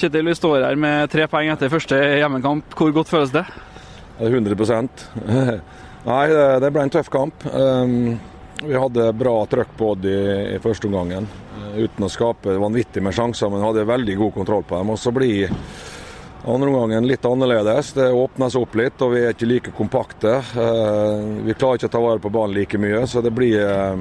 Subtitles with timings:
[0.00, 2.72] Kjetil, vi står her med tre poeng etter første hjemmekamp.
[2.72, 3.42] Hvor godt føles det?
[4.20, 5.02] 100%
[6.08, 6.22] Nei,
[6.62, 7.44] det ble en tøff kamp.
[7.52, 8.14] Um,
[8.62, 11.28] vi hadde bra trøkk på Odd i, første omgangen.
[11.52, 14.94] Uh, uten å skape vanvittig med sjanser, men hadde veldig god kontroll på dem.
[14.94, 15.52] Og så blir
[16.48, 17.92] andre omgangen litt annerledes.
[18.00, 20.38] Det åpnes opp litt, og vi er ikke like kompakte.
[20.56, 24.00] Uh, vi klarer ikke å ta vare på ballen like mye, så det blir uh,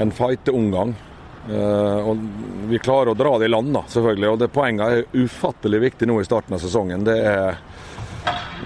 [0.00, 0.96] en fighte-omgang.
[0.96, 1.11] Uh,
[1.42, 2.20] og
[2.70, 4.28] vi klarer å dra det i land, da, selvfølgelig.
[4.30, 7.02] Og det Poenget er ufattelig viktig nå i starten av sesongen.
[7.06, 7.58] Det er,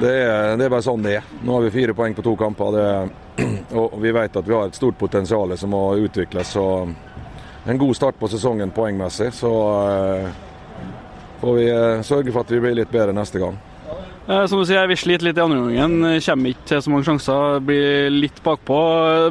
[0.00, 1.30] det er, det er bare sånn det er.
[1.40, 2.76] Nå har vi fire poeng på to kamper.
[2.76, 2.88] Det,
[3.80, 6.52] og vi vet at vi har et stort potensial som må utvikles.
[6.52, 6.66] Så
[7.66, 9.32] en god start på sesongen poengmessig.
[9.34, 9.52] Så
[9.88, 10.28] uh,
[11.40, 13.56] får vi uh, sørge for at vi blir litt bedre neste gang.
[14.26, 16.20] Eh, som du sier, Vi sliter litt i andre omgangen.
[16.24, 18.78] Kommer ikke til så mange sjanser, blir litt bakpå.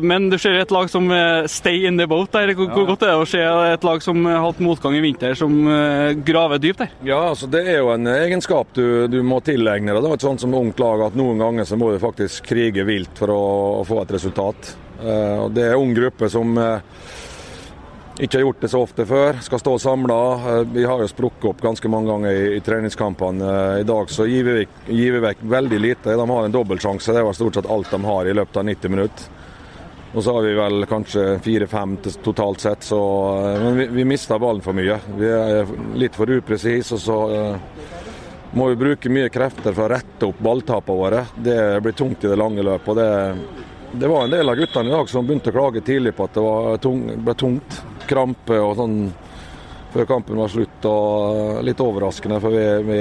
[0.07, 2.53] Men du ser et lag som eh, stay in the boat der.
[2.55, 2.85] Hvor, ja.
[2.87, 3.41] godt er det å se
[3.73, 6.95] et lag som har hatt motgang i vinter, som eh, graver dypt der?
[7.03, 10.09] Ja, altså Det er jo en egenskap du, du må tilegne deg.
[10.21, 13.43] sånt som ungt lag at noen ganger så må du faktisk krige vilt for å,
[13.81, 14.75] å få et resultat.
[14.95, 16.55] Det er en ung gruppe som
[18.19, 19.39] ikke har gjort det så ofte før.
[19.43, 20.19] Skal stå samla.
[20.33, 23.49] Eh, vi har jo sprukket opp ganske mange ganger i, i treningskampene.
[23.49, 26.15] Eh, I dag så gir vi, gir vi vekk veldig lite.
[26.15, 27.13] De har en dobbeltsjanse.
[27.13, 29.41] Det var stort sett alt de har i løpet av 90 minutter.
[30.15, 33.01] Og så har vi vel kanskje fire-fem totalt sett, så
[33.35, 34.95] eh, Men vi, vi mister ballen for mye.
[35.19, 37.83] Vi er litt for upresise, og så uh,
[38.55, 41.25] må vi bruke mye krefter for å rette opp balltapene våre.
[41.35, 42.87] Det blir tungt i det lange løpet.
[42.87, 46.15] og det det var en del av guttene i dag som begynte å klage tidlig
[46.15, 47.77] på at det tung, ble tungt.
[48.05, 48.97] Krampe og sånn
[49.93, 50.85] før kampen var slutt.
[50.85, 52.99] og Litt overraskende, for vi, vi,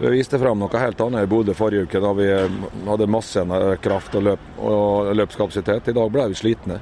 [0.00, 2.28] vi viste frem noe helt annet i Bodø forrige uke, da vi
[2.88, 3.44] hadde masse
[3.84, 5.92] kraft og, løp, og løpskapasitet.
[5.92, 6.80] I dag ble vi slitne.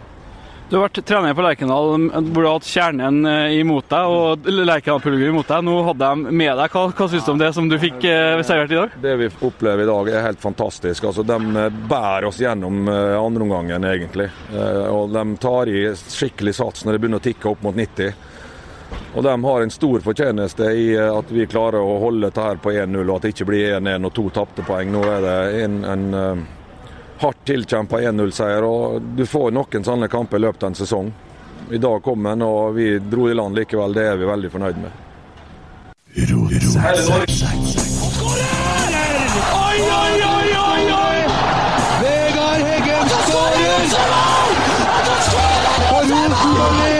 [0.71, 5.49] Du har vært trener på Lerkendal, har hatt kjernen eh, imot deg og Lerkendal-publikum imot
[5.51, 5.65] deg.
[5.67, 6.71] Nå hadde de med deg.
[6.71, 8.95] Hva, hva syns du om det som du fikk eh, servert i dag?
[9.03, 11.09] Det vi opplever i dag er helt fantastisk.
[11.11, 14.29] Altså, de eh, bærer oss gjennom andreomgangen, egentlig.
[14.95, 18.15] Og de tar i skikkelig sats når det begynner å tikke opp mot 90.
[19.19, 22.77] Og de har en stor fortjeneste i at vi klarer å holde dette her på
[22.79, 24.95] 1-0, og at det ikke blir 1-1 og to tapte poeng.
[24.95, 26.09] Nå er det en, en
[27.21, 28.65] hardt tilkjempa 1-0-seier.
[28.65, 31.13] og Du får noen sånne kamper i løpet av en sesong.
[31.71, 33.95] I dag kom den, og vi dro i land likevel.
[33.95, 34.91] Det er vi veldig fornøyd med.
[39.61, 41.19] Oi, oi, oi, oi, oi!
[42.01, 43.85] Vegard Heggen skårer!
[45.91, 47.00] Og Rosenborg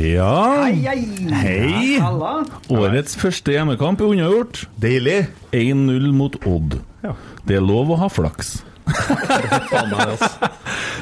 [0.00, 0.66] Ja,
[1.38, 1.98] hei.
[2.72, 4.64] Årets første hjemmekamp er unnagjort.
[4.82, 5.26] Deilig.
[5.54, 6.80] 1-0 mot Odd.
[7.46, 8.56] Det er lov å ha flaks.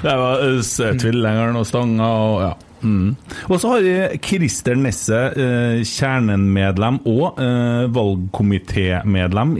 [0.03, 2.53] det var uh, tvillingeren og stanga og ja.
[2.83, 3.15] Mm.
[3.47, 9.53] Og så har vi Christer Nesse, eh, kjernenmedlem og eh, valgkomitémedlem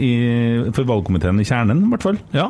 [0.75, 2.19] for valgkomiteen i Kjernen, i hvert fall.
[2.35, 2.49] Ja.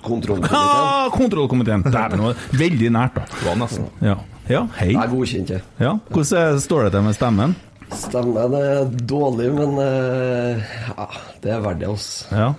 [0.00, 0.56] Kontrollkomiteen.
[0.56, 1.84] Ah, kontrollkomiteen!
[1.84, 3.28] Dæven, veldig nært, da.
[3.28, 3.90] Det var nesten.
[4.08, 4.16] Ja.
[4.46, 4.92] Ja, hei.
[4.92, 5.62] Jeg er godkjent, jeg.
[5.82, 5.96] Ja.
[6.12, 7.54] Hvordan står det til med stemmen?
[7.98, 11.06] Stemmen er dårlig, men uh, ja,
[11.42, 12.28] det er verdt det, altså.
[12.30, 12.52] Ja.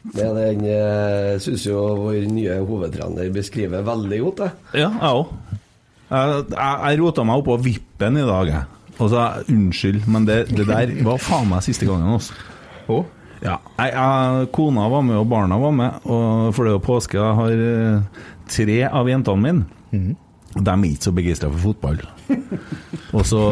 [0.00, 4.50] Det er den Jeg uh, syns jo vår nye hovedtrener beskriver veldig godt, det.
[4.82, 5.32] Ja, jeg òg.
[6.10, 8.94] Jeg, jeg, rota meg oppå vippen i dag, jeg.
[9.00, 12.36] Og så unnskyld, men det, det, der var faen meg siste gangen, altså.
[12.90, 13.06] Oh.
[13.40, 16.02] Ja, jeg, jeg, Kona var med, og barna var med.
[16.04, 17.16] Og for det er påske.
[17.16, 19.70] Jeg har uh, tre av jentene mine.
[19.94, 20.18] Mm.
[20.50, 22.00] De er ikke så begeistra for fotball.
[23.16, 23.42] og så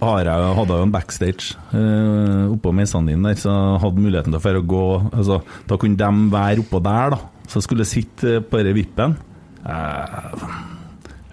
[0.00, 4.44] hadde jeg jo en backstage uh, oppå dine der, så jeg hadde muligheten til å
[4.44, 7.20] få gå altså, Da kunne de være oppå der, da.
[7.46, 9.18] Så skulle jeg sitte på denne vippen.
[9.66, 10.48] Uh,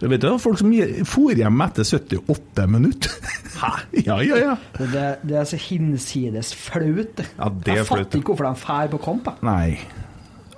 [0.04, 0.76] vet du, Folk som
[1.08, 3.16] for hjem etter 78 minutter.
[3.64, 3.74] Hæ?
[4.04, 4.56] ja, ja, ja.
[4.76, 7.24] Det, det er så hinsides flaut.
[7.38, 9.32] Ja, er jeg fatter ikke hvorfor de drar på kamp.
[9.46, 9.80] Nei.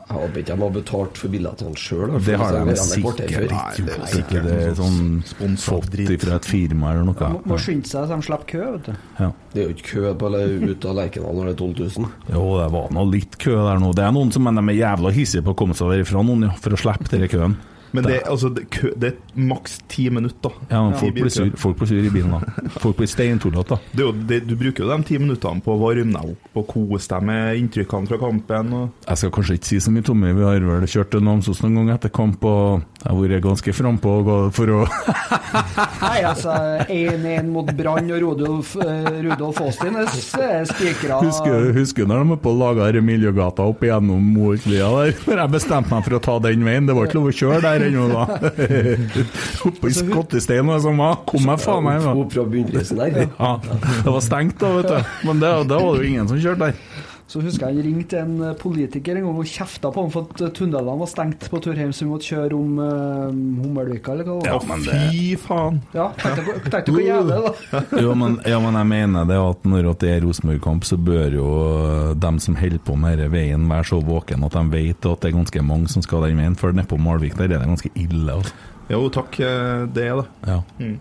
[0.06, 2.12] Jeg håper ikke de har betalt for billettene sjøl.
[2.22, 5.24] Det har de sikkert ikke det er sånn
[5.58, 7.30] fått fra et firma eller noe.
[7.50, 9.08] må skynde seg så de slipper kø, vet du.
[9.18, 9.32] Ja.
[9.54, 12.12] Det er jo ikke kø på eller ut av Lerkendal når det er 12 000.
[12.36, 13.94] Jo, det var nå litt kø der nå.
[13.98, 16.50] Det er noen som mener de er jævla hissige på å komme seg derifra, noen,
[16.52, 17.58] ja, for å slippe denne køen.
[17.96, 20.54] Men det, altså, det, kø, det er maks ti minutter.
[20.70, 22.70] Ja, men folk blir sur, folk blir sur i bilen da.
[22.82, 24.10] Folk blir steintullete da.
[24.46, 27.62] Du bruker jo de ti minuttene på å varme deg opp og kose deg med
[27.62, 28.74] inntrykkene fra kampen.
[28.76, 30.34] Og Jeg skal kanskje ikke si så mye, Tommy.
[30.36, 33.76] Vi har vel kjørt til Namsos noen gang etter kamp, og jeg har vært ganske
[33.78, 34.16] frampå
[34.56, 34.82] for å
[36.02, 36.56] Nei, altså
[36.90, 40.10] 1-1 mot Brann og Rudolf, eh, Rudolf Austin er
[40.42, 44.90] er spikra Husker, husker når de var på å lage Remiljøgata Miljøgata opp igjennom Moelvia
[44.96, 45.14] der?
[45.26, 46.88] Når jeg bestemte meg for å ta den veien.
[46.88, 48.26] Det var ikke lov å kjøre der ennå da.
[49.70, 51.02] Oppe i skottesteinen og sånn.
[51.30, 52.06] Kom meg faen meg.
[52.16, 53.26] Opp fra bunnprisen der.
[53.26, 55.14] Ja, det var stengt da, vet du.
[55.28, 57.14] Men det, da var det jo ingen som kjørte der.
[57.26, 60.28] Så husker jeg han ringte en eh, politiker en gang og kjefta på ham for
[60.30, 64.14] at eh, tunnelene var stengt på tur hjem, så vi måtte kjøre om uh, Hummelvika,
[64.14, 65.00] eller hva det Ja, men det...
[65.10, 65.80] fy faen!
[65.96, 67.64] Ja, tenkte du hvor jævlig det var.
[68.06, 71.48] Jo, men, ja, men jeg mener det at når det er Rosenborg-kamp, så bør jo
[72.22, 75.32] dem som holder på med denne veien være så våken at de vet at det
[75.32, 76.58] er ganske mange som skal den veien.
[76.60, 78.38] For nede på Malvik der er det ganske ille.
[78.38, 78.54] Altså.
[78.92, 80.28] Jo, takk, eh, det er det.
[80.46, 80.60] Ja.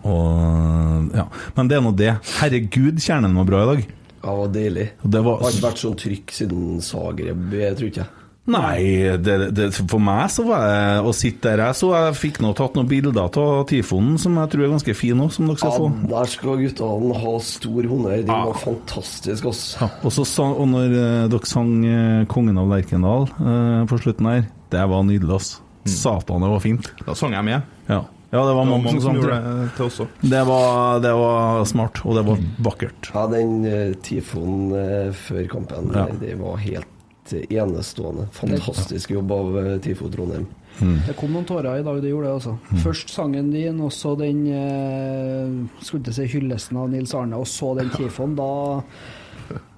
[0.09, 1.27] Og, ja.
[1.57, 2.15] Men det er nå det.
[2.39, 3.85] Herregud, kjernen var bra i dag.
[4.25, 4.89] Ja, det var deilig.
[5.05, 8.13] Det var Har ikke vært sånn trykk siden Zagreb, jeg tror ikke jeg.
[8.45, 12.35] Nei, det, det, for meg så var det å sitte der jeg så jeg fikk
[12.45, 15.57] nå tatt noen bilder av Tifonen som jeg tror er ganske fin òg, som dere
[15.57, 15.87] skal Ja, få.
[16.11, 18.21] der skal guttene ha stor honnør.
[18.21, 18.43] De Ja.
[18.45, 19.63] var fantastiske, ass.
[19.81, 24.25] Ja, og, så og når eh, dere sang eh, 'Kongen av Lerkendal' eh, på slutten
[24.29, 25.61] her, det var nydelig, ass.
[25.85, 26.91] Satan, det var fint.
[27.05, 27.63] Da sang jeg med.
[27.89, 28.03] Ja,
[28.35, 30.17] ja det var Det var mange som gjorde det til oss òg.
[30.35, 33.09] Det var, det var smart, og det var vakkert.
[33.15, 34.75] Ja, den uh, tifoen
[35.15, 36.05] før kampen, Ja.
[36.19, 38.27] det var helt eh, enestående.
[38.35, 40.45] Fantastisk jobb av uh, Tifo Trondheim.
[40.75, 42.81] Det kom noen tårer i dag, det gjorde det, altså.
[42.83, 47.47] Først sangen din, og så den eh, Skulle ikke si hyllesten av Nils Arne, og
[47.47, 48.35] så den tifoen.
[48.35, 48.49] Da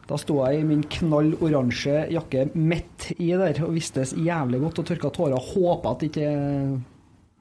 [0.08, 4.80] da sto jeg i min knall oransje jakke midt i der og visste jævlig godt
[4.80, 5.50] og tørka tårer.
[5.52, 6.06] Håpa at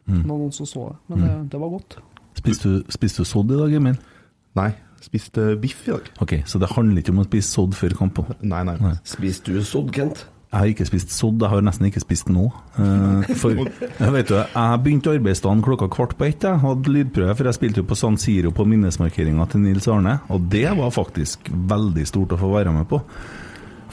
[0.07, 0.97] det var noen som så det.
[1.11, 1.99] Men det, det var godt.
[2.39, 3.97] Spiste du, spiste du sodd i dag, Emil?
[4.57, 4.71] Nei,
[5.03, 6.09] spiste biff i dag.
[6.23, 8.31] Ok, Så det handler ikke om å spise sodd før kampen?
[8.41, 8.77] Nei, nei.
[8.81, 8.95] Nei.
[9.09, 10.27] Spiste du sodd, Kent?
[10.47, 12.45] Jeg har ikke spist sodd, jeg har nesten ikke spist nå.
[12.81, 16.47] Eh, For jeg vet du, jeg begynte arbeidsdagen klokka kvart på ett.
[16.47, 20.21] Jeg hadde lydprøve, for jeg spilte jo på San Siro på minnesmarkeringa til Nils Arne.
[20.33, 23.03] Og det var faktisk veldig stort å få være med på.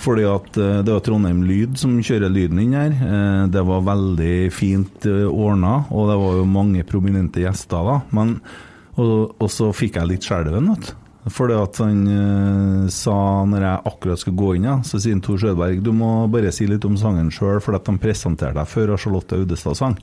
[0.04, 2.92] Fordi at eh, det var Trondheim Lyd som kjører lyden inn her.
[2.92, 8.02] Eh, Det var veldig fint ordna, og det var jo mange prominente gjester da.
[8.16, 8.36] Men,
[8.98, 11.00] og, og så fikk jeg litt skjelven, vet du.
[11.32, 13.16] Fordi at han uh, sa,
[13.48, 16.68] når jeg akkurat skulle gå inn, ja, så sier Tor Sjøberg du må bare si
[16.68, 19.96] litt om sangen sjøl, for at de presenterte deg før Charlotte Audestad sang.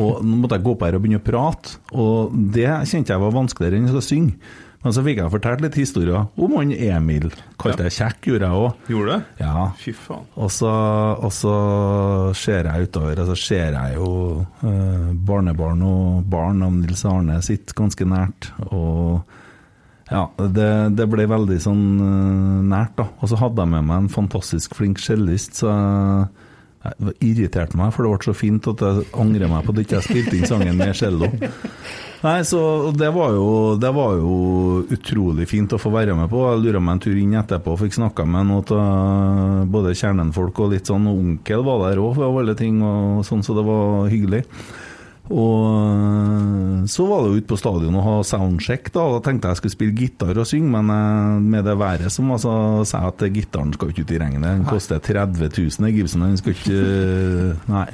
[0.00, 3.20] Og nå måtte jeg gå opp her og begynne å prate, og det kjente jeg
[3.22, 4.38] var vanskeligere enn å synge.
[4.84, 7.30] Men så fikk jeg fortalt litt historier om han Emil.
[7.60, 8.82] Kalte jeg kjekk, gjorde jeg òg.
[8.92, 9.30] Gjorde du?
[9.40, 9.68] Ja.
[9.80, 10.26] Fy faen.
[10.36, 10.72] Og så,
[11.16, 11.54] og så
[12.36, 14.10] ser jeg utover, og så ser jeg jo
[14.60, 18.50] eh, barnebarn og barn av Nils Arne sitt ganske nært.
[18.68, 19.24] Og
[20.12, 23.08] ja, det, det ble veldig sånn eh, nært, da.
[23.24, 26.28] Og så hadde jeg med meg en fantastisk flink cellist, så jeg,
[26.84, 29.88] jeg irriterte meg, for det ble så fint at jeg angrer meg på at jeg
[29.88, 31.30] ikke spilte inn sangen med cello.
[32.24, 32.60] Nei, så
[32.96, 34.36] det var, jo, det var jo
[34.96, 36.40] utrolig fint å få være med på.
[36.48, 40.62] Jeg lura meg en tur inn etterpå og fikk snakka med noen av både kjernenfolk
[40.64, 41.10] og litt sånn.
[41.10, 44.44] Onkel var der òg, for alle ting, og sånn, så det var hyggelig.
[45.32, 49.06] Og så var det jo ute på stadion å ha soundcheck, da.
[49.14, 52.28] Da tenkte jeg jeg skulle spille gitar og synge, men eh, med det været som
[52.28, 52.52] var, så
[52.84, 54.44] sa jeg at gitaren skal ikke ut i regnet.
[54.44, 56.26] Den koster 30 000, Gibson.
[56.28, 57.88] Den skal ikke Nei.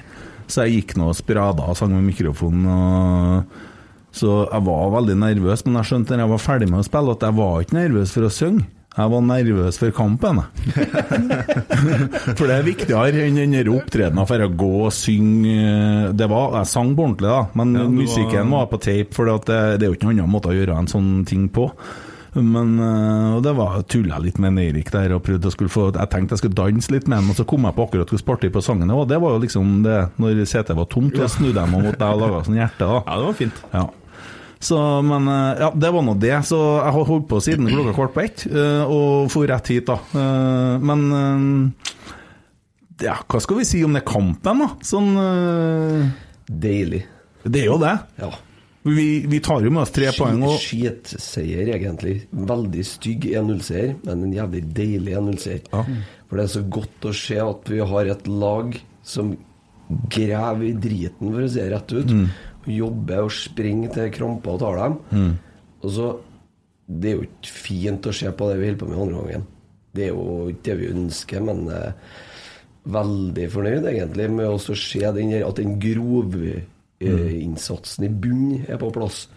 [0.51, 2.67] Så jeg gikk nå og sprada og sang med mikrofonen.
[2.67, 3.69] og
[4.11, 7.15] så jeg var veldig nervøs, men jeg skjønte når jeg var ferdig med å spille
[7.15, 8.67] at jeg var ikke nervøs for å synge.
[8.91, 10.87] Jeg var nervøs for kampen, jeg.
[12.37, 16.71] for det er viktigere enn den opptredenen for å gå og synge det var, Jeg
[16.73, 19.93] sang på ordentlig, da, men Ja, musikken var- var på tape, for det, det er
[19.93, 21.69] jo ikke noen annen måte å gjøre en sånn ting på.
[22.35, 25.89] Men øh, og det var tulla litt med Eirik der og prøvde å skulle få
[25.91, 28.27] Jeg tenkte jeg skulle danse litt med ham, og så kom jeg på akkurat hvordan
[28.29, 29.09] party på sangen det var.
[29.11, 32.07] Det var jo liksom det når setet var tomt, og snudde jeg meg mot deg
[32.15, 33.01] og laga sånn hjerte, da.
[33.07, 33.65] Ja, det var fint.
[33.75, 33.87] Ja.
[34.61, 36.35] Så, men eh, ja, det var nå det.
[36.45, 39.87] Så jeg har holdt på siden klokka kvart på ett, eh, og for rett hit,
[39.89, 39.97] da.
[40.13, 41.73] Eh, Men
[43.01, 44.69] ja, hva skal vi si om det kampen, da?
[44.85, 45.15] Sånn
[46.51, 47.05] Deilig.
[47.47, 47.95] Det er jo det.
[48.21, 48.29] Ja.
[48.83, 50.41] Vi, vi tar jo med oss tre poeng.
[50.45, 52.19] Og, Skitseier, egentlig.
[52.33, 55.63] Veldig stygg 1-0-seier, men en jævlig deilig 1-0-seier.
[55.73, 55.85] Ja.
[56.29, 58.77] For det er så godt å se at vi har et lag
[59.07, 59.35] som
[60.13, 62.13] graver i driten, for å si det rett ut.
[62.13, 62.29] Og
[62.67, 64.99] jobber og springer til kramper og tar dem.
[65.83, 66.11] Og så
[66.91, 69.45] Det er jo ikke fint å se på det vi holder på med andre gangen.
[69.95, 71.93] Det er jo ikke det vi ønsker, men eh,
[72.91, 75.79] veldig fornøyd egentlig med å se den, at den
[77.01, 79.29] grovinnsatsen i bunn er på plass.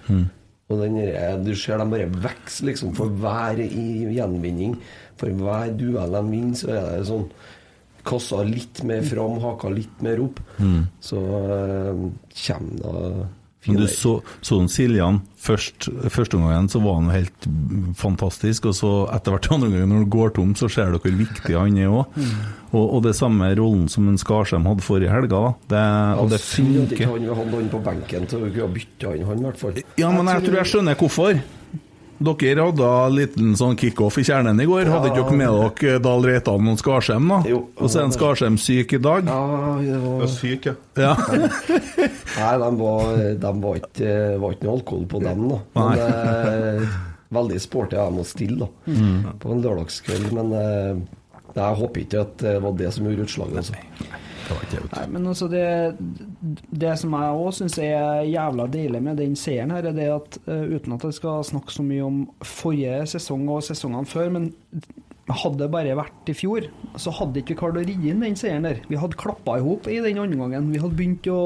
[0.71, 0.97] Og den
[1.45, 4.77] du ser dem bare vokse liksom, for hver i gjenvinning.
[5.19, 7.27] For hver duell de vinner, så er det sånn
[8.03, 10.41] Kassa litt mer fram, haka litt mer opp.
[11.03, 12.03] Så uh,
[12.43, 12.97] kommer da
[13.63, 17.47] Men du så, så den Siljan først, første gangen så var han jo helt
[17.95, 21.15] fantastisk, og så etter hvert andre gangen når han går tom, så ser dere hvor
[21.21, 22.19] viktig han er òg.
[22.73, 25.55] Og, og det samme rollen som en Skarsheim hadde forrige helga, da.
[25.73, 25.87] Det,
[26.19, 29.27] og det Synd at ikke han hadde han på benken, så vi kunne ha han,
[29.31, 29.83] han, i hvert fall.
[30.01, 31.43] Ja, men jeg tror jeg skjønner hvorfor.
[32.23, 34.87] Dere hadde en liten sånn kickoff i kjernen i går.
[34.91, 37.39] Hadde ikke dere med dere Dahl Reitan og Skarsheim, da?
[37.49, 37.63] Jo.
[37.77, 39.27] Og så er en Skarsheim syk i dag?
[39.27, 40.75] Ja, det var syk, ja.
[40.99, 41.13] Ja.
[42.39, 43.09] Nei, de var,
[43.43, 45.59] de var, ikke, var ikke noe alkohol på dem, da.
[45.79, 46.95] Men eh,
[47.33, 49.33] veldig sporty av dem å stille da.
[49.41, 50.31] på en lørdagskveld.
[50.37, 51.03] Men eh,
[51.53, 53.63] jeg håper ikke at det var det som gjorde utslaget.
[53.63, 54.21] Altså.
[54.93, 55.65] Nei, men altså det,
[56.83, 60.37] det som jeg òg syns er jævla deilig med den seieren her, er det at
[60.47, 64.51] eh, uten at jeg skal snakke så mye om forrige sesong og sesongene før, men
[65.31, 66.65] hadde det bare vært i fjor,
[66.99, 68.81] så hadde ikke vi klart å ri inn den seieren der.
[68.89, 70.71] Vi hadde klappa i hop i den andre gangen.
[70.73, 71.43] Vi hadde begynt å,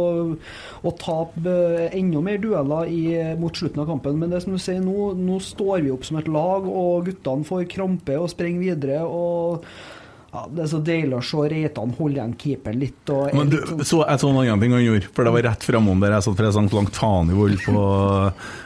[0.81, 3.03] å tape eh, enda mer dueller i,
[3.37, 4.17] mot slutten av kampen.
[4.17, 7.45] Men det som du sier nå, nå står vi opp som et lag, og guttene
[7.45, 9.03] får krampe og springer videre.
[9.05, 9.69] og
[10.37, 13.09] ja, Det er så deilig å se Reitan holde igjen keeperen litt.
[13.09, 15.25] Og er Men du, litt sånn- så jeg så en annen ting han gjorde, for
[15.27, 17.81] det var rett framom der jeg satt sang langt faen i vold på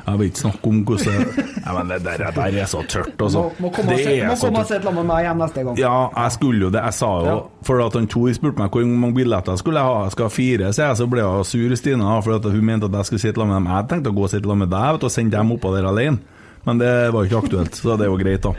[0.08, 1.22] Jeg vil ikke snakke om hvordan
[1.66, 3.46] ja, Men det der, der er så tørt, altså.
[3.56, 5.78] Må, må komme og se- er et lag med meg hjem neste gang.
[5.80, 6.84] Ja, jeg skulle jo det.
[6.84, 7.40] Jeg sa jo Ja.
[7.64, 10.04] For at han Tor spurte meg hvor mange billetter skulle jeg ha.
[10.04, 12.86] Jeg skal ha fire, så jeg så ble jeg sur Stina for at hun mente
[12.90, 13.76] at jeg skulle sitte sammen med dem.
[13.78, 15.88] Jeg tenkte å gå og sitte sammen med deg vet og sende dem oppå der
[15.88, 16.20] alene.
[16.66, 18.52] Men det var ikke aktuelt, så det var greit, da.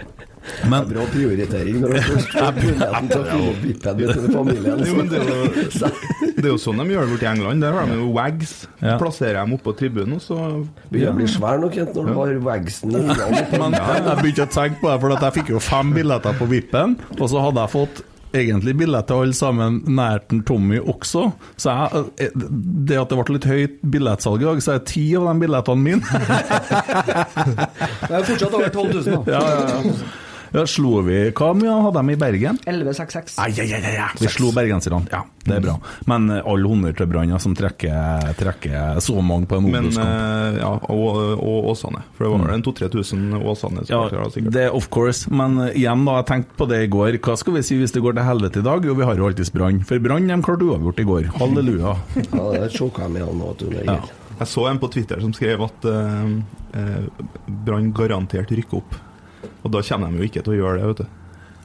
[0.70, 4.28] Men Bra prioritering når du først får muligheten til å fylle opp vippen med til
[4.36, 4.84] familien.
[4.88, 5.90] Jo, det er jo,
[6.36, 7.66] det er jo sånn de gjør det borti England.
[7.66, 8.54] Der har de jo wags.
[8.82, 8.96] Ja.
[9.00, 10.38] Plasserer dem oppå tribunen, og så
[10.90, 13.02] Begynner å bli svær nok Kent, når du har wagsen i.
[13.62, 16.48] Men jeg begynte å tenke på det, for at jeg fikk jo fem billetter på
[16.50, 21.26] vippen, og så hadde jeg fått egentlig billett til alle sammen nærten Tommy også.
[21.60, 22.30] Så jeg,
[22.88, 25.84] det at det ble litt høyt billettsalg i dag, så er ti av de billettene
[25.84, 26.02] mine.
[28.02, 29.36] Det er jo fortsatt over 12 000, da.
[29.36, 30.30] Ja, ja, ja.
[30.52, 32.58] Ja, slo vi Hva mye hadde de i Bergen?
[32.66, 33.38] 1166.
[33.40, 34.08] Ai, ai, ai, ai.
[34.20, 35.06] Vi slo bergenserne.
[35.12, 35.76] Ja, det er bra.
[36.10, 40.08] Men eh, all honnør til Brann, som trekker, trekker så mange på en Men Obos-kamp.
[40.12, 42.02] eh, ja, og, og Åsane.
[42.16, 44.52] For det var vel en 2000-3000 Ja, Åsane-spillere, sikkert.
[44.58, 45.30] det er of course.
[45.32, 47.18] Men eh, igjen, da, jeg tenkte på det i går.
[47.24, 48.84] Hva skal vi si hvis det går til helvete i dag?
[48.88, 49.80] Jo, vi har jo alltids Brann.
[49.88, 51.30] For Brann de klarte uavgjort i går.
[51.40, 51.96] Halleluja.
[52.32, 53.66] Ja, det sjokka han nå, du.
[53.84, 53.98] Ja.
[54.38, 56.28] Jeg så en på Twitter som skrev at uh,
[56.74, 57.24] uh,
[57.66, 58.96] Brann garantert rykker opp.
[59.64, 61.06] Og da kommer de jo ikke til å gjøre det, vet du.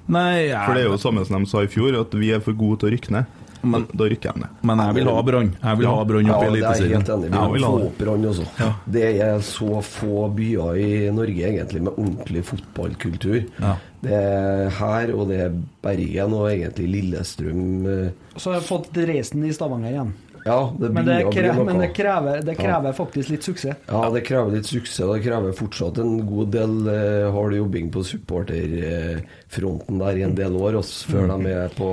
[0.08, 2.40] Nei, jeg, For det er jo samme som de sa i fjor, at vi er
[2.40, 3.26] for gode til å rykke ned.
[3.64, 4.50] Men- da rykker de ned.
[4.64, 5.50] Men jeg vil ha Brann.
[5.64, 6.62] Jeg vil ha Brann Ja, Eliteserien.
[6.62, 7.54] Ja, det er jeg helt enig.
[7.54, 7.88] Vi må få det.
[7.88, 8.76] opp Brann også.
[8.88, 13.46] Det er så få byer i Norge egentlig med ordentlig fotballkultur.
[13.60, 13.76] Ja.
[14.02, 15.52] Det er her, og det er
[15.82, 18.08] Bergen og egentlig Lillestrøm.
[18.08, 20.14] eh, Så har jeg fått Dresden i Stavanger igjen.
[20.48, 23.84] Ja, det Men det, krever, men det krever, det krever faktisk litt suksess.
[23.90, 25.04] Ja, det krever litt suksess.
[25.12, 30.56] Det krever fortsatt en god del eh, hard jobbing på supporterfronten der i en del
[30.56, 31.92] år, også, før de er på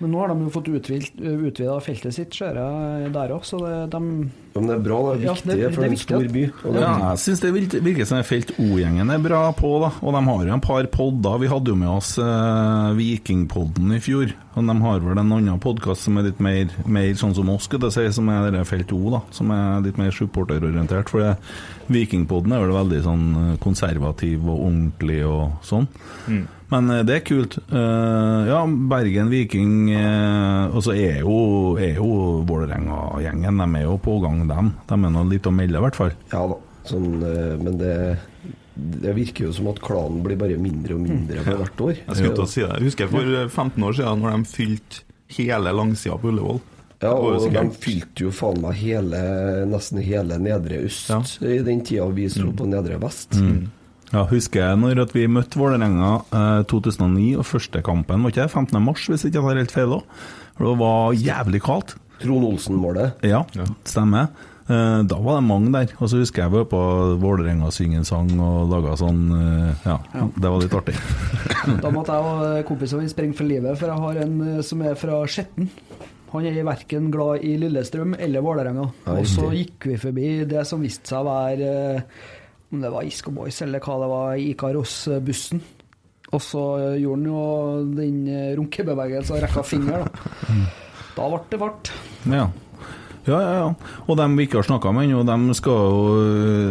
[0.00, 3.90] Men nå har de jo fått utvida feltet sitt, ser jeg der òg, så det,
[3.92, 5.96] de Ja, Men det er bra, det er Ja, viktig det- det er for en
[5.96, 6.44] stor by.
[6.64, 7.52] Og det, Ja, jeg syns det
[7.84, 9.90] virker, som Felt O-gjengen er bra på, da.
[10.02, 11.38] Og de har jo en par podder.
[11.38, 14.32] Vi hadde jo med oss eh, Vikingpodden i fjor.
[14.56, 17.68] Og de har vel en annen podkast som er litt mer, mer sånn som oss,
[17.68, 19.20] skulle jeg si, som er det Felt O, da.
[19.30, 21.08] Som er litt mer supporterorientert.
[21.08, 21.36] For det,
[21.88, 25.86] Vikingpodden er vel veldig sånn eh, konservativ og ordentlig og sånn.
[26.70, 27.58] Men eh, det er kult.
[27.70, 28.60] Eh, ja,
[28.90, 31.36] Bergen Viking eh, Og så er jo,
[31.82, 32.08] er jo
[32.46, 34.72] Vålerenga-gjengen De er jo på gang, dem.
[34.88, 36.12] De er nå litt å melde, i hvert fall.
[36.32, 36.58] ja da.
[36.90, 37.10] Sånn,
[37.60, 37.94] men det,
[39.04, 41.98] det virker jo som at klanen blir bare mindre og mindre for hvert år.
[42.06, 42.70] Jeg skulle til å si det.
[42.78, 45.02] Jeg husker for 15 år siden, når de fylte
[45.36, 46.62] hele langsida på Ullevål.
[47.04, 49.20] Ja, og de fylte jo faen meg hele,
[49.70, 51.20] nesten hele nedre øst Ja.
[51.48, 53.36] i den tida vi sto på nedre vest.
[54.10, 58.46] Ja, husker jeg når at vi møtte Vålerenga eh, 2009, og første kampen var ikke
[58.46, 58.78] det 15.
[58.82, 60.22] mars, hvis ikke jeg tar helt feil òg.
[60.60, 61.94] Det var jævlig kaldt.
[62.20, 63.22] Trond Olsen-målet.
[63.24, 63.44] Ja,
[63.88, 64.32] stemmer.
[64.70, 65.94] Eh, da var det mange der.
[65.98, 66.80] Og så husker jeg var på
[67.22, 69.96] Vålerenga synge en sang og laga sånn eh, ja,
[70.36, 70.98] det var litt artig.
[71.84, 74.84] Da måtte jeg og kompisene mine sprenge for livet, for jeg har en eh, som
[74.86, 75.70] er fra Skjetten.
[76.30, 78.84] Han er verken glad i Lillestrøm eller Vålerenga.
[79.10, 82.28] Og så gikk vi forbi det som viste seg å være eh,
[82.70, 85.62] om det var Isco Boys eller hva det var, Ikaros-bussen.
[86.30, 86.62] Og så
[87.00, 87.44] gjorde han jo
[87.98, 88.18] den
[88.60, 90.58] runkebevegelsen og rekka finger, da.
[91.16, 91.88] Da ble det fart.
[92.30, 92.44] Ja.
[93.28, 93.96] Ja, ja, ja.
[94.08, 95.34] Og dem vi ikke har snakka med ennå, de,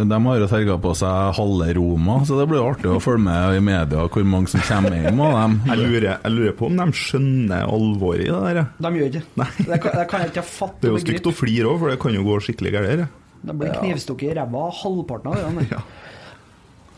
[0.09, 3.59] de har jo terga på seg halve Roma, så det blir artig å følge med
[3.59, 5.59] i media hvor mange som kommer hjem av dem.
[5.69, 8.61] Jeg lurer, jeg lurer på om de skjønner alvoret i det der.
[8.81, 9.49] De gjør ikke det.
[9.59, 11.93] Det kan, det kan jeg ikke fatte Det er jo stygt å flire òg, for
[11.93, 13.05] det kan jo gå skikkelig galt.
[13.41, 13.51] Her.
[13.53, 15.67] De blir knivstukket i ræva halvparten av det.
[15.72, 15.81] ja.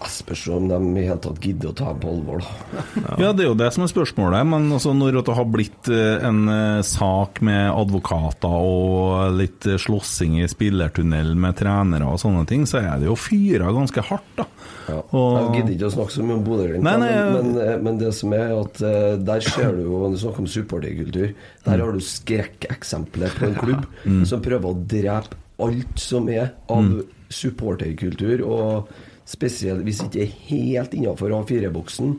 [0.01, 2.81] Jeg Spørs om de i hele tatt gidder å ta dem på alvor, da.
[3.21, 4.47] Ja, det er jo det som er spørsmålet.
[4.49, 9.77] Men altså, når det har blitt eh, en eh, sak med advokater og litt eh,
[9.77, 14.31] slåssing i spillertunnelen med trenere og sånne ting, så er det jo fyra ganske hardt,
[14.41, 14.47] da.
[14.89, 14.97] Ja.
[15.13, 17.05] Og- Jeg gidder ikke å snakke så mye om Bodø-Glimt, men,
[17.37, 18.81] men, men det som er at
[19.21, 21.35] der ser du jo Du snakker om supporterkultur.
[21.69, 24.25] Der har du skrekkeksempler på en klubb Mm.
[24.25, 26.91] som prøver å drepe alt som er av
[27.31, 28.43] supporterkultur.
[28.47, 28.91] Og
[29.31, 32.15] spesielt hvis det ikke er helt innafor A4-boksen,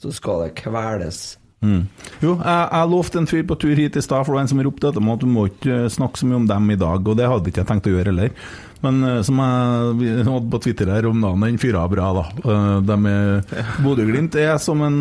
[0.00, 1.36] så skal det kveles.
[1.60, 1.82] Mm.
[2.24, 4.48] Jo, jeg, jeg lovte en fyr på tur hit i stad, for det var en
[4.48, 6.76] som ropte etter meg at du må ikke eh, snakke så mye om dem i
[6.80, 8.30] dag, og det hadde ikke jeg tenkt å gjøre heller.
[8.80, 12.24] Men eh, som jeg hadde på Twitter her om dagen, den fyra bra, da.
[12.40, 12.96] Eh, De
[13.84, 14.96] Bodø-Glimt er som en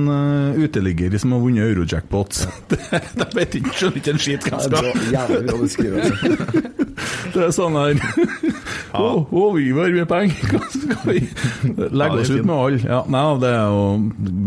[0.60, 2.42] uteligger som har vunnet eurojackpot.
[3.24, 5.16] De vet ikke, skjønner ikke en skit hva Det de skal.
[5.16, 6.89] jævlig bra beskrevet.
[7.34, 8.00] Det er sånn her
[9.00, 10.40] Å, å, vi var med penger!
[10.50, 11.20] Hva skal vi
[11.94, 12.80] legge oss ut med alle?
[12.82, 13.84] Ja, nei, det er jo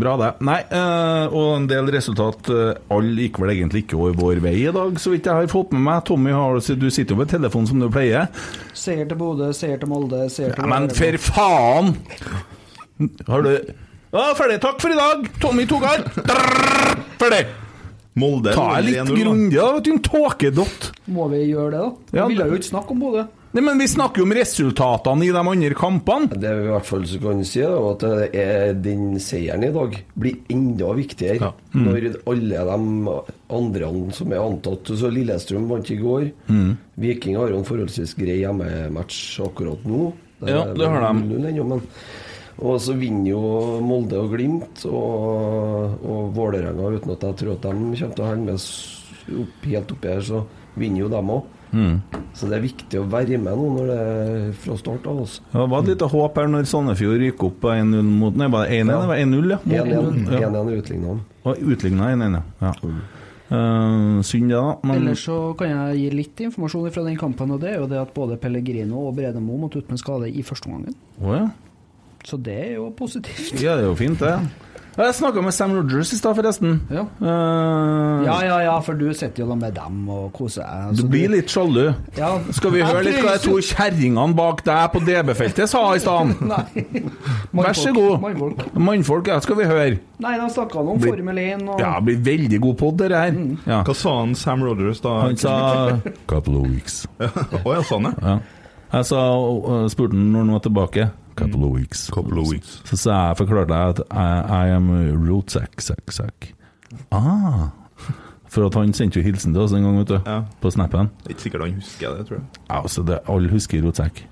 [0.01, 0.31] bra, det.
[0.43, 4.57] Nei, eh, og en del resultat eh, Alle gikk vel egentlig ikke over vår vei
[4.65, 6.03] i dag, så vidt jeg har fått med meg.
[6.09, 8.27] Tommy, har, du sitter jo med telefonen som du pleier.
[8.75, 11.95] Seier til Bodø, seier til Molde, seier til Ja, men for faen!
[13.31, 13.53] Har du
[14.13, 14.59] Ja, ferdig.
[14.61, 15.27] Takk for i dag!
[15.41, 16.03] Tommy Togar.
[16.03, 17.45] alt Ferdig.
[18.19, 19.21] Molde Ta deg litt 1-0, da.
[19.23, 19.69] grundig, da.
[19.77, 20.91] Vet du, en tåkedott.
[21.13, 22.11] Må vi gjøre det, da?
[22.11, 23.23] Vi Ja, ville jo ikke snakke om Bodø.
[23.53, 26.25] Nei, men vi snakker jo om resultatene i de andre kampene.
[26.41, 29.69] Det vi i hvert fall så kan si, da, at det er den seieren i
[29.75, 33.13] dag blir enda viktigere når alle de
[33.53, 36.25] andre som er antatt så Lillestrøm vant i går.
[36.97, 40.11] Viking har jo en forholdsvis grei hjemmematch akkurat nå.
[40.41, 41.37] Ja, det har de.
[41.37, 41.85] 0-0 men
[42.59, 43.41] og så vinner jo
[43.81, 48.29] Molde og Glimt og, og Vålerenga, uten at jeg tror at de kommer til å
[48.29, 50.43] henge med opp, helt oppi her, så
[50.77, 51.43] vinner jo dem òg.
[52.37, 55.23] Så det er viktig å være med nå når det er fra start av.
[55.23, 55.41] Altså.
[55.49, 58.47] Ja, Det var et lite håp her når Sandefjord gikk opp på 1-0 mot Nei,
[58.53, 58.93] var det 1-1?
[58.93, 59.01] Ja.
[59.01, 59.59] Det var 1-0, ja.
[59.63, 60.49] Mot- 1-1 Ja.
[60.53, 61.23] 1-1 utligna han.
[61.73, 62.73] Utligna 1-1, ja.
[63.53, 64.77] Eh, synd det, da.
[64.83, 67.89] Men Ellers så kan jeg gi litt informasjon fra den kampen, og det er jo
[67.91, 70.95] det at både Pellegrino og Bredemo måtte ut med skade i første omgang.
[71.21, 71.47] Oh, ja.
[72.23, 73.55] Så det er jo positivt.
[73.61, 74.35] ja, det er jo fint, det.
[74.93, 76.75] Jeg snakka med Sam Rogers i stad, forresten.
[76.93, 77.01] Ja.
[77.17, 80.99] Uh, Ja, ja, ja, for du sitter jo da med dem og koser deg.
[80.99, 81.95] Du blir litt sjalu.
[82.15, 82.29] ja.
[82.53, 86.35] Skal vi høre litt hva de to kjerringene bak deg på DB-feltet sa i stad?
[87.57, 88.21] Vær så god.
[88.21, 88.61] Mannfolk.
[88.77, 89.97] Mannfolk, ja, skal vi høre.
[90.21, 93.33] Nei, de snakka om Blir- Formel 1 og Ja, blir veldig god pod, det her.
[93.65, 93.81] Ja.
[93.89, 95.15] Hva sa han Sam Rogers da?
[95.25, 95.57] Han sa
[96.29, 97.07] Couple of weeks.
[97.19, 98.13] Å ja, sa han det?
[98.21, 98.37] Ja.
[98.93, 99.25] Jeg sa,
[99.89, 101.09] spurte han når han var tilbake.
[101.35, 102.09] Couple of weeks.
[102.13, 102.81] Couple of weeks.
[102.85, 104.27] Så sa jeg, forklarte jeg at I,
[104.67, 104.91] I am
[105.27, 106.53] rootsack-sack-sack.
[107.11, 107.71] Ah.
[108.53, 110.17] For at han sendte jo hilsen til oss en gang, vet du.
[110.29, 110.43] Ja.
[110.61, 111.09] På snappen.
[111.23, 112.47] Det er ikke sikkert han husker det, tror jeg.
[112.69, 114.25] Ja, altså, det, alle husker rotsekk.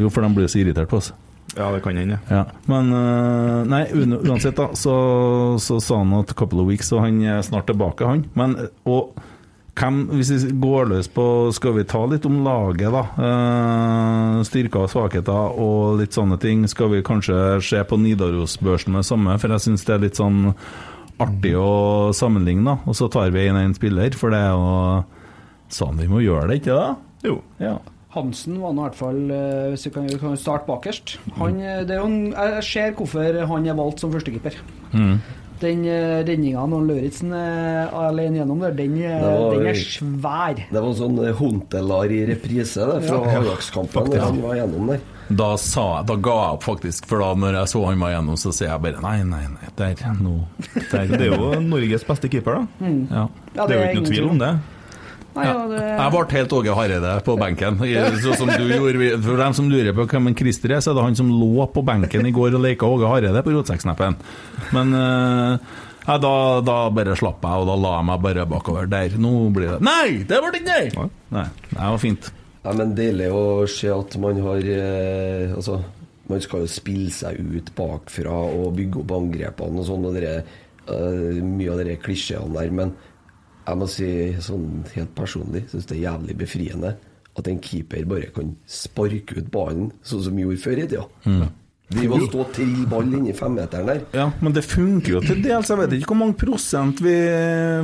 [0.00, 1.12] Jo, for de blir så irritert på oss.
[1.56, 2.18] Ja, det kan hende.
[2.30, 2.44] Ja.
[2.70, 4.94] Men øh, nei, uansett, da, så,
[5.58, 8.24] så sa han at couple of weeks, og han er snart tilbake, han.
[8.38, 8.56] Men
[8.86, 9.14] og
[9.80, 11.24] hvem, hvis vi går løs på
[11.56, 13.02] Skal vi ta litt om laget, da?
[13.26, 16.66] Eh, styrker og svakheter og litt sånne ting.
[16.70, 20.52] Skal vi kanskje se på Nidarosbørsen med samme, for jeg syns det er litt sånn
[21.20, 22.76] artig å sammenligne, da.
[22.88, 25.04] Og så tar vi inn en spiller, for det er jo
[25.70, 26.86] sånn vi må gjøre det, ikke da?
[27.26, 27.40] Jo.
[27.60, 27.78] Ja.
[28.10, 31.18] Hansen var nå i hvert fall eh, Hvis vi kan, vi kan starte bakerst.
[31.38, 34.56] Han, eh, det er jo en, jeg ser hvorfor han er valgt som førstekeeper.
[35.60, 40.54] Den uh, redninga når Lauritzen er alene gjennom der, den, eh, var- den er svær.
[40.72, 44.10] Det var sånn Hontelar i reprise det, fra Ajax-kampen.
[44.14, 45.00] da Han var gjennom der.
[45.30, 47.04] Da, sa da ga jeg opp, faktisk.
[47.06, 49.68] For da når jeg så han var gjennom, så sier jeg bare nei, nei, nei.
[49.76, 50.38] Der, nå
[50.90, 52.88] der, Det er jo Norges beste keeper, da.
[52.88, 53.28] ja.
[53.54, 54.50] Ja, Det er jo ikke noe tvil om det.
[55.36, 57.76] Nei, ja, det, Jeg ble helt Åge Hareide på benken.
[57.86, 57.92] I-
[58.24, 59.10] Sånn som du gjorde.
[59.22, 61.68] For dem som lurer på hvem en Christer er, så er det han som lå
[61.70, 64.16] på benken i går og leka Åge Hareide på rotsekksneppen.
[64.74, 65.76] Men eh,
[66.08, 66.32] ja, da,
[66.66, 68.88] da bare slapp jeg, og da la jeg meg bare bakover.
[68.90, 69.14] Der.
[69.22, 70.24] Nå blir det Nei!
[70.26, 71.08] Det ble ikke nei!
[71.36, 72.30] Nei, det var fint.
[72.64, 75.78] Ja, men Deilig å se at man har eh, Altså,
[76.28, 80.42] man skal jo spille seg ut bakfra og bygge opp angrepene og sånn, og dere,
[80.90, 82.74] eh, mye av de klisjeene der.
[82.82, 82.92] Men
[83.66, 84.10] Jeg må si
[84.42, 86.96] sånn helt personlig syns det er jævlig befriende
[87.38, 91.04] at en keeper bare kan sparke ut ballen, sånn som vi gjorde før i tida.
[91.24, 91.48] Mm.
[91.90, 94.02] De må stå til ball inni femmeteren der.
[94.14, 95.72] Ja, men det funker jo til dels.
[95.72, 97.14] Jeg vet ikke hvor mange prosent vi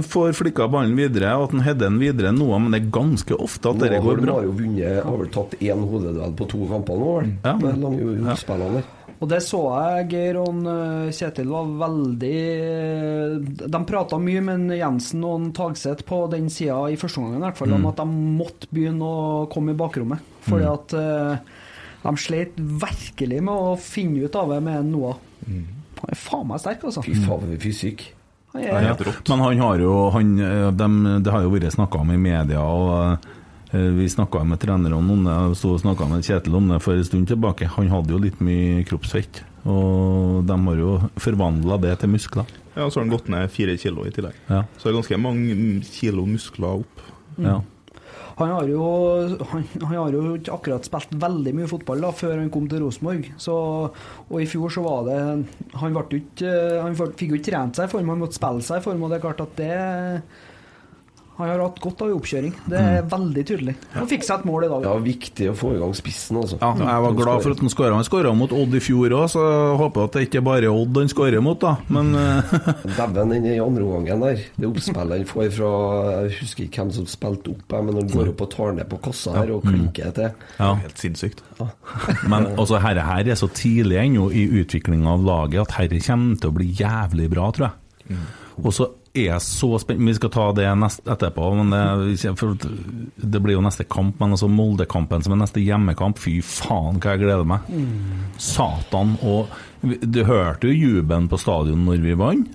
[0.07, 3.39] får flikka ballen videre, og at han header den videre nå, men det er ganske
[3.43, 4.29] ofte at det går bra.
[4.29, 7.35] Nå har jo vunnet Har vel tatt én hodeduell på to kamper nå, vel?
[7.49, 7.57] Ja.
[7.65, 8.93] Med lange utspillene der.
[9.17, 14.75] Og det så jeg Geir og eh, Kjetil var veldig eh, De prata mye med
[14.77, 18.07] Jensen og Tagseth på den sida i første omgang i hvert fall, om at de
[18.11, 20.35] måtte begynne å komme i bakrommet.
[20.47, 21.63] Fordi at uh,
[22.05, 25.17] de slet virkelig med å finne ut av det med Noah.
[25.47, 27.03] Han er faen meg sterk, altså.
[27.03, 28.05] Fy faen, for fysikk.
[28.53, 30.31] Han Ja, er, Men han har jo han,
[30.79, 30.87] de,
[31.25, 33.27] Det har jo vært snakka om i media, og
[33.97, 35.35] vi snakka med trenerne om det.
[35.35, 37.69] Jeg sto og snakka med Kjetil om det for en stund tilbake.
[37.77, 42.51] Han hadde jo litt mye kroppsfett, og de har jo forvandla det til muskler.
[42.77, 44.37] Ja, Så har han gått ned fire kilo i tillegg.
[44.51, 44.65] Ja.
[44.77, 47.05] Så det er ganske mange mm, kilo muskler opp.
[47.37, 47.61] Ja.
[48.37, 48.83] han, har jo,
[49.51, 52.85] han, han har jo ikke akkurat spilt veldig mye fotball da, før han kom til
[52.85, 53.31] Rosenborg.
[53.49, 55.21] Og i fjor så var det
[55.81, 56.45] Han, ble ut,
[56.85, 59.13] han fikk jo ikke trent seg i form, han måtte spille seg i form, og
[59.13, 59.73] det er klart at det
[61.37, 62.55] Han har hatt godt av oppkjøring.
[62.71, 63.75] Det er veldig tydelig.
[63.93, 64.87] Han fikk seg et mål i dag.
[64.89, 66.57] Ja, viktig å få i gang spissen, altså.
[66.63, 67.99] Ja, jeg var glad for at han skåra.
[67.99, 70.73] Han skåra mot Odd i fjor òg, så jeg håper at det ikke bare er
[70.73, 71.75] Odd han skårer mot, da.
[71.93, 72.55] Men eh,
[72.97, 74.43] Dæven, den i andre omgangen der.
[74.57, 75.71] Det oppspillet han får fra
[76.23, 79.03] Jeg husker ikke hvem som spilte opp, men han går opp og tar ned på
[79.11, 80.33] kassa her og klinker til.
[80.57, 80.73] ja.
[80.81, 81.45] Helt sinnssykt.
[82.31, 86.41] Men altså, herre her er så tidlig ennå i utviklinga av laget at herre kommer
[86.41, 88.21] til å bli jævlig bra, tror jeg.
[88.63, 92.55] Og så er jeg så spent Vi skal ta det nest, etterpå, men det, for
[92.57, 94.21] det blir jo neste kamp.
[94.21, 97.61] Men altså Molde-kampen som er neste hjemmekamp, fy faen hva jeg gleder meg.
[98.39, 99.17] Satan.
[99.25, 99.49] Og
[100.03, 102.55] du hørte jo jubelen på stadion når vi vant.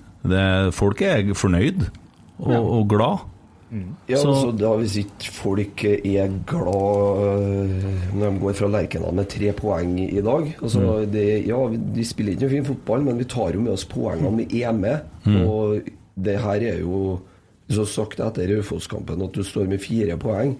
[0.76, 1.86] Folk er fornøyd
[2.42, 3.28] og, og glad.
[4.06, 7.86] Ja, Så- altså, da Hvis ikke folk er glad øh,
[8.18, 12.04] når de går fra Lerkendal med tre poeng i dag altså, det, Ja, vi, vi
[12.04, 15.00] spiller ikke noe fin fotball, men vi tar jo med oss poengene vi er med.
[15.46, 17.20] Og det her er jo
[17.72, 20.56] Så sagt etter Raufoss-kampen at du står med fire poeng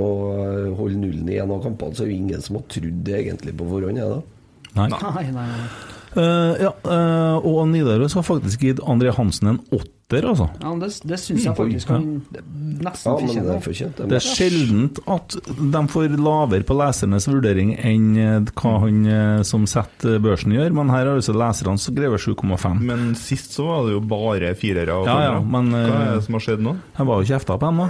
[0.00, 3.00] og holder nullen i en av kampene, så er det jo ingen som har trodd
[3.06, 4.00] det egentlig på forhånd.
[4.00, 4.22] Er det?
[4.78, 4.86] Nei.
[4.88, 5.68] Nei, nei, nei.
[6.10, 10.50] Uh, ja, uh, og Nidaros har faktisk gitt André Hansen en åtter, altså.
[10.60, 12.06] Ja, men det, det syns jeg faktisk han
[12.80, 13.54] nesten Ja, fortjener.
[13.54, 14.02] er fortjent.
[14.10, 19.42] Det er sjeldent at de får lavere på lesernes vurdering enn eh, hva han eh,
[19.46, 22.80] som setter børsen gjør, men her har altså leserne skrevet grevet 7,5.
[22.80, 26.14] Men sist så var det jo bare firere og Ja, ja, men, Hva er eh,
[26.16, 26.74] det som har skjedd nå?
[26.98, 27.88] Jeg var jo kjefta på dem, da.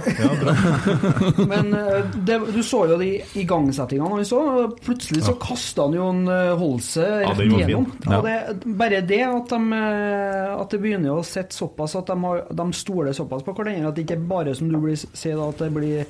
[1.51, 3.09] Men eh, det, du så jo de
[3.41, 4.41] igangsettingene han så.
[4.83, 7.87] Plutselig så kasta han jo en eh, Holse rett igjennom.
[8.05, 8.21] Ja.
[8.25, 8.37] Det,
[8.77, 12.67] bare det at de, eh, at det begynner å sitte såpass at de, har, de
[12.77, 15.71] stoler såpass på hverandre, at det ikke bare som du blir, sier da, at det
[15.75, 16.05] blir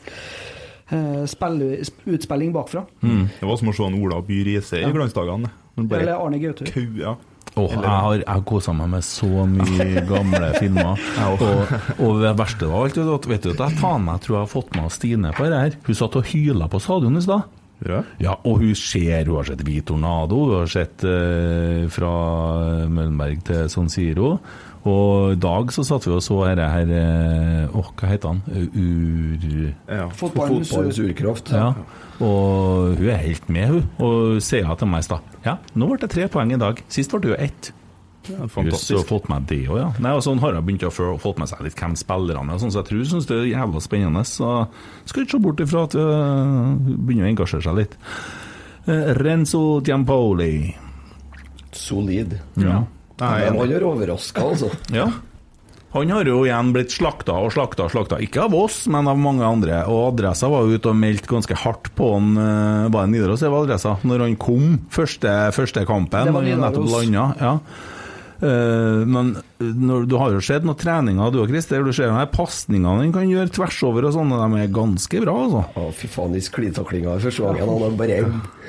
[0.91, 1.61] eh, spill,
[2.17, 2.85] utspilling bakfra.
[3.01, 5.51] Det var som å se en Ola By Riise i glansdagene.
[5.81, 6.67] Eller Arne Gautur.
[6.73, 7.15] kau, ja.
[7.59, 11.01] Åh, jeg har, har kosa meg med så mye gamle filmer.
[11.33, 14.37] Og, og det verste av alt, vet du, at- vet du jeg faen meg tror
[14.37, 15.75] jeg har fått med Stine på det her.
[15.87, 17.57] Hun satt og hyla på stadion i stad.
[17.81, 18.03] Ja.
[18.21, 22.11] Ja, og hun ser, hun har sett Hvit Tornado, hun har sett eh, fra
[22.87, 24.35] Møllenberg til San Siro.
[24.89, 28.39] Og i dag så satt vi og så dette her eh, Åh, hva heter han?
[28.73, 29.43] Ur...
[29.85, 30.07] ja.
[30.17, 31.51] Fotballens urkraft.
[31.53, 31.67] Ja.
[32.21, 33.91] Og hun er helt med, hun.
[34.01, 36.81] Og sier til meg i stad Ja, nå ble det tre poeng i dag.
[36.89, 37.71] Sist ble det jo ett.
[38.29, 38.99] Ja, fantastisk.
[38.99, 39.87] og fått med det òg, ja.
[40.01, 42.73] Nei, og sånn har jeg begynt å få med seg litt hvem spillerne er, sånn,
[42.73, 44.21] så jeg tror hun syns det er jævla spennende.
[44.29, 44.51] Så
[45.09, 47.97] skal ikke se bort ifra at hun begynner å engasjere seg litt.
[48.85, 50.53] Eh, Renzo Giampoli.
[51.73, 52.37] Solid.
[52.61, 52.83] Ja.
[53.21, 54.71] Nei, han har overraska, altså.
[54.99, 55.11] ja.
[55.91, 58.19] Han har jo igjen blitt slakta og slakta og slakta.
[58.23, 59.81] Ikke av oss, men av mange andre.
[59.91, 63.65] Og Adressa var ute og meldte ganske hardt på han eh, Var det Nidaros eller
[63.65, 63.97] Adressa?
[64.07, 66.31] Når han kom første, første kampen.
[66.31, 67.25] Når han nettopp landa.
[67.41, 67.57] Ja.
[68.41, 71.85] Eh, men når, du har jo sett noen treninger du og Christer.
[71.85, 75.35] Du ser pasningene han kan gjøre tvers over og sånn, og de er ganske bra,
[75.45, 75.63] altså.
[75.77, 77.73] Å, fy faen, de sklitaklinga i første gangen.
[77.85, 78.19] Han bare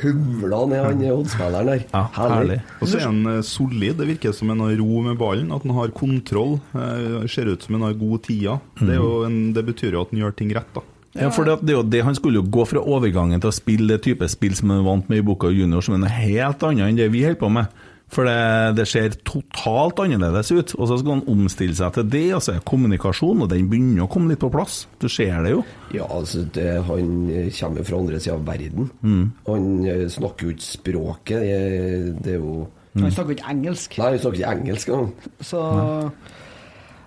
[0.03, 1.85] humla ned han holdspilleren der.
[1.89, 2.61] Ja, herlig.
[2.81, 3.99] Og så er han eh, solid.
[4.01, 6.59] Det virker som han har ro med ballen, at han har kontroll.
[6.77, 8.59] Eh, Ser ut som han har god tida.
[8.77, 10.85] Det, er jo en, det betyr jo at han gjør ting rett, da.
[11.13, 13.55] Ja, for det, det, er jo det, Han skulle jo gå fra overgangen til å
[13.55, 16.65] spille det type spill som han vant med i Boka Junior, som er noe helt
[16.65, 17.82] annet enn det vi holder på med.
[18.13, 20.75] For det, det ser totalt annerledes ut.
[20.77, 24.05] Og så skal han omstille seg til det, og så er kommunikasjon, og den begynner
[24.05, 24.83] å komme litt på plass.
[25.01, 25.63] Du ser det jo.
[25.97, 27.17] Ja, altså, det, han
[27.57, 28.93] kommer fra andre sida av verden.
[29.49, 31.49] Han eh, snakker jo ikke språket.
[31.49, 32.69] Det, det er jo
[33.01, 33.97] Han snakker ikke engelsk.
[33.97, 35.13] Nei, han snakker ikke engelsk engang.
[35.41, 35.61] Så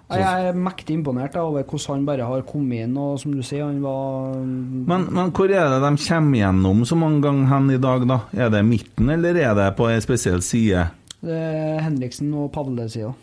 [0.05, 3.65] Jeg er mektig imponert over hvordan han bare har kommet inn, og som du sier,
[3.65, 7.81] han var Men, men hvor er det de kommer gjennom så mange ganger hen i
[7.81, 8.19] dag, da?
[8.37, 10.85] Er det midten, eller er det på en spesiell side?
[11.25, 13.15] Det er Henriksen og Pavle-sida.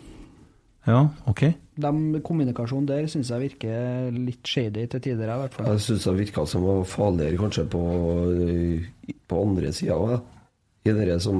[0.83, 1.45] Ja, OK.
[1.79, 5.69] De Kommunikasjonen der syns jeg virker litt shady til tider, i hvert fall.
[5.71, 7.83] Jeg syns det virka som var farligere kanskje på,
[9.31, 10.17] på andre sida òg.
[10.83, 11.39] I det som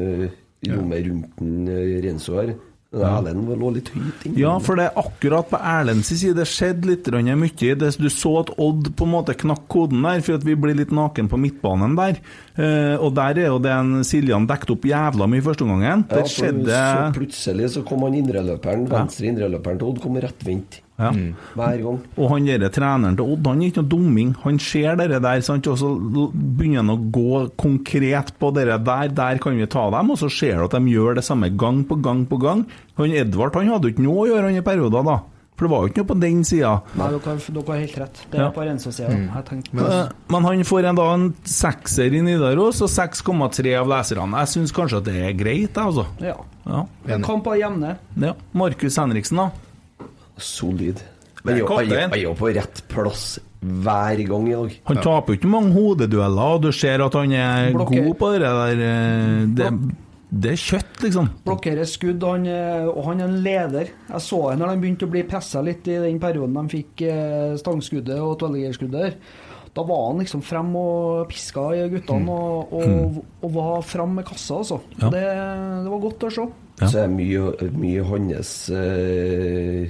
[0.00, 0.30] eh,
[0.64, 2.54] rommet rundt eh, Renzo her.
[2.88, 4.38] Den Erlend lå litt høyt inne.
[4.40, 7.74] Ja, for det er akkurat på Erlends side det skjedde litt mye.
[7.76, 10.78] Det, du så at Odd på en måte knakk koden der, for at vi blir
[10.78, 12.16] litt naken på midtbanen der.
[12.56, 16.06] Eh, og der er jo det en Siljan dekket opp jævla mye første gangen.
[16.08, 20.80] Ja, skjedde så plutselig så kom han indreløperen, venstre indreløperen til Odd, kom rettvendt.
[20.98, 21.10] Ja.
[21.54, 21.98] Hver gang.
[22.18, 24.34] Og han der treneren til Odd, han er ikke noe dumming.
[24.42, 25.66] Han ser dere der, sant?
[25.70, 25.92] og så
[26.34, 29.08] begynner han å gå konkret på dere der.
[29.14, 31.84] Der kan vi ta dem, og så ser du at de gjør det samme gang
[31.86, 32.66] på gang på gang.
[32.98, 35.20] Han Edvard han hadde jo ikke noe å gjøre han i perioder, da.
[35.58, 36.72] For det var jo ikke noe på den sida.
[36.94, 38.18] Nei, dere, har- dere har helt rett.
[38.30, 38.50] Det er Ja.
[38.50, 39.08] på Renzo-sida.
[39.10, 44.38] Jeg Eh, Men han får en, da en sekser i Nidaros og 6,3 av leserne.
[44.38, 46.06] Jeg syns kanskje at det er greit, jeg, altså.
[46.20, 46.36] Ja.
[47.08, 47.18] Ja.
[47.18, 47.96] Kamp av jevne.
[48.16, 48.34] ja.
[48.54, 49.50] Markus Henriksen, da?
[50.38, 51.00] Solid.
[51.44, 54.74] Men Han er jo- på rett plass hver gang i dag.
[54.90, 58.04] Han taper jo ikke mange hodedueller, og du ser at han er Blokker.
[58.04, 58.82] god på det der.
[58.82, 59.70] eh, Det,
[60.42, 61.28] det er kjøtt, liksom.
[61.46, 63.88] Blokkerer skudd, han, er- og han er en leder.
[64.10, 67.02] Jeg så han når han begynte å bli pressa litt i den perioden de fikk
[67.08, 69.14] eh, stangskuddet og tolvgeirskuddet der.
[69.74, 74.26] Da var han liksom frem og piska i guttene og, og, og var frem med
[74.26, 74.80] kassa, altså.
[74.98, 75.02] Mm.
[75.02, 75.10] Ja.
[75.10, 75.22] Det,
[75.84, 76.46] det var godt å se.
[76.80, 76.86] Ja.
[76.86, 79.88] Så er mye, mye hans eh,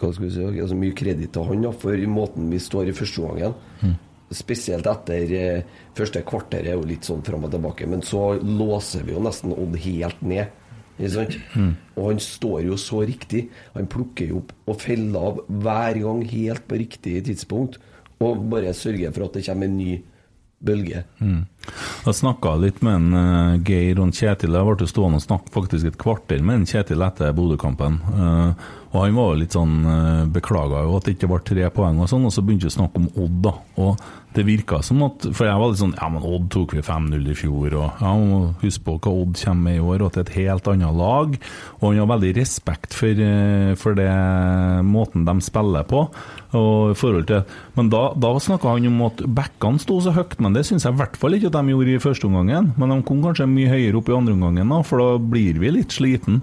[0.00, 2.96] Hva skal vi si altså Mye kreditt til han da, for måten vi står i
[2.96, 3.58] første gangen.
[3.82, 3.98] Mm.
[4.40, 9.04] Spesielt etter eh, første kvarter er jo litt sånn fram og tilbake, men så låser
[9.06, 10.56] vi jo nesten Odd helt ned.
[11.00, 11.36] Ikke sant?
[11.56, 11.72] Mm.
[11.96, 13.46] Og han står jo så riktig.
[13.74, 17.80] Han plukker jo opp og feller av hver gang helt på riktig tidspunkt.
[18.20, 19.94] Og bare sørger for at det kommer en ny
[20.60, 21.04] bølge.
[22.06, 24.56] Jeg snakka litt med en, eh, Geir og Kjetil.
[24.56, 28.00] Jeg ble stående og snakke faktisk et kvarter med en Kjetil etter Bodø-kampen.
[28.16, 28.52] Eh,
[28.90, 32.08] og han var litt sånn uh, Beklaga jo at det ikke ble tre poeng og
[32.10, 33.52] sånn, og så begynte vi å snakke om Odd, da.
[33.78, 34.00] Og
[34.34, 37.30] det virka som at For jeg var litt sånn Ja, men Odd tok vi 5-0
[37.30, 40.34] i fjor, og ja, må på hva Odd kommer med i år, og til et
[40.40, 41.38] helt annet lag.
[41.78, 44.10] Og han har veldig respekt for, eh, for det
[44.86, 46.04] måten de spiller på.
[46.58, 47.44] Og i forhold til
[47.78, 50.94] Men da, da snakka han om at backene sto så høyt, men det syns jeg
[50.94, 52.70] i hvert fall ikke at de gjorde i første omgangen.
[52.80, 55.98] Men de kom kanskje mye høyere opp i andre omgang, for da blir vi litt
[55.98, 56.40] sliten.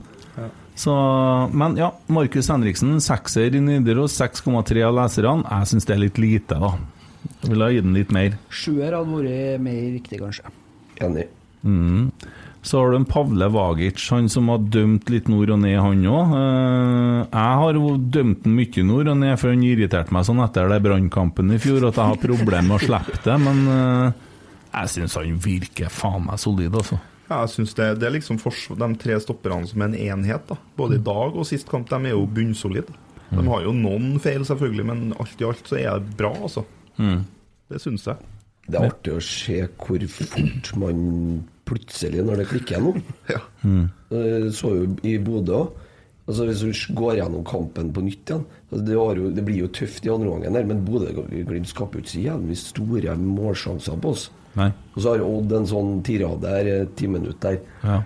[0.78, 0.94] Så,
[1.58, 5.42] men ja, Markus Henriksen, sekser i Nidaros, 6,3 av leserne.
[5.50, 6.76] Jeg syns det er litt lite, da.
[7.48, 8.36] Ville ha gitt den litt mer.
[8.54, 10.54] Sjuer hadde vært mer riktig, kanskje.
[11.02, 11.26] Enig.
[11.66, 12.12] Mm.
[12.62, 16.06] Så har du en Pavle Vagic, han som har dømt litt nord og ned, han
[16.06, 16.38] òg.
[17.32, 17.82] jeg har
[18.14, 21.62] dømt den mye nord og ned, for han irriterte meg sånn etter det brannkampen i
[21.64, 23.38] fjor at jeg har problemer med å slippe det.
[23.42, 24.26] Men eh,
[24.84, 27.00] jeg syns han virker faen meg solid, altså.
[27.28, 30.48] Ja, jeg synes det, det er liksom de tre stopperne som en enhet.
[30.48, 30.56] da.
[30.78, 31.90] Både i dag og sist kamp.
[31.90, 32.96] De er jo bunnsolide.
[33.28, 36.64] De har jo noen feil, selvfølgelig, men alt i alt så er det bra, altså.
[37.68, 38.34] Det syns jeg.
[38.68, 41.04] Det er artig å se hvor fort man
[41.68, 42.94] plutselig, når det klikker nå
[43.34, 43.42] Ja.
[43.64, 43.86] mm.
[44.56, 45.84] Så jo i Bodø òg.
[46.28, 49.70] Altså Hvis du går gjennom kampen på nytt igjen altså det, jo, det blir jo
[49.72, 54.26] tøft i andre omgang, men Bodø-Glimt skaper jo ikke så jævlig store målsjanser på oss.
[54.58, 54.72] Nei.
[54.96, 57.60] Og så har Odd en sånn tirade der, eh, ti minutter der.
[57.84, 58.02] Ja.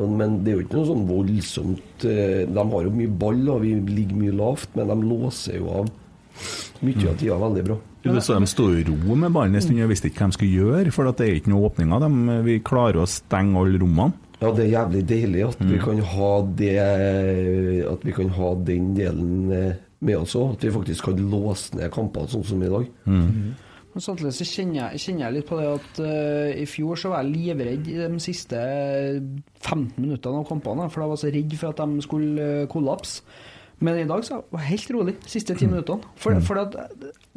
[0.00, 3.60] Men det er jo ikke noe sånn voldsomt eh, De har jo mye ball, og
[3.66, 5.90] vi ligger mye lavt, men de låser jo av
[6.80, 7.76] mye av tida veldig bra.
[8.00, 10.38] Du så De sto i ro med ballen en stund og visste ikke hva de
[10.38, 12.00] skulle gjøre, for at det er ikke noen åpninger.
[12.06, 14.16] De, vi klarer å stenge alle rommene.
[14.40, 16.76] Ja, det er jævlig deilig at vi kan ha det
[17.90, 20.54] At vi kan ha den delen eh, med oss òg.
[20.54, 22.86] At vi faktisk kan låse ned kampene sånn som i dag.
[23.90, 27.10] Men samtidig så kjenner jeg, kjenner jeg litt på det at uh, i fjor så
[27.10, 28.58] var jeg livredd i de siste
[29.60, 33.24] 15 minuttene av kampene, for jeg var så redd for at de skulle eh, kollapse.
[33.80, 36.04] Men i dag så var jeg helt rolig de siste ti minuttene.
[36.20, 36.74] For, for at,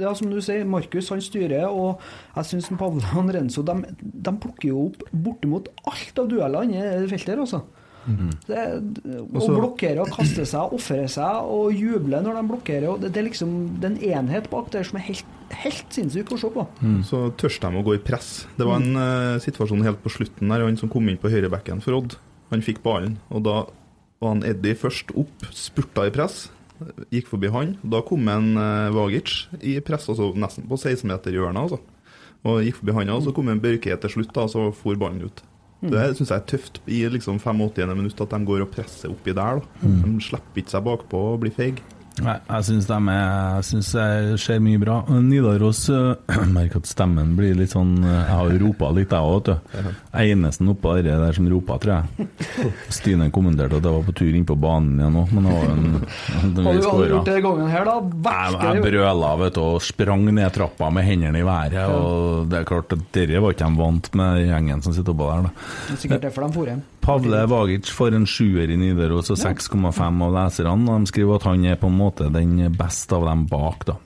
[0.01, 2.01] ja, som du sier, Markus han styrer, og
[2.35, 6.99] jeg syns Pavle og Renzo de, de plukker jo opp bortimot alt av duellene i
[7.05, 7.63] det feltet her, altså.
[8.03, 8.63] Det,
[9.31, 12.89] å så- blokkere og kaste seg, ofre seg og juble når de blokkerer.
[12.91, 15.23] Og det, det er liksom det er en enhet bak der som er helt,
[15.63, 16.65] helt sinnssyk å se på.
[17.07, 18.45] Så tørste de å gå i press.
[18.57, 21.83] Det var en uh, situasjon helt på slutten der, han som kom inn på høyrebekken
[21.85, 22.17] for Odd.
[22.53, 23.55] Han fikk ballen, og da
[24.23, 26.47] var han Eddie først opp, spurta i press.
[27.13, 27.77] Gikk forbi han.
[27.83, 31.65] Da kom en uh, Vagic i press, altså nesten på 16-meterhjørnet.
[31.65, 31.81] Altså.
[32.43, 35.25] Og gikk forbi han, og så kom en Børke til slutt, da, så for ballen
[35.29, 35.43] ut.
[35.83, 37.91] Det syns jeg er tøft i liksom 85.
[37.91, 39.59] minutt at de går og presser oppi der.
[39.59, 39.89] Da.
[40.05, 41.83] De slipper ikke seg bakpå og blir feige.
[42.21, 43.21] Nei, jeg syns de er
[43.57, 44.99] Jeg syns det skjer mye bra.
[45.17, 49.15] Nidaros øh, Jeg merker at stemmen blir litt sånn øh, Jeg har jo ropa litt,
[49.15, 49.89] jeg òg, vet du.
[50.23, 52.27] Enesen oppå det der som ropa, tror jeg.
[52.99, 55.65] Stine kommenterte at jeg var på tur inn på banen igjen nå, men det var
[55.65, 55.89] jo en,
[56.37, 57.97] en Har du aldri gjort det gangen her, da
[58.29, 61.79] Jeg, jeg brøla vet du, og sprang ned trappa med hendene i været.
[61.89, 65.31] Og det er klart at Dette var ikke de vant med, gjengen som sitter oppå
[65.31, 65.47] der.
[65.49, 65.69] da.
[65.89, 66.83] Det er Sikkert derfor de dro hjem.
[67.03, 70.97] Pavle Vagic får en sjuer i Nidaros og 6,5 av leserne.
[71.03, 73.97] De skriver at han er på en måte den beste av dem bak, da.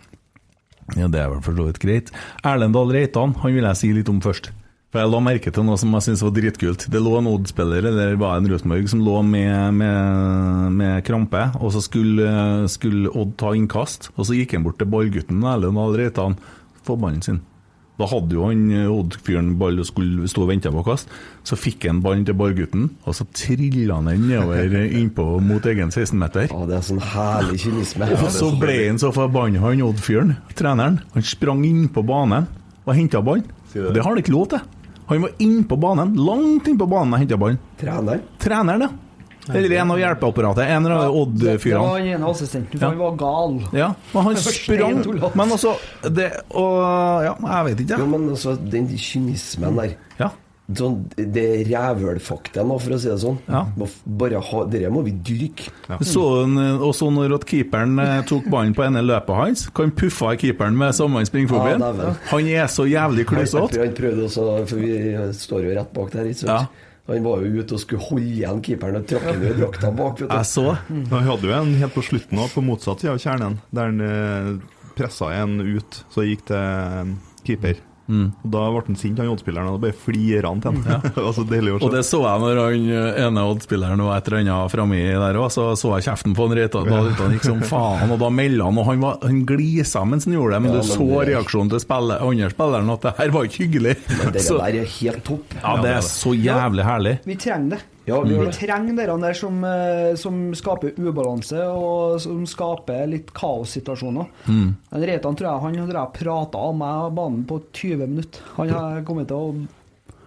[0.96, 2.10] Ja, Det er vel for så vidt greit.
[2.48, 4.50] Erlend Dahl Reitan han vil jeg si litt om først.
[4.88, 6.86] For Jeg la merke til noe som jeg syntes var dritkult.
[6.90, 11.44] Det lå en Odd-spiller, eller var en Rosenborg, som lå med, med, med krampe.
[11.60, 12.32] Og så skulle,
[12.72, 16.40] skulle Odd ta innkast, og så gikk han bort til ballgutten Erlend Dahl Reitan.
[16.88, 17.42] forbannen sin.
[17.98, 21.10] Da hadde jo han eh, Odd-fyren ball og skulle stå og vente på kast.
[21.48, 25.90] Så fikk han ballen til ballgutten, og så trilla han den nedover innpå mot egen
[25.90, 26.52] 16-meter.
[26.54, 28.12] Ja, det er sånn herlig kynisme.
[28.20, 31.02] Og så ble han så forbanna, han Odd-fyren, treneren.
[31.16, 32.46] Han sprang inn på banen
[32.86, 33.48] og henta ballen.
[33.74, 33.90] Det?
[33.96, 34.62] Det har han ikke lov til.
[35.08, 37.60] Han var inn på banen, langt inn på banen og henta ballen.
[37.80, 38.22] Trener.
[38.44, 38.94] Treneren, ja.
[39.54, 40.64] Eller en av hjelpeapparatet.
[40.78, 41.60] En av Odd-fyrene.
[41.64, 42.90] Det var en av ene assistenten, for Ja.
[42.90, 43.62] han var gal.
[43.74, 45.06] Ja, men han sprang.
[45.36, 45.76] Men altså
[46.10, 48.00] det, Og ja, jeg vet ikke, jeg.
[48.00, 50.30] Ja, men altså, den kynismen der Ja.
[50.76, 53.38] sånn, Det er rævølfakten, da, for å si det sånn.
[53.48, 53.62] Ja.
[54.06, 55.70] Bare ha, Dere må vi dyrke.
[56.04, 56.26] Så
[56.82, 60.38] og så når at keeperen eh, tok ballen på ene løpet hans, kan puffa i
[60.42, 61.80] keeperen med samme springfobien.
[61.80, 63.80] Ja, han er så jævlig kløsete.
[63.80, 66.26] han prøvde også, for vi står jo rett bak der.
[66.26, 66.70] Ikke sant?
[67.08, 70.24] Han var jo ute og skulle holde igjen keeperen og trakk ham i drakta bak.
[70.28, 73.60] Jeg så Han hadde jo en helt på slutten òg, på motsatt side av kjernen,
[73.72, 74.50] der han eh,
[74.98, 77.14] pressa en ut, så gikk til eh,
[77.48, 77.80] keeper.
[78.08, 78.28] Mm.
[78.44, 81.02] Og Da ble han sint, han Odd-spilleren, og da bare flira han til ham.
[81.16, 81.86] det var så deilig å se.
[81.90, 82.86] Og det så jeg når han
[83.28, 86.56] ene Odd-spilleren var et eller annet framme der òg, så så jeg kjeften på han
[86.62, 86.88] Reitan.
[86.88, 90.30] Da Reitan gikk som faen, og da meldte han, og han, var, han glisa mens
[90.30, 93.02] han gjorde det, men Ja, du men så det- reaksjonen til spillet, andre spilleren at
[93.10, 93.98] det her var ikke hyggelig.
[94.16, 95.60] Men det der er helt topp.
[95.62, 97.16] ja, det er så jævlig herlig.
[97.28, 97.84] Vi trenger det.
[98.08, 104.28] Ja, vi vi trenger der som, eh, som skaper ubalanse, og som skaper litt kaossituasjoner.
[104.48, 104.76] Mm.
[104.92, 108.40] Reitan tror jeg han har prata om meg og banen på 20 minutter.
[108.56, 109.68] Han har kommet til å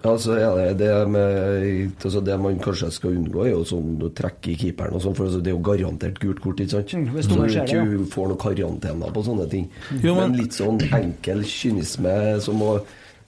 [0.03, 3.99] Ja, så er det, det, med, altså det man kanskje skal unngå, er jo sånn
[4.01, 6.71] å trekke i keeperen og sånn, for altså det er jo garantert gult kort, ikke
[6.71, 6.95] sant?
[6.97, 9.69] Mm, så du det, ikke får noen karantene på sånne ting.
[10.01, 12.81] Jo, men- men litt sånn enkel kynisme som å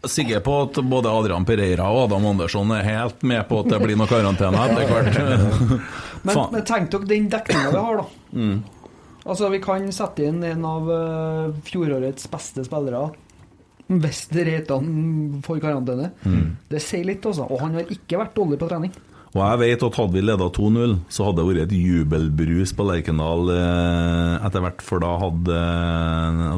[0.03, 3.79] Sikker på at både Adrian Pereira og Adam Andersson er helt med på at det
[3.85, 5.83] blir noe karantene etter hvert.
[6.23, 8.37] Men, men tenk dere den dekninga vi har, da.
[8.39, 8.59] Mm.
[9.25, 13.09] Altså, vi kan sette inn en av uh, fjorårets beste spillere.
[13.91, 16.13] Hvis Reitan får karantene.
[16.23, 16.45] Mm.
[16.71, 17.49] Det sier litt, altså.
[17.51, 18.95] Og han har ikke vært dårlig på trening.
[19.33, 22.85] Og jeg vet at hadde vi leda 2-0, så hadde det vært et jubelbrus på
[22.85, 25.61] Lerkendal eh, etter hvert, for da hadde,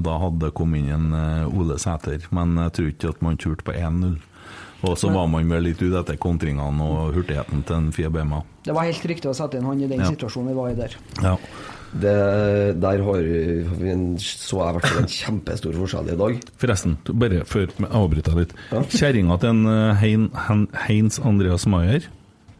[0.02, 2.26] da hadde kommet inn en eh, Ole Sæter.
[2.34, 4.16] Men jeg tror ikke at man turte på 1-0.
[4.84, 8.42] Og så var man vel litt ute etter kontringene og hurtigheten til en Fie Bema.
[8.66, 10.10] Det var helt riktig å sette inn han i den Ja.
[10.10, 10.96] situasjonen vi var i der.
[11.22, 11.36] Ja.
[11.94, 13.22] det, Der har
[13.78, 16.42] vi en, så jeg i hvert fall en kjempestor forskjell i dag.
[16.60, 18.52] Forresten, bare før jeg avbryter litt.
[18.92, 22.10] Kjerringa til en eh, hein, Heinz Andreas Maier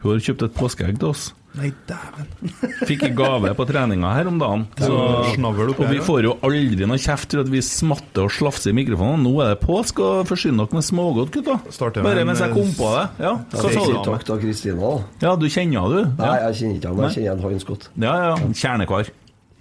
[0.05, 1.25] Hun har kjøpt et påskeegg til oss.
[1.55, 2.27] Nei, dæven.
[2.89, 4.65] Fikk i gave på treninga her om dagen.
[4.75, 8.75] Så, og vi får jo aldri noe kjeft for at vi smatter og slafser i
[8.75, 9.23] mikrofonen.
[9.23, 11.57] Nå er det påske, og forsyn dere med smågodt, gutta.
[12.03, 13.05] Bare mens jeg kom på det.
[13.23, 13.99] Ja, hva sa du?
[14.09, 14.95] takk til Kristina.
[15.23, 16.23] Ja, du kjenner henne, du?
[16.23, 17.91] Nei, jeg kjenner ikke han, men jeg kjenner en Hans godt.
[17.95, 18.15] ja.
[18.25, 18.35] ja.
[18.65, 19.13] Kjernekar.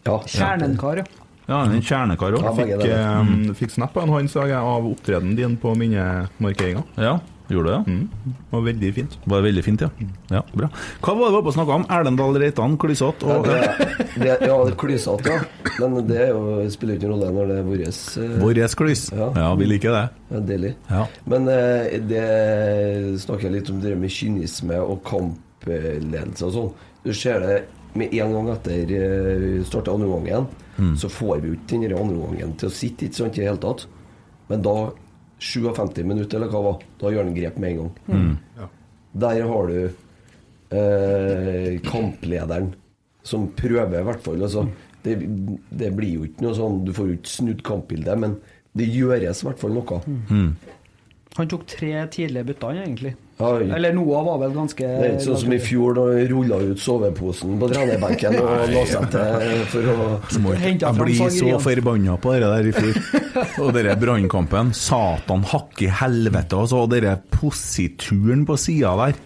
[0.05, 1.05] Ja, Kjernenkar, ja.
[1.45, 2.45] Ja, en kjernekar òg.
[2.45, 6.83] Ja, Fikk, eh, fikk snap av en han sa jeg, av opptredenen din på minnemarkeringa.
[6.97, 7.93] Ja, gjorde du det?
[7.93, 8.09] Mm.
[8.25, 9.17] Det var veldig fint.
[9.25, 9.91] Var det veldig fint, ja.
[10.31, 10.43] ja.
[10.53, 10.69] Bra.
[11.05, 11.87] Hva var det vi var på å snakke om?
[11.93, 13.59] Erlendal Reitan, klissete Ja, og det,
[14.15, 15.69] det, ja, det er klysete, ja.
[15.83, 18.63] Men det er jo, spiller jo ikke noen rolle når det er vår eh, Vår
[18.81, 19.07] kliss.
[19.13, 19.31] Ja.
[19.37, 20.05] Ja, vi liker det.
[20.31, 20.75] Ja, deilig.
[20.89, 21.07] Ja.
[21.31, 22.27] Men eh, det
[23.25, 26.75] snakker jeg litt om det med kynisme og kampledelse og sånn.
[27.05, 27.57] Du ser det
[27.95, 30.49] med en gang etter uh, starta andre omgangen,
[30.99, 33.47] så får vi jo ikke den andre omgangen til å sitte ikke sant, i det
[33.47, 33.85] hele tatt.
[34.51, 34.75] Men da,
[35.45, 38.33] 57 minutter eller hva det var, da gjør han grep med en gang.
[38.59, 38.69] Ja.
[39.25, 39.79] Der har du
[40.75, 42.73] eh, kamplederen
[43.25, 44.43] som prøver, i hvert fall.
[44.45, 44.67] Altså,
[45.05, 45.19] det,
[45.71, 48.39] det blir jo ikke noe sånn Du får jo ikke snudd kampbildet, men
[48.77, 50.01] det gjøres i hvert fall noe.
[51.35, 53.15] Han tok tre tidlige bytter, egentlig.
[53.35, 56.27] Ja, Eller Noah var vel ganske det er ikke sånn som i fjor, da vi
[56.31, 58.53] rulla ut soveposen på trenerbenken og
[58.87, 60.07] seg til for å
[60.63, 63.01] Hentet Jeg blir så forbanna på det der i fjor.
[63.65, 64.71] Og denne brannkampen.
[64.79, 66.85] Satan hakke i helvete, altså.
[66.87, 69.19] Og denne posituren på sida der.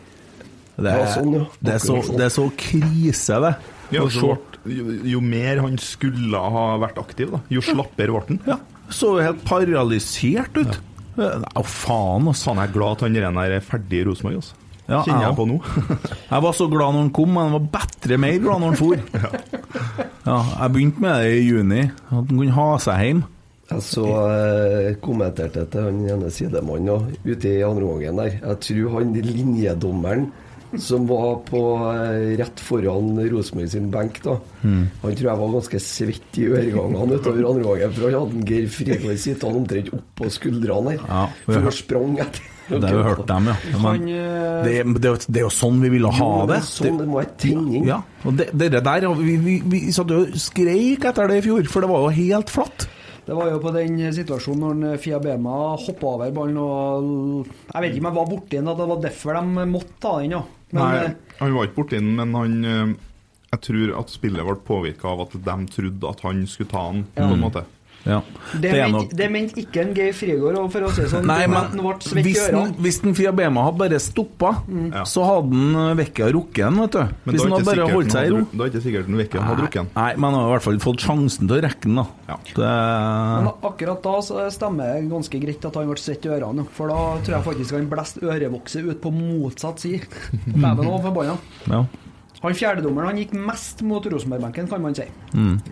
[0.78, 1.44] Det er, sånn, ja.
[1.60, 2.16] det, er så, sånn.
[2.20, 3.54] det er så krise, det.
[3.92, 4.34] Ja, Og så så-
[4.64, 8.40] ble- jo, jo mer han skulle ha vært aktiv, da, jo slappere ble han.
[8.46, 8.56] Ja,
[8.88, 10.78] så helt paralysert ut.
[11.18, 12.48] Å, faen, altså.
[12.48, 14.40] Faen, jeg er glad at han der er ferdig i Rosenborg.
[14.40, 14.64] Altså.
[14.88, 15.56] Ja, Kjenner jeg på nå.
[16.32, 18.78] Jeg var så glad når han kom, men jeg var bedre mer glad når han
[18.78, 19.02] for.
[20.28, 23.20] Ja, jeg begynte med det i juni, at han kunne ha seg hjem.
[23.68, 28.34] Jeg så eh, kommenterte til han ene sidemannen ute i andre gangen der.
[28.40, 30.26] Jeg tror han linjedommeren
[30.76, 31.60] som var på
[31.94, 34.34] eh, rett foran Rosenborg sin benk, da.
[34.62, 34.82] Mm.
[35.02, 38.46] Han tror jeg var ganske svett i øregangene utover andre gangen, for han hadde en
[38.50, 42.54] Geir Frigård sittende omtrent oppå skuldrene her, Ja, for hørt- å sprang etter.
[42.68, 43.54] Det har vi hørt dem, ja.
[43.80, 46.34] Men eh, det, er- det, er jo- det er jo sånn vi ville ha Jo,
[46.44, 46.60] men det.
[46.68, 47.86] Sånn, det må være tenning.
[47.88, 51.46] Ja, og det, det der, vi, vi, vi satt jo og skreik etter det i
[51.48, 52.84] fjor, for det var jo helt flatt.
[53.28, 57.90] Det var jo på den situasjonen når Fia Bema hoppa over ballen og Jeg vet
[57.96, 60.42] ikke om jeg var borti den, at det var derfor de måtte ta den, ja.
[60.70, 62.94] Men Nei, eh, han var ikke borti den, men han eh,
[63.52, 67.06] Jeg tror at spillet ble påvirka av at de trodde at han skulle ta den,
[67.16, 67.62] på en måte.
[68.06, 68.20] Ja.
[68.54, 71.26] det, er mente, nok- det mente ikke en Geir Frigård, for å si sånn.
[71.28, 74.86] Nei, men mente ble svett hvis den, hvis den Fiabema hadde bare stoppa, mm.
[75.08, 77.02] så hadde den Vekka rukket den, vet du.
[77.02, 78.40] Men Hvis den hadde bare holdt seg i ro.
[78.52, 79.92] Da er ikke sikkert den Vekken hadde rukket den.
[79.98, 82.06] Nei, men han har i hvert fall fått sjansen til å rekke den, da.
[82.30, 82.40] Ja.
[82.58, 86.92] Men akkurat da så stemmer det ganske greit at han ble svett i ørene, for
[86.92, 90.08] da tror jeg faktisk han blåste ørevokset ut på motsatt side.
[90.54, 91.38] Dæven òg, forbanna.
[91.68, 91.86] ja.
[92.42, 95.02] Han fjerdedommeren han gikk mest mot Rosenberg-benken, kan man si.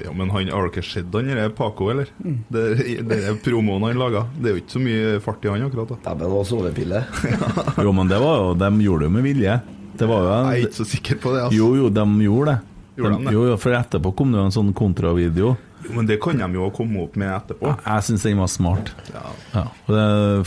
[0.03, 2.09] Ja, men han har dere sett han der Paco, eller?
[2.19, 2.63] Det,
[3.07, 4.25] det er promoen han laga.
[4.35, 5.93] Det er jo ikke så mye fart i han akkurat.
[5.95, 5.99] da.
[6.09, 7.05] Dæven, det var sovepille.
[7.87, 9.61] Jo, men det var jo De gjorde det jo med vilje.
[9.97, 11.45] Det var jo Jeg er ikke så sikker på det.
[11.47, 11.61] altså.
[11.61, 12.59] Jo, jo, de gjorde det.
[12.97, 13.33] Gjorde de det?
[13.37, 15.55] Jo, jo, for etterpå kom det jo en sånn kontravideo.
[15.87, 17.77] Jo, men det kan de jo komme opp med etterpå.
[17.85, 18.91] Jeg syns den var smart.
[19.15, 19.23] Ja.
[19.55, 19.65] Ja,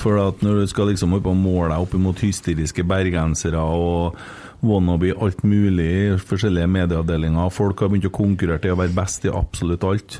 [0.01, 4.19] for at når du skal liksom opp og måle deg opp imot hysteriske bergensere og
[4.65, 9.33] wannabe alt mulig forskjellige medieavdelinger, folk har begynt å konkurrere til å være best i
[9.33, 10.19] absolutt alt,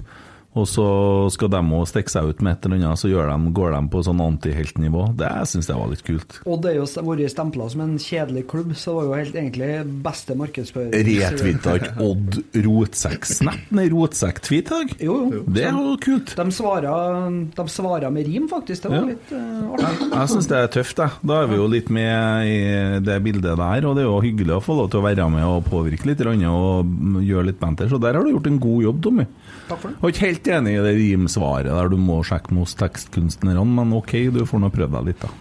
[0.60, 0.86] og så
[1.34, 4.04] skal de også stikke seg ut med et eller annet, så de, går de på
[4.06, 5.06] sånn antiheltnivå.
[5.20, 6.40] Det syns jeg var litt kult.
[6.50, 9.72] Odd har jo vært stempla som en kjedelig klubb, så det var jo helt egentlig
[10.06, 11.08] beste markedsføring.
[11.10, 13.70] Retvita ikke Odd Rotsekk-snap?
[13.78, 14.94] Nei, Rotsekk-tweet i dag?
[15.10, 15.44] Jo, jo.
[15.48, 16.36] Det er jo kult.
[16.40, 18.84] De svarer, med rim, faktisk.
[18.84, 19.06] Det var Ja.
[19.14, 20.10] litt uh, artig.
[20.14, 21.12] Jeg syns det er tøft, jeg.
[21.32, 22.60] Da er vi jo litt med i
[23.06, 25.46] det bildet der, og det er jo hyggelig å få lov til å være med
[25.48, 27.90] og påvirke litt og gjøre litt banter.
[27.90, 29.26] Så der har du gjort en god jobb, Tommy.
[29.70, 30.00] Takk for det.
[30.02, 33.94] Var ikke helt enig i det rimsvaret der du må sjekke med hos tekstkunstnerne, men
[33.98, 35.32] ok, du får nå prøve deg litt, da.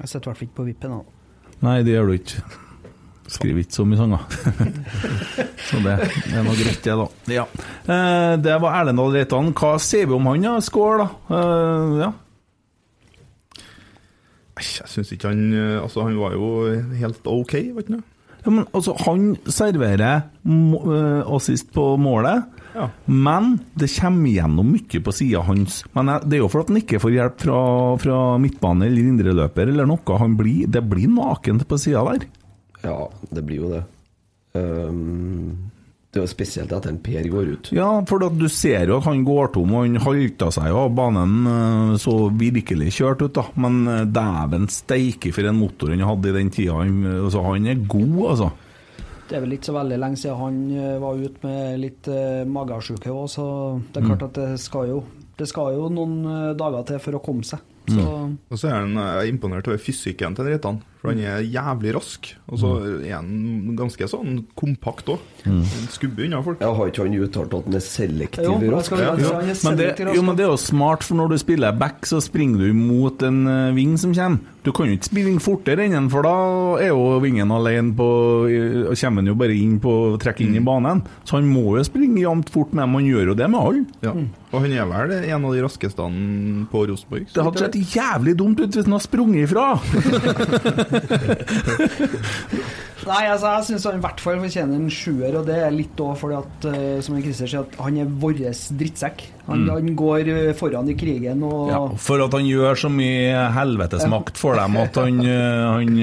[0.00, 1.02] Jeg sitter i hvert fall ikke på vippen da.
[1.64, 2.44] Nei, det gjør du ikke.
[3.34, 4.24] Skriver ikke så mye sanger.
[5.68, 5.94] så det,
[6.26, 7.06] det er nå greit, det, da.
[7.32, 7.44] Ja.
[7.88, 9.54] Eh, det var Erlendal Reitan.
[9.56, 10.58] Hva sier vi om han, da?
[10.64, 11.06] Skål, da.
[11.38, 12.10] Eh, ja.
[14.54, 16.50] Jeg syns ikke han eh, Altså, han var jo
[17.00, 17.96] helt OK, vet du.
[18.44, 22.44] Ja, men altså, Han serverer øh, assist på målet,
[22.74, 22.88] Ja.
[23.06, 25.82] men det kommer gjennom mye på sida hans.
[25.94, 27.60] Men Det er jo for at han ikke får hjelp fra,
[28.02, 30.18] fra midtbane eller indreløper eller noe.
[30.18, 32.26] Han blir, det blir nakent på sida der.
[32.84, 32.98] Ja,
[33.30, 33.84] det blir jo det.
[34.54, 35.70] Um,
[36.14, 37.68] det er jo spesielt etter en Per går ut.
[37.74, 40.84] Ja, for at du ser jo at han går tom, og han halta seg jo
[40.84, 43.48] av banen øh, så virkelig kjørt ut, da.
[43.58, 46.76] Men øh, dæven steike for en motor han hadde i den tida.
[46.78, 48.52] Han, altså, han er god, altså.
[49.28, 52.44] Det er vel ikke så veldig lenge siden han eh, var ute med litt uh,
[52.44, 53.44] magesjuke òg, så
[53.88, 55.04] det er klart at det skal jo
[55.34, 57.62] Det skal jo noen eh, dager til for å komme seg.
[57.90, 61.42] Så Og så er han jeg er imponert over fysikken til Reitan, for han er
[61.52, 62.30] jævlig rask.
[62.48, 62.68] Og så
[63.04, 65.20] er han ganske sånn kompakt òg.
[65.92, 66.62] Skubber unna folk.
[66.64, 68.94] Ja, Har ikke han uttalt at han er selektiv rask?
[68.96, 69.34] Ja, ja.
[69.66, 72.64] Men det, jo, men det er jo smart, for når du spiller back, så springer
[72.64, 74.40] du mot en eh, ving som kommer.
[74.64, 76.36] Du kan jo ikke spille inn fortere enn den, for da
[76.80, 79.92] er jo vingen alene på og kommer han jo bare inn på
[80.22, 81.02] trekk inn i banen.
[81.28, 83.84] Så han må jo springe jevnt fort med dem, han gjør jo det med alle.
[84.06, 84.14] Ja.
[84.54, 86.08] Og han er vel en av de raskeste
[86.72, 87.28] på Rosenborg.
[87.34, 89.66] Det hadde sett jævlig dumt ut hvis han hadde sprunget ifra!
[93.04, 95.98] Nei, altså, jeg syns han i hvert fall fortjener en sjuer, og det er litt
[96.00, 98.38] òg fordi at, eh, som Christer sier, at han er vår
[98.80, 99.26] drittsekk.
[99.44, 103.42] Han, han går eh, foran i krigen og Ja, for at han gjør så mye
[103.52, 106.00] helvetesmakt for dem at han, eh, han,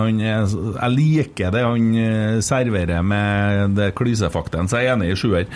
[0.00, 1.88] han Jeg liker det han
[2.42, 5.46] serverer med det klysefakten, så jeg er enig i sjuer.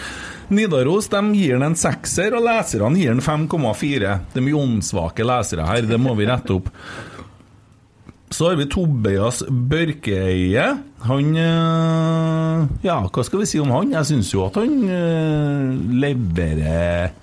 [0.54, 4.14] Nidaros de gir den en sekser, og leserne gir den 5,4.
[4.32, 6.70] Det er mye åndssvake lesere her, det må vi rette opp.
[8.30, 10.66] Så har vi Tobias Børkeøye.
[11.08, 13.94] Han eh, Ja, hva skal vi si om han?
[13.94, 15.72] Jeg syns jo at han eh,
[16.04, 17.14] leverer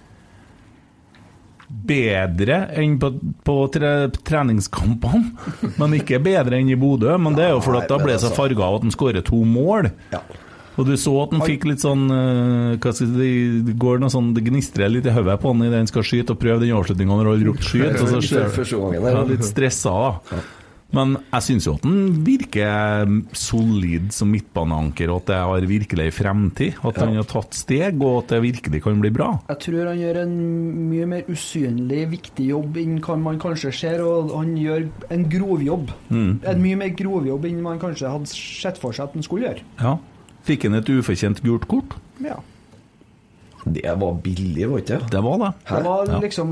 [1.86, 3.12] bedre enn på,
[3.46, 3.92] på tre,
[4.26, 5.76] treningskampene.
[5.82, 7.14] Men ikke bedre enn i Bodø.
[7.22, 9.26] Men det er jo fordi at da ble det så farga av at han skårer
[9.26, 9.92] to mål.
[10.14, 10.24] Ja.
[10.76, 13.30] Og du så at han fikk litt sånn eh, hva skal si,
[13.64, 16.36] Det går noe sånn, det gnistrer litt i hodet på han idet han skal skyte,
[16.36, 18.02] og prøve den avslutninga når han roper 'skyt'.
[18.02, 19.24] Og så skjer, ja.
[19.30, 20.44] litt stressa, da.
[20.96, 26.08] Men jeg syns jo at han virker solid som midtbaneanker, og at det har virkelig
[26.16, 26.80] fremtid.
[26.86, 29.32] At han har tatt steg, og at det virkelig kan bli bra.
[29.52, 30.36] Jeg tror han gjør en
[30.90, 35.94] mye mer usynlig, viktig jobb enn man kanskje ser, og han gjør en grovjobb.
[36.10, 36.34] Mm.
[36.48, 39.66] En mye mer grovjobb enn man kanskje hadde sett for seg at han skulle gjøre.
[39.82, 39.96] Ja.
[40.46, 41.96] Fikk han et ufortjent gult kort?
[42.22, 42.38] Ja.
[43.66, 45.12] Det var billig, var ikke det?
[45.12, 45.52] Det var det.
[45.70, 46.50] Det var liksom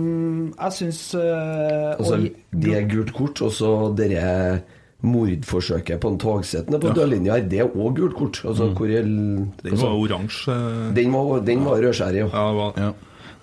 [0.59, 2.18] Jeg syns uh, Altså,
[2.51, 4.61] det er gult kort, og så dere
[5.03, 8.41] mordforsøket på en togsettende på på dørlinja her, det er òg gult kort.
[8.47, 8.76] Altså, Mm.
[8.78, 10.51] hvor Den altså, var oransje.
[10.53, 12.28] eh, den var, den var rødskjærig, ja.
[12.34, 12.91] Ja, det var Ja.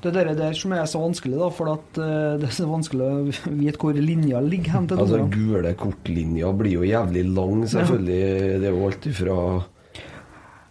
[0.03, 2.65] Det er det der som er så vanskelig, da, for at eh, det er så
[2.67, 7.67] vanskelig å vite hvor linja ligger hen til Altså, gule kortlinja blir jo jævlig lang,
[7.69, 8.61] selvfølgelig.
[8.61, 9.65] Det er jo alt ifra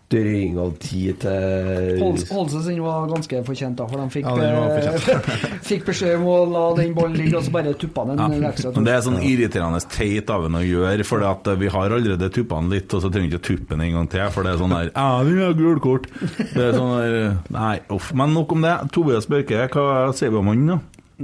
[0.10, 5.38] drøying av tid til Holse sin var ganske fortjent, da, for de fikk, Ja, eh,
[5.70, 8.30] fikk beskjed om å la den ballen ligge, og så bare tuppa den ja.
[8.50, 8.86] ekstra tur.
[8.88, 12.62] det er sånn irriterende teit av en å gjøre, for at vi har allerede tuppa
[12.62, 14.54] den litt, og så trenger vi ikke å tuppe den en gang til, for det
[14.54, 16.10] er sånn der Ja, vi har gult kort.
[16.40, 17.20] Det er sånn der
[17.54, 18.10] Nei, uff.
[18.18, 18.74] Men nok om det.
[18.96, 20.80] Tobias Børke, hva sier vi om han, da?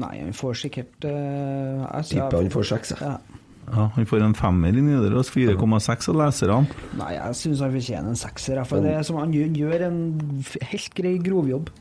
[0.05, 2.95] Nei, han får sikkert uh, Tipper han får seks.
[2.95, 3.13] jeg.
[3.15, 3.41] ja.
[3.71, 6.67] Ja, Han får en femmer i Nidaros, 4,6 av leserne.
[6.99, 8.61] Nei, jeg syns han fortjener en sekser.
[8.69, 9.99] For det er som han gjør, en
[10.61, 11.71] helt grei grovjobb.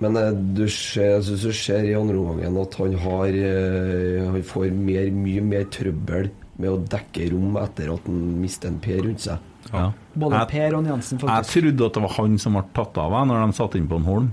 [0.00, 4.22] Men eh, du ser, jeg synes du ser i andre omgangen at han har eh,
[4.24, 8.78] Han får mer, mye mer trøbbel med å dekke rom etter at han mister en
[8.80, 9.52] Per rundt seg.
[9.68, 9.90] Ja.
[10.16, 11.52] Både Jeg- Per og Jansen, faktisk.
[11.52, 13.88] Jeg trodde at det var han som ble tatt av jeg, når de satte inn
[13.90, 14.32] på en Holm.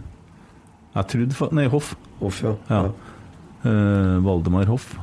[0.95, 1.95] Jeg trodde Nei, Hoff.
[2.21, 2.55] Hoff ja.
[2.69, 2.81] Ja.
[3.63, 4.99] Eh, Valdemar Hoff.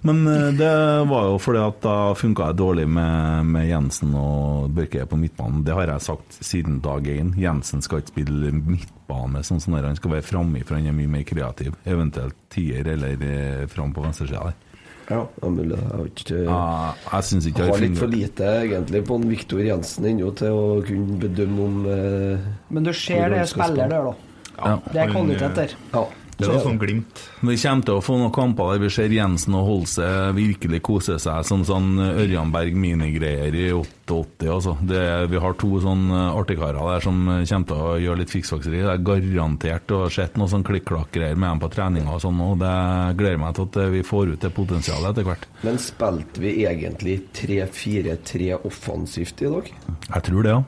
[0.00, 4.68] Men eh, det var jo fordi at da funka jeg dårlig med, med Jensen og
[4.76, 5.62] Børke på midtbanen.
[5.64, 7.32] Det har jeg sagt siden dag én.
[7.40, 9.88] Jensen skal ikke spille midtbane sånn som der.
[9.88, 11.78] Han skal være framme, for han er mye mer kreativ.
[11.88, 14.60] Eventuelt tier eller eh, fram på venstresida der.
[15.08, 15.76] Ja, mulig.
[15.76, 16.62] Jeg har ikke Ja,
[17.08, 20.52] jeg syns ikke har jeg litt for lite egentlig på en Viktor Jensen ennå til
[20.52, 24.14] å kunne bedømme om eh, Men du ser det er spiller der, da.
[24.52, 24.76] Ja.
[24.92, 25.80] Det er kvalitet der.
[25.96, 26.04] Ja.
[26.48, 27.22] Er sånn glimt.
[27.42, 31.18] Vi kommer til å få noen kamper der vi ser Jensen og Holse virkelig kose
[31.22, 34.48] seg som sånn Ørjan Berg minigreier i 88.
[34.52, 34.74] Altså.
[34.82, 38.82] Det, vi har to sånn artigkarer der som kommer til å gjøre litt fiksfakseri.
[38.82, 42.42] Det er garantert å ha sett noe sånn klikk-klakk-greier med dem på treninga og sånn.
[42.42, 42.58] òg.
[42.62, 42.76] det
[43.20, 45.48] gleder meg til at vi får ut det potensialet etter hvert.
[45.62, 49.74] Men spilte vi egentlig 3-4-3 offensivt i dag?
[50.08, 50.62] Jeg tror det, ja.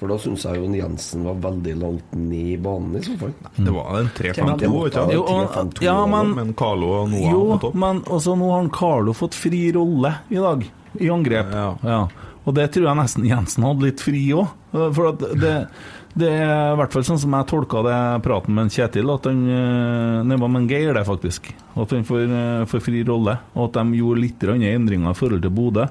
[0.00, 3.34] For da syns jeg jo Jensen var veldig langt ned i banen, i så fall.
[3.58, 5.12] Det var en 3-5-2, ikke sant?
[5.12, 7.74] Jo, og- 3-5-2 ja, men- Men Carlo og Noah Jo, på topp.
[7.74, 10.64] men også nå har Carlo fått fri rolle i dag,
[10.98, 11.52] i angrep.
[11.84, 12.08] Ja.
[12.46, 14.48] Og det tror jeg nesten Jensen hadde litt fri òg.
[14.72, 15.68] For at det,
[16.16, 19.42] det er i hvert fall sånn som jeg tolka det praten med Kjetil, at han
[19.50, 21.52] eh, Nei, det var med en Geir, det, faktisk.
[21.76, 23.36] At han får, eh, får fri rolle.
[23.54, 25.86] Og at de gjorde litt endringer i forhold til Bodø.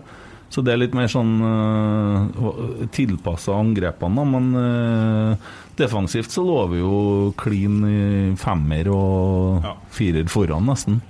[0.50, 4.26] Så det er litt mer sånn uh, tilpassa angrepene, da.
[4.26, 6.94] Men uh, defensivt så lå vi jo
[7.38, 8.00] klin i
[8.40, 9.76] femmer og Ja.
[9.94, 11.02] firer foran, nesten.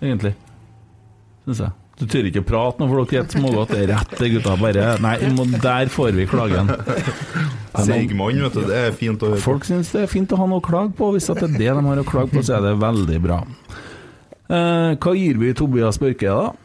[0.00, 0.34] Egentlig.
[1.44, 1.74] Syns jeg.
[1.94, 3.70] Du tør ikke prate nå, for dere er smågodt.
[3.70, 4.56] Det er rett, det, gutta.
[4.58, 6.72] Bare Nei, må, der får vi klagen.
[7.86, 8.64] Seigmann, vet du.
[8.66, 9.42] Det er fint å høre.
[9.44, 11.12] Folk syns det er fint å ha noe å klage på.
[11.14, 13.38] Hvis det er det de har å klage på, så er det veldig bra.
[14.50, 16.63] Eh, hva gir vi Tobias Børke, da?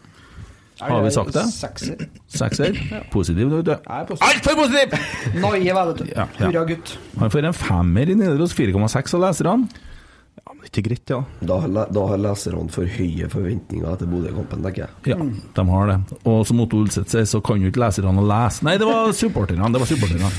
[0.80, 1.43] Har vi sagt det?
[1.51, 2.07] Sekser.
[2.32, 2.80] Sekser?
[3.11, 3.75] Positiv, vet du.
[4.07, 4.27] Positiv.
[4.30, 4.95] Altfor positiv!
[5.41, 6.05] Noie, vet du.
[6.13, 6.47] Ja, ja.
[6.47, 6.95] Hurra, gutt.
[7.19, 9.67] Han får en femmer i Nidaros, 4,6 av leserne.
[10.39, 11.19] Ja, men ikke greit, ja.
[11.43, 15.11] Da, har da har leserne for høye forventninger etter Bodø-kampen, tenker jeg.
[15.11, 15.17] Ja,
[15.59, 15.97] de har det.
[16.23, 19.73] Og som Otto Ulseth sier, så kan jo ikke leserne lese Nei, det var supporterne.
[19.75, 20.32] Det var supporterne.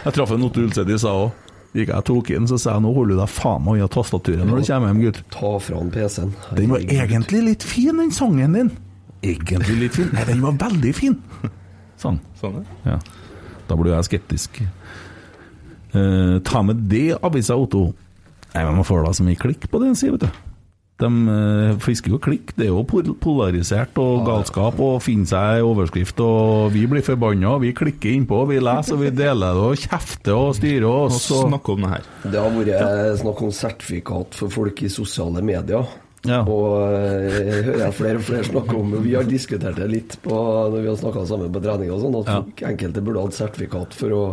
[0.04, 1.49] jeg traff en Otto Ulseth i stad òg.
[1.70, 4.42] Gikk jeg tok inn, så sa jeg nå holder du deg faen meg unna tastaturet
[4.42, 5.20] når du kommer hjem, gutt.
[5.30, 6.32] Ta fra han PC-en.
[6.58, 8.72] Den var egentlig litt fin, den sangen din.
[9.22, 10.10] Egentlig litt fin.
[10.16, 11.16] Nei, den var veldig fin.
[12.00, 12.18] Sånn.
[12.40, 12.96] Sånn, ja.
[12.96, 12.98] Ja.
[13.68, 14.62] Da blir jeg skeptisk.
[15.94, 17.90] Uh, ta med det, avisa Otto.
[18.50, 20.49] Nei, men Man får da så mye klikk på det han sier, vet du.
[21.00, 22.52] De eh, fisker jo klikk.
[22.56, 22.84] Det er jo
[23.22, 27.56] polarisert og galskap å finne seg en overskrift, og vi blir forbanna.
[27.62, 31.24] Vi klikker innpå, vi leser og vi deler det og kjefter og styrer Og oss.
[31.32, 32.12] Og, snakke om det her.
[32.26, 35.88] Det har vært snakk om sertifikat for folk i sosiale medier.
[36.28, 36.42] Ja.
[36.44, 40.18] Og eh, jeg hører flere og flere snakke om og Vi har diskutert det litt
[40.20, 42.68] på, når vi har snakka sammen på trening og sånn, at Ja.
[42.68, 44.24] enkelte burde hatt sertifikat for å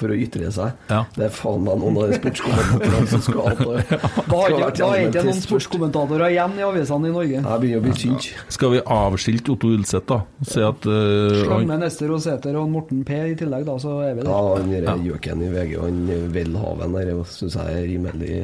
[0.00, 0.72] for å ytre seg.
[0.90, 1.02] Ja.
[1.16, 4.00] Det er faen meg noen av de sportskommentatorene som skal ha det.
[4.30, 7.36] Da er det ikke noen sportskommentatorer igjen i avisene i Norge.
[7.40, 8.30] Jeg begynner å bli tynt.
[8.56, 10.20] Skal vi avskilte Otto Ulseth, da?
[10.40, 13.76] Og Si at uh, Slang med Nester og Sæter og Morten P i tillegg, da,
[13.82, 14.64] så er vi Ja, der.
[14.64, 16.02] han der gjøken i VG, han
[16.34, 18.36] Welhaven der, syns jeg er rimelig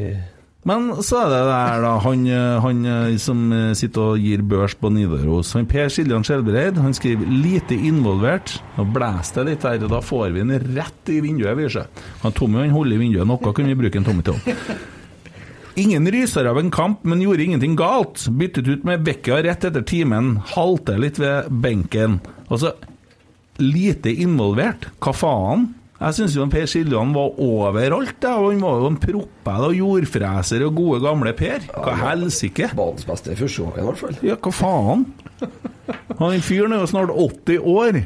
[0.67, 1.93] Men så er det der, da.
[2.03, 5.53] Han, eh, han eh, som eh, sitter og gir børs på Nidaros.
[5.55, 8.57] Han Per Siljan Skjelbreid skriver 'lite involvert'.
[8.75, 11.55] Nå blåser det litt her, og da får vi den rett i vinduet.
[11.57, 11.71] Vi.
[12.25, 13.31] Han Tommy han holder i vinduet.
[13.31, 14.43] Noe kunne vi bruke en Tommy til.
[15.77, 18.27] Ingen ryser av en kamp, men gjorde ingenting galt.
[18.33, 20.39] Byttet ut med Bekka rett etter timen.
[20.57, 22.19] Halter litt ved benken.
[22.49, 22.73] Altså,
[23.61, 24.89] lite involvert.
[24.99, 25.69] Hva faen?
[25.97, 28.19] Jeg syns Per Siljan var overalt.
[28.21, 28.35] Da.
[28.43, 31.65] Han var jo en propell og jordfreser og gode gamle Per.
[31.73, 32.69] Hva helsike?
[32.77, 34.19] banens beste i første i hvert fall.
[34.27, 35.07] Ja, hva faen?
[36.19, 38.01] Han fyren er jo snart 80 år.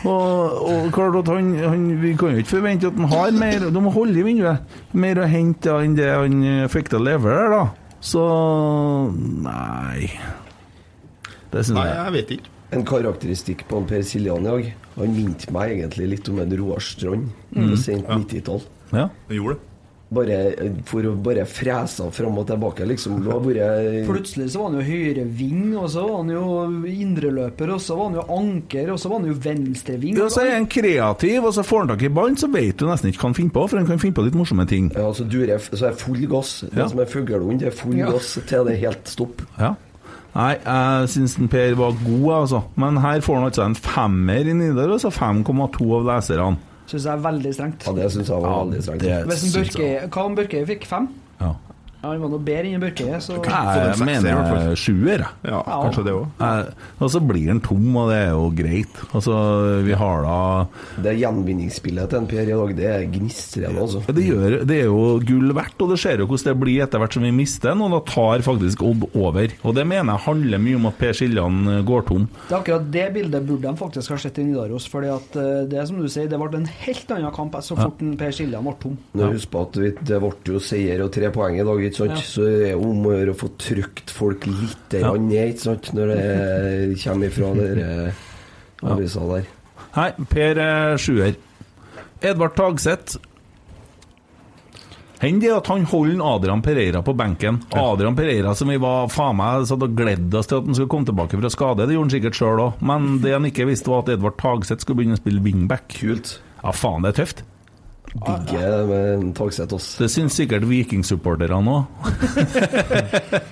[0.00, 3.66] Og, og klart at han, han Vi kan jo ikke forvente at han har mer
[3.68, 4.62] Du må holde i vinduet.
[4.96, 7.96] Mer å hente enn det han eh, fikk til å levere der, da.
[8.00, 8.22] Så
[9.44, 10.08] Nei.
[11.50, 11.98] Det syns Nei, jeg.
[11.98, 12.54] jeg vet ikke.
[12.70, 14.70] En karakteristikk på Per Siljan i dag.
[15.00, 17.74] Han minte meg egentlig litt om en Roar Strand Mm.
[17.76, 18.62] sent 90-tall.
[18.92, 19.08] Ja.
[19.28, 19.66] Han gjorde det.
[20.10, 20.36] Bare
[20.90, 23.20] for å bare frese fram og tilbake, liksom.
[23.22, 26.44] Det Plutselig så var han jo høyreving, og så var han jo
[26.90, 30.16] indreløper, og så var han jo anker, og så var han jo venstreving.
[30.18, 32.86] Ja, så er han kreativ, og så får han tak i ballen, så vet du
[32.90, 34.90] nesten ikke hva han finner på, for han kan finne på litt morsomme ting.
[34.96, 36.60] Ja, så durer så er full gass.
[36.66, 36.88] Det Ja.
[36.88, 38.10] som er fuglehund, det er full Ja.
[38.10, 39.42] gass til det er helt stopp.
[39.58, 39.74] Ja.
[40.34, 42.60] Nei, jeg syns Per var god, altså.
[42.78, 46.56] Men her får han altså en femmer i Nidaros og 5,2 av leserne.
[46.90, 47.86] Syns jeg er veldig strengt.
[47.86, 49.00] Ja, det syns jeg var veldig strengt.
[49.02, 49.62] det- Hvis en.
[49.64, 51.08] Børke, hva om Børke fikk fem?
[51.40, 51.52] Ja.
[52.02, 55.28] Ja, Han var noe bedre enn Børke, så Jeg i mener sjuer, jeg.
[55.44, 55.82] Ja, Ja.
[55.84, 56.72] kanskje det òg.
[57.00, 58.94] Og så blir han tom, og det er jo greit.
[59.12, 60.66] Altså, vi har da
[61.02, 64.00] Det gjenvinningsspillet til en Per i dag, det gnistrer gnistrende, altså.
[64.14, 66.98] det, gjør, det er jo gull verdt, og det ser jo hvordan det blir etter
[67.02, 69.52] hvert som vi mister den, og da tar faktisk Odd over.
[69.66, 72.28] Og det mener jeg handler mye om at Per Siljan eh, går tom.
[72.48, 74.86] Det er akkurat det bildet burde de faktisk ha sett i Nidaros.
[74.90, 77.76] fordi at eh, det er som du sier, det ble en helt annen kamp så
[77.76, 78.14] fort ja.
[78.20, 78.96] Per Siljan ble tom.
[79.18, 82.16] Når Husk på at det ble jo seier og tre poeng i dag, ikke sant?
[82.16, 82.24] Ja.
[82.30, 85.12] så det er om å gjøre å få trykt folk litt Ja.
[85.18, 85.90] ned ikke sant?
[85.96, 88.12] når det kommer ifra dere
[88.82, 89.48] avisa der.
[89.96, 91.34] Hei, Per er sjuer.
[92.22, 93.18] Edvard Tagseth
[95.20, 97.58] Hender det at han holder Adrian Pereira på benken.
[97.76, 100.88] Adrian Pereira som vi var faen meg satt og gledde oss til at han skulle
[100.94, 101.84] komme tilbake fra skade.
[101.84, 104.80] Det gjorde han sikkert sjøl òg, men det han ikke visste, var at Edvard Tagseth
[104.86, 105.92] skulle begynne å spille wingback.
[105.98, 106.38] Kult.
[106.62, 107.42] Ja, faen, det er tøft.
[108.10, 109.88] Digger det med en Tagseth, ass.
[110.00, 111.84] Det syns sikkert vikingsupporterne òg.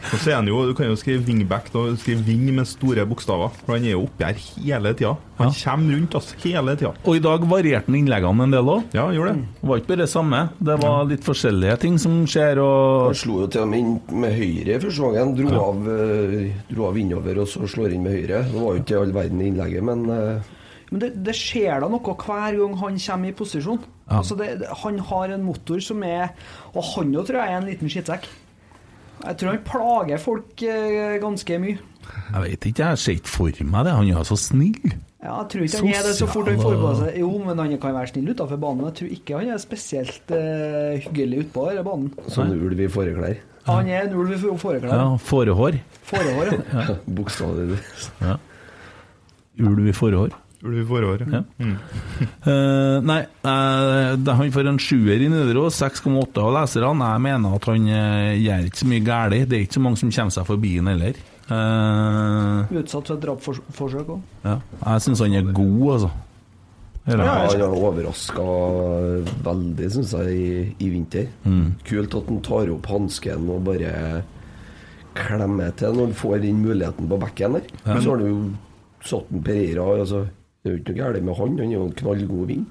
[0.08, 1.84] Og så er han jo, Du kan jo skrive wingback, da.
[2.00, 3.54] Skrive wing med store bokstaver.
[3.64, 5.14] For han er jo oppi her hele tida.
[5.38, 6.92] Han kommer rundt oss hele tida.
[7.04, 8.90] Og i dag varierte han innleggene en del òg.
[8.98, 9.46] Ja, gjorde det.
[9.60, 10.42] Det var ikke bare det samme.
[10.58, 14.20] Det var litt forskjellige ting som skjer, og Han slo jo til og med inn
[14.24, 15.34] med høyre i første gangen.
[15.38, 18.42] Dro, av, eh, dro av innover og så slår inn med høyre.
[18.50, 20.54] Det var jo ikke all verden i innlegget, men eh,
[20.90, 23.80] Men det, det skjer da noe hver gang han kommer i posisjon.
[24.08, 26.30] Altså det, han har en motor som er
[26.72, 28.24] Og han jo tror jeg er en liten skittsekk.
[29.18, 31.76] Jeg tror han plager folk eh, ganske mye.
[32.08, 33.92] Jeg vet ikke, jeg ser ikke for meg det.
[33.98, 34.94] Han er så snill.
[35.18, 37.58] Ja, jeg tror ikke han er det så fort han får på seg Jo, men
[37.58, 38.86] han kan være snill utenfor banen.
[38.86, 42.12] Jeg tror ikke han er spesielt eh, hyggelig utpå denne banen.
[42.30, 43.40] sånn ulv i fåreklær.
[43.68, 44.94] Han er en ulv i fåreklær.
[44.94, 45.80] Ja, Fårehår.
[46.08, 46.84] Fårehår, ja.
[47.18, 47.80] Bokstavelig.
[49.58, 50.36] Ulv i fårehår.
[50.66, 51.26] Ulv i forår.
[51.32, 51.42] Ja.
[52.48, 57.10] Eh, nei, uh, han får en sjuer i Nidaros, 6,8 av leserne.
[57.12, 59.36] Jeg mener at han uh, gjør ikke så mye galt.
[59.50, 61.20] Det er ikke så mange som kommer seg forbi han heller.
[61.48, 64.24] Eh, Utsatt for et drapsforsøk òg.
[64.44, 64.58] ja.
[64.82, 66.10] Jeg syns han er god, altså.
[67.08, 67.62] Ja, han.
[67.62, 68.46] har overraska
[69.46, 70.48] veldig, syns jeg, i,
[70.84, 71.30] i vinter.
[71.48, 71.70] Mm.
[71.88, 73.92] Kult at han tar opp hansken og bare
[75.16, 77.70] klemmer til når han får den muligheten på bekken der.
[77.86, 78.42] Men så har du jo
[79.08, 80.26] satt en Pereira altså,
[80.68, 82.66] Det er jo ikke noe galt med han, han er jo en knallgod ving.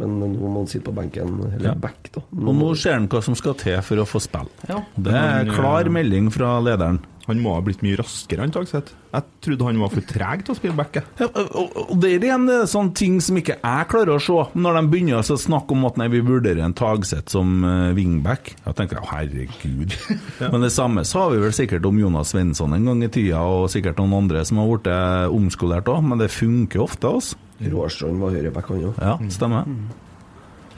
[0.00, 1.70] Men nå må han sitte på benken, eller.
[1.70, 1.76] Ja.
[1.76, 2.24] back, da.
[2.40, 4.50] Og nå ser han hva som skal til for å få spille.
[4.70, 4.80] Ja.
[4.96, 7.02] Det er Men, klar eh, melding fra lederen.
[7.30, 8.94] Han må ha blitt mye raskere, han Tagseth.
[9.12, 10.96] Jeg trodde han var for treg til å spille back.
[11.20, 14.38] Ja, og, og det er igjen det er ting som ikke jeg klarer å se.
[14.58, 18.54] Når de begynner å snakke om at nei, vi vurderer en Tagseth som uh, wingback,
[18.64, 19.94] da tenker jeg herregud.
[20.54, 23.70] Men det samme sa vi vel sikkert om Jonas Svensson en gang i tida, og
[23.70, 24.90] sikkert noen andre som har blitt
[25.30, 27.10] omskolert òg, men det funker ofte.
[27.10, 27.38] altså.
[27.60, 29.00] Råstrand var høyreback, han òg.
[29.02, 29.68] Ja, stemmer.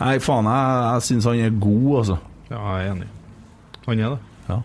[0.01, 2.17] Nei, faen, jeg, jeg syns han er god, altså.
[2.51, 3.09] Ja, jeg er enig.
[3.87, 4.21] Han er det.
[4.49, 4.59] Ja.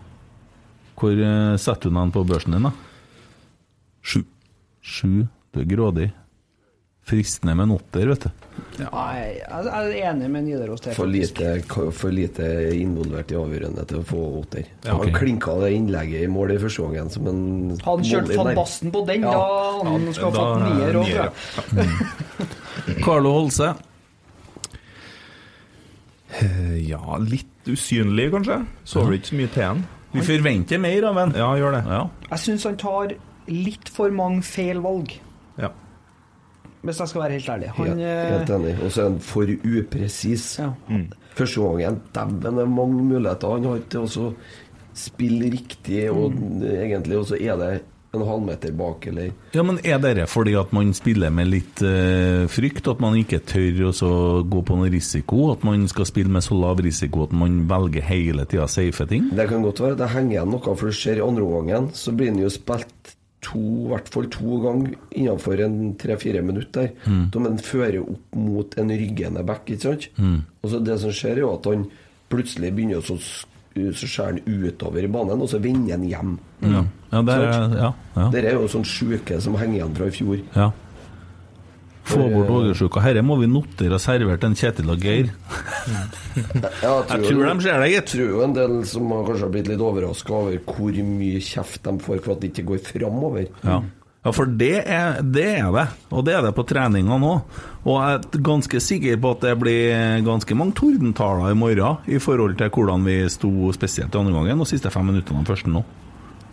[0.98, 2.72] Hvor eh, setter du han på børsen din, da?
[4.02, 4.24] Sju.
[4.82, 5.12] Sju.
[5.54, 6.08] Du er grådig.
[7.08, 8.30] Fristende med en åtter, vet du.
[8.82, 10.92] Nei, jeg er enig med Nidaros der.
[10.98, 11.54] For lite,
[11.96, 12.44] for lite
[12.76, 14.66] involvert i avgjørende til å få åtter.
[14.84, 15.08] Ja, okay.
[15.08, 17.40] Han klinka det innlegget i mål i første gangen som en
[17.86, 18.52] Han kjørte van.
[18.58, 19.32] Basten på den, Ja.
[19.32, 21.86] da han skal ha fått nier òg, tror
[22.92, 23.02] jeg.
[23.04, 23.70] Carlo Holse.
[26.40, 28.60] Eh, Ja, litt usynlig, kanskje.
[28.88, 29.82] Så vel ikke så mye til han.
[30.12, 31.32] Vi forventer mer av en.
[31.36, 31.82] Ja, gjør det.
[31.88, 32.02] Ja.
[32.30, 33.12] Jeg syns han tar
[33.48, 35.16] litt for mange feil valg,
[35.58, 35.70] Ja.
[36.82, 37.68] Hvis jeg skal være helt ærlig.
[37.76, 38.76] Han, Helt, helt eh, enig.
[38.84, 40.48] Og så er han for upresis.
[40.60, 40.70] ja.
[41.38, 44.32] Første gangen, dæven, det er mange muligheter han har til å så
[44.98, 46.34] spille riktig, og
[46.66, 47.70] egentlig og så er det
[48.16, 52.46] en halvmeter bak, eller ja, men er dette fordi at man spiller med litt uh,
[52.50, 52.88] frykt?
[52.88, 54.12] At man ikke tør å
[54.48, 55.50] gå på noe risiko?
[55.52, 59.28] At man skal spille med så lav risiko at man velger hele tida safe ting?
[59.36, 61.92] Det kan godt være det henger igjen noe, for det skjer i andre omgangen.
[61.94, 63.14] Så blir han jo spilt
[63.48, 66.90] to, i hvert fall to ganger innenfor en tre-fire minutter.
[67.04, 67.28] Mm.
[67.34, 70.08] Da man fører opp mot en ryggende back, ikke sant?
[70.16, 70.40] Mm.
[70.62, 71.86] Og så det som skjer, er jo at han
[72.28, 73.16] plutselig begynner å så,
[73.78, 76.36] skjærer han utover i banen, og så vender han hjem.
[76.66, 76.82] Ja,
[77.12, 77.46] ja, det er,
[77.78, 80.44] ja, ja, Dette er jo sånn sjuke som henger igjen fra i fjor.
[80.56, 80.70] ja.
[82.08, 83.02] Få bort ågersjuka.
[83.04, 85.28] Herre må vi notere og servere til en Kjetil og Geir.
[86.82, 88.10] Ja, Jeg tror de ser det, Jeg gitt.
[88.12, 91.82] tror jo en del som har kanskje har blitt litt overraska over hvor mye kjeft
[91.86, 93.48] de får for at det ikke går framover.
[93.66, 93.78] Ja.
[94.24, 95.86] ja, for det er, det er det.
[96.14, 97.32] Og det er det på treninga nå.
[97.88, 102.20] Og jeg er ganske sikker på at det blir ganske mange tordentaler i morgen i
[102.22, 105.72] forhold til hvordan vi sto spesielt i andre gangen og siste fem minuttene av første
[105.74, 105.84] nå.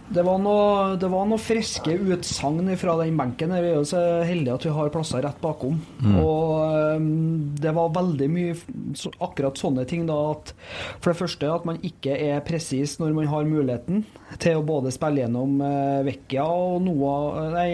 [0.05, 3.51] Det var noe, det var noe friske utsagn fra den benken.
[3.51, 3.63] her.
[3.63, 5.79] Vi er jo så heldige at vi har plasser rett bakom.
[6.21, 8.53] Og øhm, det var veldig mye
[8.93, 10.17] så, akkurat sånne ting, da.
[10.35, 10.53] At
[10.99, 14.05] for det første at man ikke er presis når man har muligheten
[14.37, 17.67] til å både spille gjennom uh, Vecchia og Noah Nei,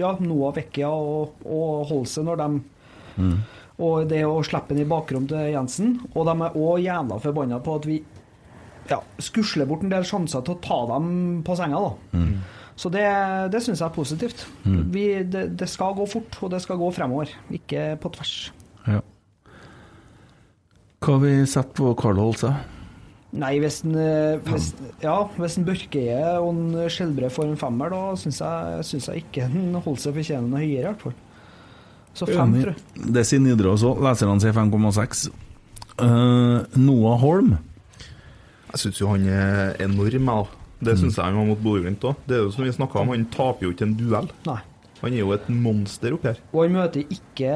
[0.00, 2.48] ja, Noah Vecchia og, og Holse når de
[3.82, 5.96] Og det å slippe den i bakrom til Jensen.
[6.12, 8.02] Og de er òg jævla forbanna på at vi
[8.90, 11.06] ja, skusle bort en del sjanser til å ta dem
[11.46, 11.80] på senga.
[11.86, 12.26] da.
[12.82, 13.04] Så det,
[13.52, 14.44] det syns jeg er positivt.
[14.64, 18.36] Vi, det, det skal gå fort, og det skal gå fremover, ikke på tvers.
[18.88, 19.02] Ja.
[21.02, 22.52] Hva har vi sett på Karl Holse?
[23.32, 27.92] Nei, hvis en, eh, hvis, ja, hvis en Børkeie og en Skjelbre får en femmer,
[27.94, 31.14] da syns jeg, syns jeg ikke en Holse fortjener noe høyere, i hvert fall.
[32.12, 33.06] Så fem, tror jeg.
[33.16, 34.02] Det sier Nidaros òg.
[34.04, 35.30] Leserne sier 5,6.
[35.96, 37.54] Uh, Noah Holm.
[38.72, 40.50] Jeg syns jo han er enorm, jeg.
[40.82, 42.22] Det syns jeg han var mot Bodø-Glimt òg.
[42.26, 44.30] Det er jo som vi snakka om, han taper jo ikke en duell.
[44.48, 44.60] Nei.
[45.02, 46.40] Han er jo et monster oppi her.
[46.54, 47.54] Og han møter ikke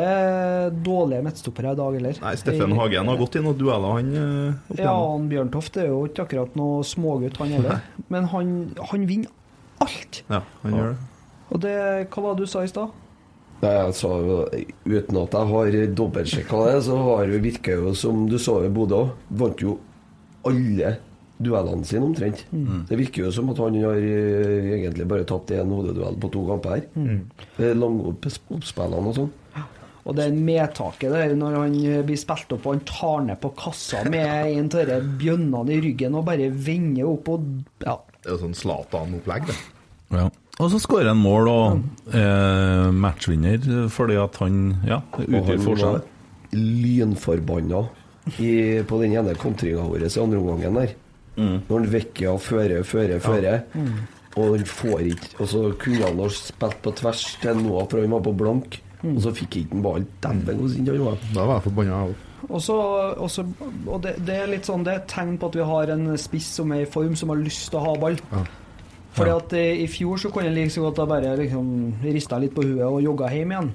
[0.82, 2.20] dårlige midtstoppere i dag heller.
[2.24, 4.08] Nei, Steffen Hagen har gått i noen dueller, han.
[4.18, 7.84] eh, opp Ja, han han Bjørntoft er jo ikke akkurat noe smågutt, han heller.
[8.10, 8.52] Men han,
[8.90, 9.30] han vinner
[9.84, 10.22] alt.
[10.28, 11.10] ja, han gjør det.
[11.46, 11.74] Og det,
[12.10, 12.90] hva var det du sa i stad?
[13.62, 13.72] Nei,
[14.26, 14.40] jo,
[14.84, 18.72] Uten at jeg har dobbeltsjekka det, så har det virker jo som du så i
[18.74, 19.14] Bodø òg.
[19.30, 19.78] Vant jo
[20.46, 20.96] alle
[21.38, 22.44] duellene sine omtrent.
[22.88, 26.44] Det virker jo som at han har eh, egentlig bare tatt én hodeduell på to
[26.48, 26.86] kamper her.
[27.76, 29.34] Lange oppspillene Langoppspillene og sånn.
[30.06, 31.76] Og det medtaket der når han
[32.06, 35.80] blir spilt opp og han tar ned på kassa med en av de bjønnene i
[35.82, 37.48] ryggen og bare vender opp og
[37.82, 37.96] Ja.
[38.22, 39.56] Det er jo sånn Zlatan-opplegg, det.
[40.14, 40.28] Ja.
[40.56, 45.98] Og så skårer han mål og eh, matchvinner fordi at han ja, utgjør var
[46.56, 47.82] lynforbanna
[48.88, 50.94] på den ene kontringa vår i andre omgangen der.
[51.36, 53.62] Når han Vecchia fører, fører, fører,
[54.36, 58.00] og han får ikke Og så kunne han ha spilt på tvers til Noah, for
[58.00, 60.06] han var på blank, og så fikk ikke han ballen.
[60.24, 61.18] Dæven, hvor sint han var.
[61.34, 62.22] Da var jeg forbanna, jeg òg.
[62.46, 62.74] Og, så,
[63.16, 63.42] og, så,
[63.88, 66.04] og det, det er litt sånn Det er et tegn på at vi har en
[66.20, 68.18] spiss som er i form, som har lyst til å ha ball.
[69.16, 71.70] Fordi at eh, I fjor så kunne han like så godt ha bare liksom
[72.04, 73.70] rista litt på huet og jogga hjem igjen.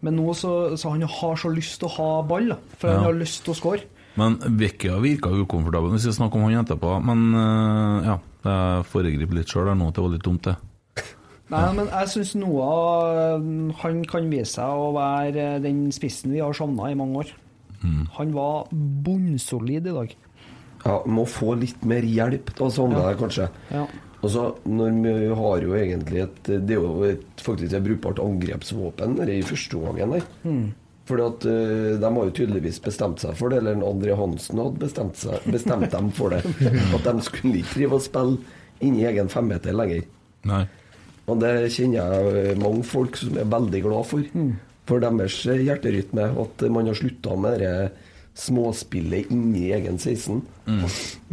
[0.00, 2.96] Men nå så, så han har så lyst til å ha ball, for Ja.
[2.96, 3.84] han har lyst til å score.
[4.18, 5.94] Men Vecchia virka ukomfortabel.
[5.94, 6.94] Vi skal snakke om han etterpå.
[7.06, 8.16] Men eh, ja,
[8.48, 9.92] jeg foregriper litt sjøl nå.
[9.94, 10.56] Det var litt dumt, det.
[11.48, 13.38] Nei, men jeg syns Noah
[13.80, 17.36] han kan vise seg å være eh, den spissen vi har savna i mange år.
[18.18, 20.14] Han var bunnsolid i dag.
[20.82, 23.48] Ja, må få litt mer hjelp av sånne der, kanskje.
[23.70, 23.84] Ja.
[24.18, 28.18] Og så, når vi har jo egentlig et Det er jo et, faktisk et brukbart
[28.18, 30.26] angrepsvåpen der i første omgangen der.
[30.42, 34.82] Fordi at uh, de har jo tydeligvis bestemt seg for det, eller André Hansen hadde
[34.82, 36.42] bestemt, seg, bestemt dem for det.
[36.98, 40.04] At de skulle ikke drive og spille inni egen femmeter lenger.
[40.48, 40.66] Nei.
[41.28, 44.28] Og det kjenner jeg eh, mange folk som er veldig glad for.
[44.88, 46.28] For deres eh, hjerterytme.
[46.44, 47.72] At man har slutta med det
[48.38, 50.44] småspillet inni egen 16.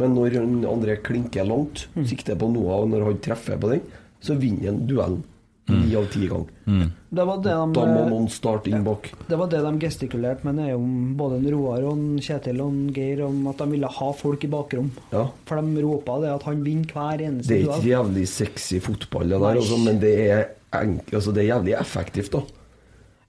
[0.00, 3.84] Men når André klinker langt, sikter på Noah, og når han treffer på den,
[4.24, 5.22] så vinner han duellen.
[5.68, 6.90] Ni av ti ganger.
[7.10, 9.08] Det var det de, Da må noen starte inn bak.
[9.26, 12.92] det var det de gestikulerte med om både en Roar og en Kjetil og en
[12.94, 14.92] Geir, om at de ville ha folk i bakrom.
[15.10, 15.24] Ja.
[15.48, 17.90] For de ropa det at han vinner hver eneste Det er ikke duell.
[17.90, 22.38] jævlig sexy fotball, det der, altså, men det er, altså, det er jævlig effektivt, da.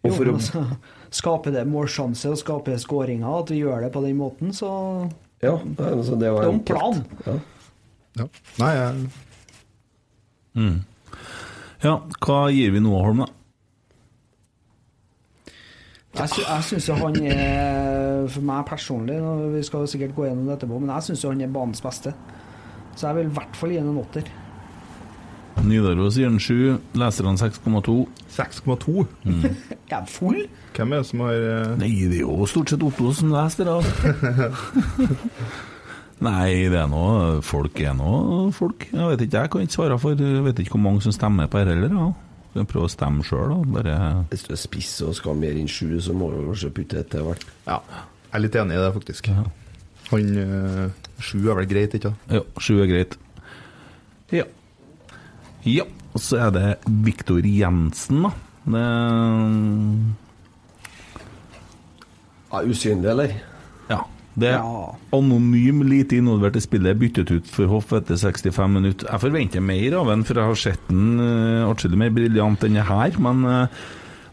[0.03, 0.65] Og Jo, for men altså,
[1.09, 5.09] skaper det målsjanse og skaper skåringer, at vi gjør det på den måten, så
[5.41, 7.03] Ja, altså, det var Det er jo en plan.
[7.25, 7.39] Ja.
[8.17, 8.27] Ja.
[8.61, 9.09] Nei, jeg,
[11.87, 13.27] Ja, hva gir vi Noah Holm, da?
[16.17, 20.15] Jeg, sy jeg syns jo han er, for meg personlig, og vi skal jo sikkert
[20.17, 22.11] gå gjennom det etterpå, men jeg syns jo han er banens beste.
[22.97, 24.31] Så jeg vil i hvert fall gi ham en åtter.
[25.67, 27.95] Nidaros gir den 7, leserne 6,2.
[28.33, 29.05] 6,2.
[29.29, 29.55] Er
[29.93, 30.43] jeg full?
[30.75, 31.77] Hvem er det som har uh...
[31.79, 34.51] Nei, det er jo stort sett Otto som leser det.
[36.25, 38.11] Nei, det er noe Folk er nå
[38.57, 38.87] folk.
[38.89, 41.49] Jeg vet ikke, jeg kan ikke svare for Jeg vet ikke hvor mange som stemmer
[41.51, 41.93] på her heller.
[41.93, 42.07] Ja.
[42.55, 43.57] Skal prøve å stemme sjøl, da.
[43.75, 43.97] Bare
[44.31, 47.11] Hvis du er spiss og skal mer enn sju, så må du kanskje putte et
[47.13, 47.45] til hvert.
[47.67, 49.29] Ja, jeg er litt enig i det, faktisk.
[50.07, 52.33] Han eh, Sju er vel greit, ikke sant?
[52.33, 53.17] Ja, sju er greit.
[54.33, 54.47] Ja.
[55.67, 56.65] Ja, og så er det
[57.05, 58.33] Viktor Jensen, da.
[58.67, 58.85] Det
[62.47, 63.33] Ja, usynlig, eller?
[64.37, 64.93] Det er Ja.
[65.17, 69.07] anonym, lite involvert i spillet, byttet ut for hoff etter 65 minutter.
[69.09, 72.77] Jeg forventer mer av han, for jeg har sett den uh, atskillig mer briljant enn
[72.77, 73.17] det her.
[73.17, 73.69] Men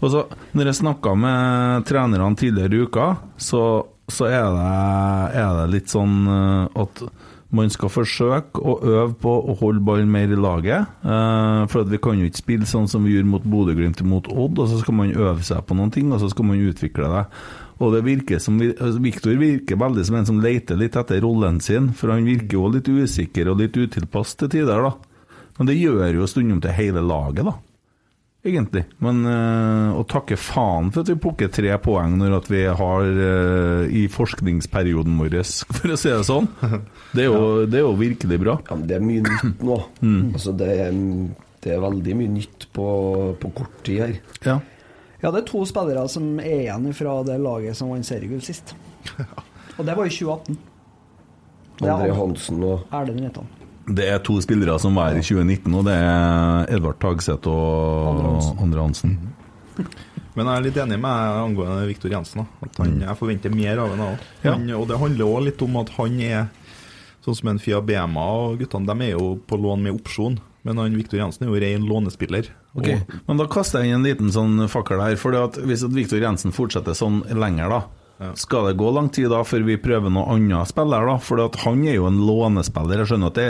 [0.05, 3.07] også, når jeg snakka med trenerne tidligere i uka,
[3.41, 3.63] så,
[4.13, 7.07] så er, det, er det litt sånn uh, at
[7.55, 10.89] man skal forsøke å øve på å holde ballen mer i laget.
[11.07, 14.27] Uh, for at vi kan jo ikke spille sånn som vi gjorde mot Bodø-Glimt mot
[14.33, 17.09] Odd, og så skal man øve seg på noen ting, og så skal man utvikle
[17.15, 17.25] det.
[17.83, 21.61] Og det virker som altså, Viktor virker veldig som en som leter litt etter rollen
[21.65, 24.95] sin, for han virker jo litt usikker og litt utilpass til tider, da.
[25.59, 27.57] Men det gjør jo stundom til hele laget, da.
[28.45, 28.83] Egentlig.
[29.01, 33.07] Men øh, å takke faen for at vi plukker tre poeng når at vi har
[33.09, 35.39] øh, i forskningsperioden vår,
[35.79, 36.51] for å si det sånn.
[37.15, 38.59] Det er jo, det er jo virkelig bra.
[38.69, 39.81] Ja, men det er mye nytt nå.
[40.05, 40.21] Mm.
[40.35, 41.01] Altså, det er,
[41.65, 42.87] det er veldig mye nytt på,
[43.41, 44.15] på kort tid her.
[44.45, 44.59] Ja.
[45.25, 48.75] Ja, det er to spillere som er igjen fra det laget som vant seriegull sist.
[49.79, 50.59] Og det var i 2018.
[51.81, 53.47] Det André er Hansen og Erlend Reitan.
[53.85, 58.21] Det er to spillere som var her i 2019, og det er Edvard Tagseth og
[58.63, 59.17] Andre Hansen.
[60.37, 62.45] Men jeg er litt enig med angående Viktor Jensen.
[62.65, 64.23] At han, jeg forventer mer av ham.
[64.43, 64.55] Ja.
[64.79, 66.49] Og det handler òg litt om at han er
[67.25, 68.89] sånn som en Fiabema og guttene.
[68.91, 70.41] De er jo på lån med opsjon.
[70.67, 72.51] Men han Viktor Jensen er jo ren lånespiller.
[72.75, 72.89] Ok,
[73.29, 75.19] Men da kaster jeg inn en liten sånn fakkel her.
[75.21, 77.83] For at hvis at Viktor Jensen fortsetter sånn lenger, da
[78.39, 81.07] skal det gå lang tid da før vi prøver noe annet spiller?
[81.09, 81.17] da?
[81.23, 83.03] For han er jo en lånespiller.
[83.03, 83.47] Jeg skjønner at det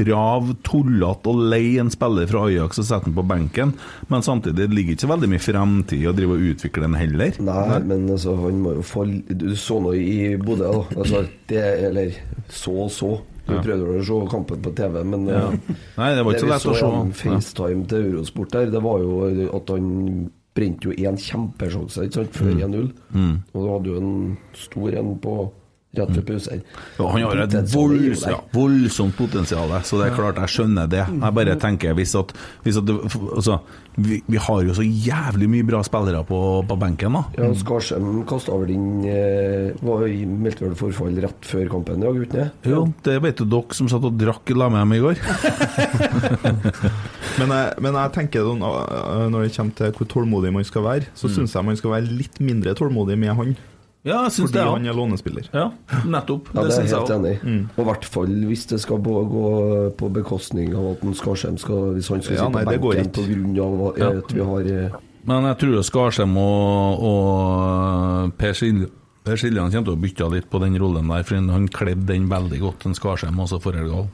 [0.00, 3.74] er rav tullete å leie en spiller fra Ajax og sette den på benken,
[4.08, 6.98] men samtidig det ligger ikke så veldig mye fremtid i å drive og utvikle den
[6.98, 7.40] heller.
[7.50, 11.02] Nei, men altså, han må jo få Du så nå i Bodø, da.
[11.02, 12.16] Altså, det Eller
[12.48, 13.12] så og så.
[13.48, 15.46] Du prøvde å se kampen på TV, men Ja.
[15.48, 16.74] eh, Nei, det var ikke så lett å
[17.14, 17.22] se.
[17.24, 22.92] FaceTime til Eurosport der, det var jo at han brente jo én kjempesjanse før 1-0.
[23.54, 25.50] Og da hadde jo en stor en på
[25.96, 31.00] Ja, han har et volds, ja, voldsomt potensial, så det er klart jeg skjønner det.
[31.08, 33.56] Jeg bare tenker hvis at, hvis at det, altså,
[33.96, 37.22] vi, vi har jo så jævlig mye bra spillere på, på benken, da.
[37.40, 42.50] Ja, Skarsheim kasta vel inn eh, var, Meldte vel forfall rett før kampen, ja, guttene?
[42.68, 45.16] Jo, det vet jo dere som satt og drakk la med dem i går.
[47.38, 50.82] Men jeg, men jeg tenker sånn, øh, når det kommer til hvor tålmodig man skal
[50.82, 53.52] være, så syns jeg man skal være litt mindre tålmodig med han.
[54.08, 54.66] Ja, jeg syns Fordi det.
[54.72, 55.48] han er lånespiller.
[55.52, 55.66] ja,
[56.08, 56.48] nettopp.
[56.54, 57.56] Ja, det er syns jeg helt enig i.
[57.76, 59.48] Og i hvert fall hvis det skal gå, gå
[60.00, 63.02] på bekostning av at en Skarsheim skal Hvis han skal Ja, sitte nei, på det
[63.04, 64.08] benken pga.
[64.08, 64.98] at, vi har eh,
[65.28, 68.90] Men jeg tror Skarsheim og, og Per Siljan
[69.28, 72.30] Per Siljan kommer til å bytte litt på den rollen der, for han kledde den
[72.30, 74.06] veldig godt, en Skarsheim også forrige gang.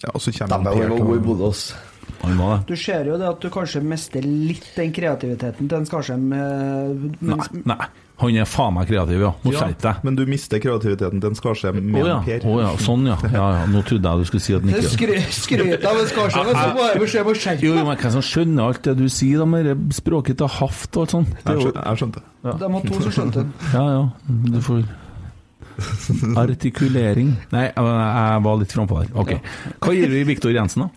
[0.00, 1.74] Ja, og så De kommer er Per gode i Bodø, ass.
[2.22, 2.54] Han det.
[2.70, 6.24] Du ser jo det at du kanskje mister litt den kreativiteten til en Skarsheim.
[6.32, 7.38] eh, Nei,
[7.68, 7.86] nei,
[8.22, 9.30] han er faen meg kreativ, ja.
[9.42, 10.00] Må Ja, skjerp deg.
[10.06, 12.16] men du mister kreativiteten til en Skarsheim med med ja.
[12.26, 12.46] Per.
[12.48, 13.16] Oh, ja, sånn ja.
[13.26, 13.66] ja, ja.
[13.72, 16.56] Nå trodde jeg du skulle si at han ikke Skry- Skryt av en Skarsheim, men
[16.62, 19.06] så må jeg beskjed om å skjerpe Jo, men hvem som skjønner alt det du
[19.12, 21.36] sier, da, med det språket til haft og alt sånt?
[21.42, 21.84] Det Jeg skjønte.
[21.86, 22.24] Jeg skjønte.
[22.62, 23.70] De var to som skjønte det.
[23.76, 24.02] ja, ja,
[24.56, 24.82] du får
[26.36, 27.30] Artikulering.
[27.52, 29.12] Nei, jeg var litt frampå der.
[29.18, 29.32] Ok.
[29.82, 30.90] Hva gir vi Viktor Jensen, da?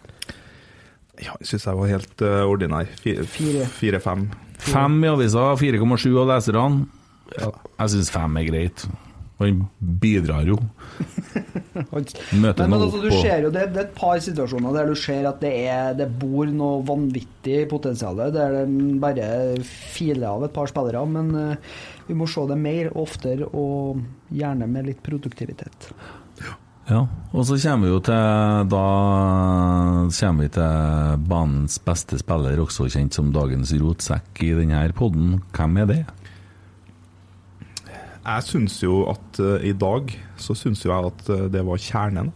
[1.23, 2.89] Ja, jeg syns jeg var helt uh, ordinær.
[2.99, 3.67] Fire.
[3.77, 4.25] Fire-fem.
[4.65, 6.85] Fem i avisa, 4,7 av leserne.
[7.33, 8.85] Jeg syns fem er greit.
[9.41, 10.55] Han bidrar jo.
[12.43, 15.27] Møter noe altså, på- ser jo, det, det er et par situasjoner der du ser
[15.27, 18.31] at det, er, det bor noe vanvittig potensial der.
[18.35, 19.27] Der de bare
[19.67, 21.03] filer av et par spillere.
[21.11, 21.75] Men uh,
[22.07, 23.99] vi må se det mer oftere, og
[24.31, 25.89] gjerne med litt produktivitet.
[26.85, 26.99] Ja,
[27.33, 28.81] og så kommer vi jo til Da
[30.13, 35.39] kommer vi til banens beste spiller, også kjent som dagens rotsekk i denne podden.
[35.57, 36.03] Hvem er det?
[38.25, 40.09] Jeg syns jo at uh, i dag
[40.41, 42.31] så syns jo jeg at uh, det var kjernen.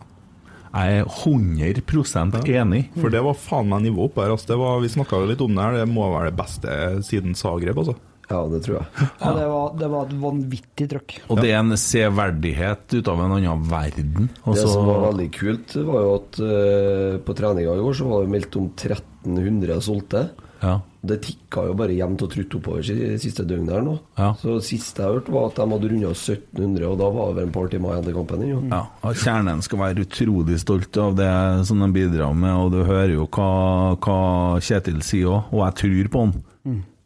[0.70, 2.84] Jeg er 100% enig.
[3.00, 4.36] For det var faen meg nivå oppe her.
[4.36, 4.52] Altså.
[4.52, 6.76] Det var, vi snakka litt om det her, det må være det beste
[7.08, 7.98] siden Zagreb, altså.
[8.30, 9.08] Ja, det tror jeg.
[9.24, 11.16] Ja, det, var, det var et vanvittig trøkk.
[11.34, 14.30] Og det er en severdighet ut av en annen verden.
[14.44, 14.60] Også...
[14.60, 18.22] Det som var veldig kult, var jo at uh, på treninga i går så var
[18.28, 20.28] det meldt om 1300 solgte.
[20.62, 20.78] ja.
[21.00, 23.94] Det tikka jo bare jevnt og trutt oppover de siste døgnet her nå.
[24.20, 24.34] Ja.
[24.42, 27.48] Så siste jeg hørte, var at de hadde runda 1700, og da var det vel
[27.48, 28.44] en par timer igjen til kampen.
[28.50, 28.60] Jo.
[28.68, 31.32] Ja, og Kjernen skal være utrolig stolt av det
[31.70, 33.52] som de bidrar med, og du hører jo hva,
[33.96, 34.18] hva
[34.60, 36.36] Kjetil sier òg, og jeg tror på han.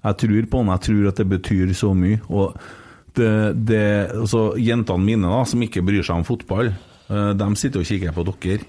[0.04, 2.18] Jeg tror på han, jeg tror at det betyr så mye.
[2.34, 2.58] Og
[3.14, 3.30] det,
[3.70, 3.86] det,
[4.18, 8.18] altså, jentene mine, da, som ikke bryr seg om fotball, eh, de sitter og kikker
[8.18, 8.66] på dere,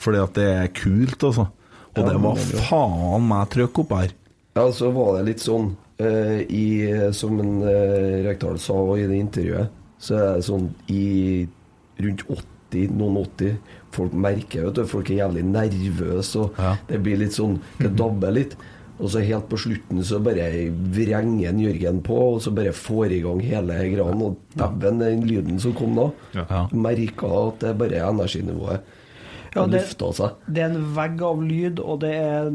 [0.00, 1.48] fordi at det er kult, altså.
[1.90, 2.38] Og det var
[2.68, 4.12] faen meg trøkk opp her.
[4.60, 5.70] Ja, så var det litt sånn
[6.02, 6.64] uh, i,
[7.16, 11.04] Som en uh, Rekdal sa i det intervjuet, så er det sånn i
[12.00, 13.56] rundt 80, noen 80
[13.96, 16.76] Folk merker vet du, folk er jævlig nervøse, og Ja.
[16.88, 18.54] det blir litt sånn Det dabber litt.
[19.00, 20.44] Og så helt på slutten så bare
[20.92, 24.04] vrenger en Jørgen på, og så bare får i gang hele greia.
[24.12, 26.04] Og dæven, den lyden som kom da.
[26.36, 26.66] Ja.
[26.76, 28.84] Merka at det bare er energinivået.
[29.54, 29.86] Ja, det det-
[30.46, 32.50] Det er en vegg av lyd, og det er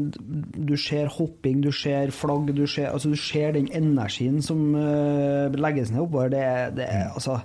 [0.66, 5.48] Du ser hopping, du ser flagg, du ser, altså du ser den energien som uh,
[5.52, 6.30] legges ned oppover.
[6.30, 7.40] Det, er- det er altså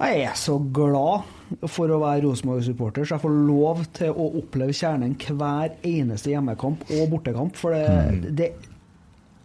[0.00, 1.22] Jeg er så glad
[1.68, 6.84] for å være Rosenborg-supporter, så jeg får lov til å oppleve kjernen hver eneste hjemmekamp
[6.90, 7.54] og bortekamp.
[7.56, 8.52] For det, det er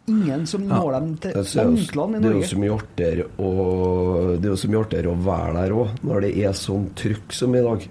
[0.07, 1.33] ingen som når dem til
[1.65, 2.49] anklene i det er jo Norge.
[2.53, 6.21] så mye artigere å- Det er jo så mye artigere å være der òg, når
[6.21, 7.87] det er sånn trykk som i dag.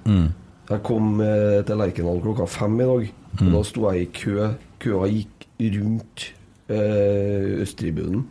[0.74, 3.10] Jeg kom eh, til Lerkendal klokka fem i dag,
[3.40, 4.48] og da sto jeg i kø.
[4.82, 5.46] Køa gikk
[5.78, 6.24] rundt
[6.68, 8.24] eh, østtribunen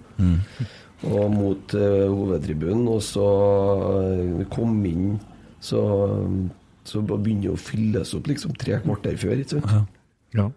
[1.03, 3.27] og mot eh, hovedtribunen, og så
[4.03, 5.17] eh, kom inn
[5.63, 5.79] så,
[6.83, 9.37] så begynner det å fylles opp liksom tre kvarter før.
[9.39, 9.69] Ikke sant?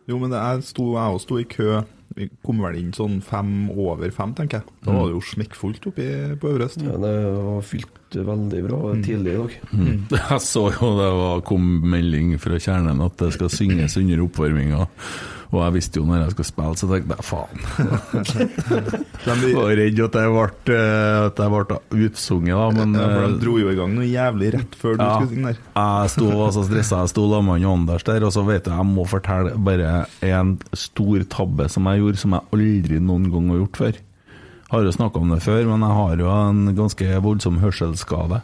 [0.09, 1.83] Jo, men det er, sto, jeg også sto i kø.
[2.17, 4.75] Vi kom vel inn sånn fem over fem, tenker jeg.
[4.87, 6.07] Da var det jo smekkfullt oppe
[6.41, 6.81] på Øverøst.
[6.87, 9.57] Ja, det var fylt veldig bra tidlig i dag.
[10.17, 14.87] Jeg så jo det var, kom melding fra Kjernen at det skal synges under oppvarminga.
[15.53, 17.61] Og jeg visste jo når jeg skulle spille, så tenkte jeg faen.
[19.27, 21.79] Jeg var redd at jeg ble, eh, at jeg ble
[22.09, 24.99] utsunget, da, men Ja, for eh, de dro jo i gang noe jævlig rett før
[24.99, 25.61] du ja, skulle synge der.
[25.79, 27.03] jeg sto og så stressa.
[27.05, 29.95] Jeg sto sammen med Anders der, og så vet du, jeg må fortelle bare
[30.27, 34.03] en stor tabbe som jeg gjorde, som jeg aldri noen gang har gjort før.
[34.67, 38.41] Jeg har jo snakka om det før, men jeg har jo en ganske voldsom hørselsskade.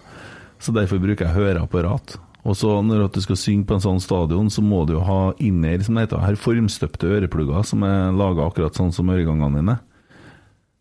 [0.62, 2.14] Så derfor bruker jeg høreapparat.
[2.42, 5.20] Og så når du skal synge på en sånn stadion, så må du jo ha
[5.42, 9.78] inner, som det heter, her formstøpte øreplugger som er laga akkurat sånn som øregangene dine.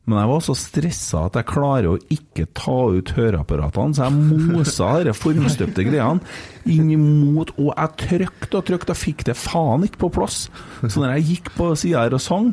[0.09, 4.47] Men jeg var så stressa at jeg klarer å ikke ta ut høreapparatene, så jeg
[4.49, 6.25] mosa de formstøpte greiene
[6.65, 10.43] inn imot Og jeg trykte og trykte og fikk det faen ikke på plass.
[10.81, 12.49] Så når jeg gikk på sida her og sang,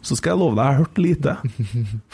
[0.00, 1.34] så skal jeg love deg, jeg har hørt lite.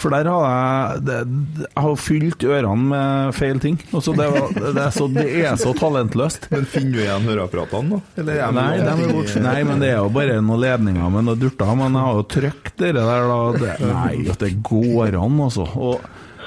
[0.00, 1.18] For der har jeg det,
[1.62, 3.78] Jeg har fylt ørene med feil ting.
[3.92, 6.48] Og så det, var, det, er så, det er så talentløst.
[6.50, 8.20] Men finner du igjen høreapparatene, da?
[8.22, 11.28] Eller er Nei, de er bort, nei, men det er jo bare noen ledninger med
[11.30, 11.72] noen durter.
[11.78, 13.40] Men jeg har jo trykt det der, da.
[13.62, 15.68] Det, nei, at det går an, altså.
[15.76, 16.02] Og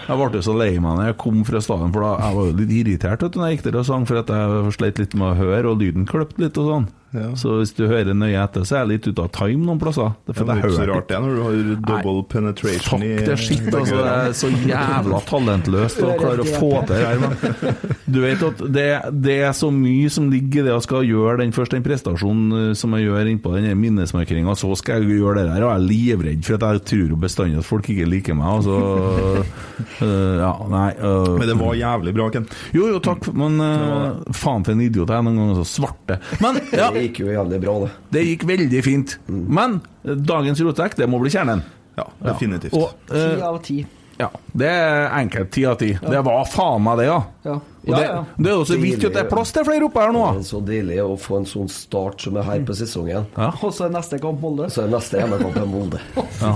[0.09, 2.53] jeg ble så lei meg når jeg kom fra stadion, for da jeg var jo
[2.57, 5.13] litt irritert vet du, når jeg gikk der og sang, for at jeg sleit litt
[5.19, 6.87] med å høre, og lyden kløpte litt og sånn.
[7.09, 7.31] Ja.
[7.39, 10.11] Så hvis du hører nøye etter, så er jeg litt ute av time noen plasser.
[10.27, 11.55] Det er Det er ikke så rart det når du har
[11.87, 13.97] double penetration Fuck i det er skitt, altså.
[13.97, 17.23] Det er så jævla talentløst å klare å få til det her.
[17.23, 18.85] Men du vet at det,
[19.25, 22.59] det er så mye som ligger i det å skal gjøre den først den prestasjonen
[22.59, 25.65] eh, som jeg gjør innpå den minnesmarkeringa, så skal jeg gjøre det der.
[25.65, 28.53] Og jeg er livredd for at jeg tror bestandig at folk ikke liker meg.
[28.59, 28.77] altså.
[28.77, 32.45] så øh, Ja, nei uh, Men det var jævlig bra, Ken.
[32.75, 36.19] Jo, jo, takk, men uh, faen for en idiot jeg er noen ganger så svarte.
[36.43, 37.91] Men ja, Det gikk jo jævlig bra, det.
[38.17, 39.15] det gikk veldig fint.
[39.31, 41.63] Men øh, dagens rotsekk, det må bli kjernen.
[41.99, 42.75] Ja, definitivt.
[42.79, 43.79] Og, Ti øh, av ti.
[44.19, 44.27] ja,
[44.59, 45.49] det er enkelt.
[45.55, 45.89] Ti av ti.
[45.99, 47.17] Det var faen meg det, ja.
[47.47, 47.57] Ja.
[47.89, 50.11] Og det, det er jo så vidt at det er plass til flere oppe her
[50.13, 50.21] nå.
[50.35, 53.25] Det er så deilig å få en sånn start som er her på sesongen.
[53.39, 53.47] Ja.
[53.65, 54.67] Og så er neste kamp Molde.
[54.69, 56.01] Så er neste hjemmekamp Molde.
[56.43, 56.53] Ja.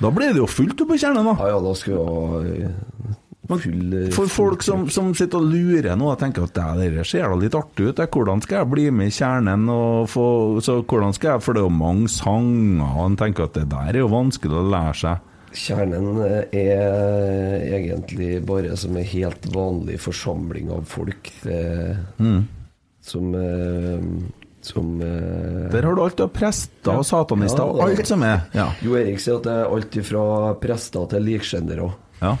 [0.00, 1.36] Da blir det jo fullt oppe i kjernen, da.
[1.44, 3.14] Ja ja, da skulle eh,
[3.48, 7.36] For folk som, som sitter og lurer nå og tenker at det der ser da
[7.40, 9.64] litt artig ut, hvordan skal jeg bli med i kjernen?
[9.72, 10.26] Og få,
[10.62, 13.66] så hvordan skal jeg, For det er jo mange sanger, og en tenker at det
[13.72, 15.28] der er jo vanskelig å lære seg.
[15.52, 16.22] Kjernen
[16.56, 21.58] er egentlig bare som en helt vanlig forsamling av folk det,
[23.04, 24.06] som eh,
[24.62, 28.44] Som eh, Der har du alt av prester og satanister og alt som er.
[28.54, 30.24] Ja, Jo Erik sier at det er alt fra
[30.62, 31.90] prester til likskjendere.
[32.22, 32.32] Ja.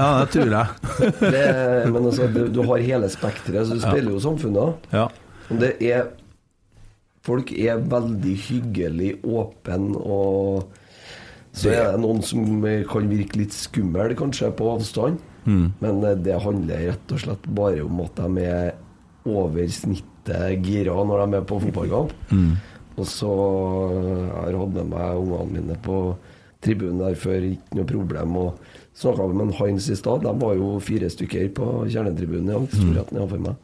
[0.00, 1.12] ja det tror jeg.
[1.20, 1.44] Det,
[1.90, 4.90] men altså, du, du har hele spekteret, så du spiller jo samfunnet.
[4.94, 5.08] Ja.
[5.50, 6.10] Men det er
[7.20, 10.70] Folk er veldig hyggelig, åpen og
[11.52, 15.18] Så er det noen som kan virke litt skummel, kanskje, på avstand.
[15.82, 18.70] Men eh, det handler rett og slett bare om at de er
[19.28, 22.12] over snittet gira når de er på fotballkamp.
[22.96, 23.32] Og så
[23.90, 25.98] Jeg har hatt med meg ungene mine på
[26.60, 28.36] tribunen der før, ikke noe problem.
[28.36, 30.22] Og snakka med en Heinz i stad.
[30.22, 32.66] De var jo fire stykker på kjernetribunen dag.
[32.74, 33.54] Storheten iallfall meg.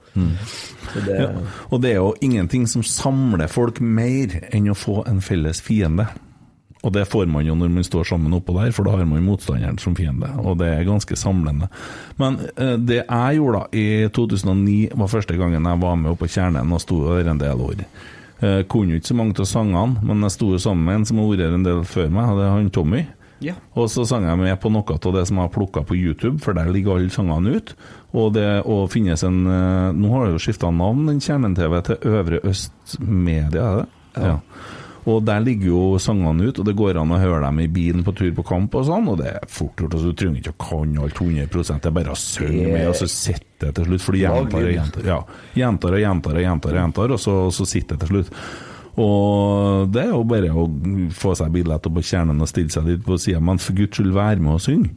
[0.93, 1.33] Så det Ja.
[1.71, 6.07] Og det er jo ingenting som samler folk mer enn å få en felles fiende.
[6.87, 9.25] Og det får man jo når man står sammen oppå der, for da har man
[9.27, 10.29] motstanderen som fiende.
[10.45, 11.69] Og det er ganske samlende.
[12.21, 16.23] Men eh, det jeg gjorde da i 2009, var første gangen jeg var med opp
[16.23, 17.83] på Kjernen og sto der en del år.
[18.39, 21.07] Eh, kunne jo ikke så mange av sangene, men jeg sto jo sammen med en
[21.09, 23.03] som har vært her en del før meg, og det er han Tommy.
[23.45, 23.57] Ja.
[23.77, 26.39] Og så sang jeg med på noe av det som jeg har plukka på YouTube,
[26.45, 27.75] for der ligger alle sangene ut.
[28.17, 32.11] Og det å finnes en eh, Nå har det jo skifta navn, den Kjernen-TV, til
[32.17, 33.87] Øvre Øst Media, er det?
[34.17, 34.39] Ja.
[35.07, 38.03] Og der ligger jo sangene ut, og det går an å høre dem i bilen
[38.07, 39.95] på tur på kamp og sånn, og det er fort gjort.
[39.95, 42.97] Altså, du trenger ikke å kan alt 100 det er bare å synge med, og
[42.99, 44.03] så sitter det til slutt.
[44.03, 45.21] For du gjentar og gjentar, ja,
[45.55, 48.35] gjentar og gjentar og gjentar, og gjentar, og så, så sitter det til slutt.
[49.03, 50.67] Og det er jo bare å
[51.13, 53.99] få seg billett opp på kjernen og stille seg litt på sida, men for guds
[53.99, 54.95] skyld være med og synge.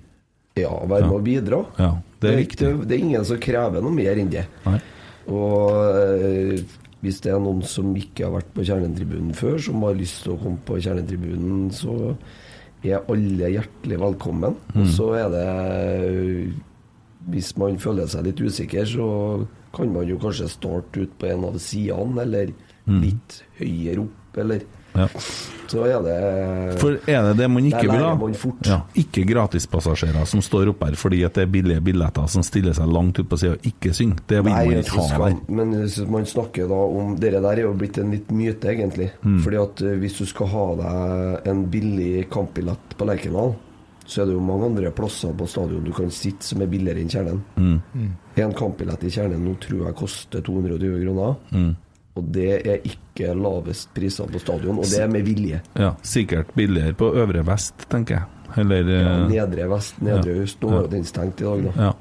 [0.60, 1.64] Ja, være med og bidra.
[1.80, 4.46] Ja, det er det, er, det, det er ingen som krever noe mer enn det.
[4.66, 4.80] Nei.
[5.30, 10.00] Og eh, hvis det er noen som ikke har vært på Kjernetribunen før, som har
[10.00, 12.16] lyst til å komme på Kjernetribunen, så
[12.84, 14.58] er alle hjertelig velkommen.
[14.74, 14.82] Mm.
[14.84, 15.48] Og så er det
[17.30, 19.08] Hvis man føler seg litt usikker, så
[19.76, 22.54] kan man jo kanskje starte ut på en av sidene, eller
[22.90, 25.02] litt høyere opp, eller Mm.
[25.02, 25.08] Ja.
[25.70, 28.14] Så er det For er det det man ikke vil ha?
[28.66, 32.74] Ja, ikke gratispassasjerer som står oppe her fordi at det er billige billetter som stiller
[32.74, 34.24] seg langt ut på sida og ikke synger.
[34.28, 35.56] Det vil Nei, man ikke ha skal, der.
[35.60, 35.76] men
[36.16, 39.12] man snakker da om Dere der er jo blitt en litt myte, egentlig.
[39.22, 39.40] Mm.
[39.46, 43.54] Fordi at eh, hvis du skal ha deg en billig kampbillett på Lerkendal,
[44.10, 47.04] så er det jo mange andre plasser på stadion du kan sitte som er billigere
[47.04, 47.44] enn Kjernen.
[47.62, 48.10] Mm.
[48.42, 51.38] En kampbillett i Kjernen nå tror jeg koster 220 kroner.
[51.54, 51.76] Mm.
[52.20, 55.62] Og det er ikke lavest priser på stadion, og det er med vilje.
[55.80, 58.26] Ja, sikkert billigere på Øvre Vest, tenker jeg.
[58.58, 60.44] Eller Ja, eh, nedre vest, nedre Ja.
[60.44, 60.62] øst.
[60.64, 61.90] Nå er jo den stengt i dag, da.
[61.90, 61.94] ja.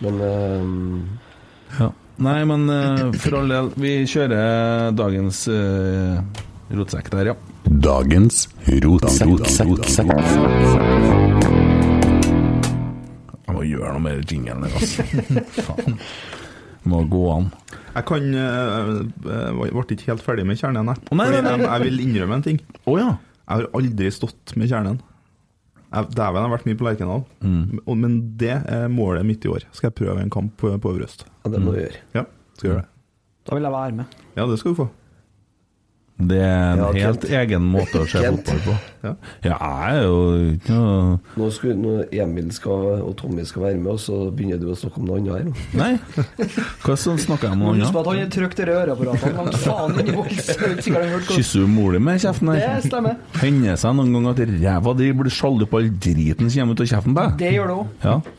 [0.00, 1.88] Men uh, Ja.
[2.18, 6.20] Nei, men uh, for all del, vi kjører dagens uh,
[6.72, 7.34] rotsekk der, ja.
[7.66, 10.06] Dagens rotsekk.
[13.46, 15.02] Jeg må gjøre noe med jinglen der, altså.
[15.66, 15.98] Faen.
[16.86, 17.48] Må gå an.
[17.96, 18.88] Jeg kan eh,
[19.32, 21.02] eh, ble ikke helt ferdig med kjernen, jeg.
[21.10, 21.54] Oh, nei, nei, nei.
[21.56, 22.58] Jeg, jeg vil innrømme en ting.
[22.84, 23.14] Oh, ja.
[23.46, 24.98] Jeg har aldri stått med kjernen.
[25.86, 27.24] Jeg- Dæven, jeg har vært mye på Lerkendal.
[27.40, 27.78] Mm.
[28.02, 29.64] Men det er målet mitt i år.
[29.72, 32.02] Skal jeg prøve en kamp på, Øvre ja, det må du gjøre.
[32.14, 32.24] Ja,
[32.58, 32.88] skal gjøre det.
[33.46, 34.16] Da vil jeg være med.
[34.36, 34.88] Ja, det skal du få.
[36.16, 37.32] Det er en Ja, helt Kent.
[37.36, 38.74] egen måte å se fotball på.
[39.04, 39.10] Ja.
[39.44, 40.20] Ja, jeg er jo
[40.54, 44.58] ikke noe Nå skal, når Emil skal, og Tommy skal være med, og så begynner
[44.62, 45.44] du å snakke om noe annet her.
[45.82, 45.98] Nei.
[46.86, 48.00] Hva sånn snakker jeg om noe Husk annet?
[48.00, 53.20] at han har trykt øreapparatene i hva Kysser du mora di med kjeften Det stemmer.
[53.42, 56.84] Hender seg noen gang at ræva di blir sjalu på all driten som kommer ut
[56.86, 57.38] av kjeften på deg?
[57.44, 58.32] Det gjør det òg.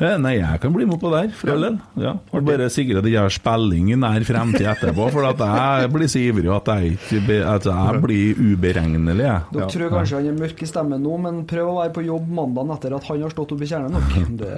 [0.00, 0.14] Ja.
[0.14, 1.76] Eh, Nei, jeg kan bli med på der, for all del.
[2.00, 2.14] Ja.
[2.32, 6.08] Og bare sikre at jeg har spilling i nær fremtid etterpå, for at jeg blir
[6.10, 9.26] så ivrig at jeg, ikke at jeg blir uberegnelig.
[9.26, 9.42] Jeg.
[9.54, 12.28] Dere tror kanskje han er mørk i stemmen nå, men prøv å være på jobb
[12.40, 14.16] mandagen etter at han har stått oppe i kjernen nok.
[14.40, 14.50] Det,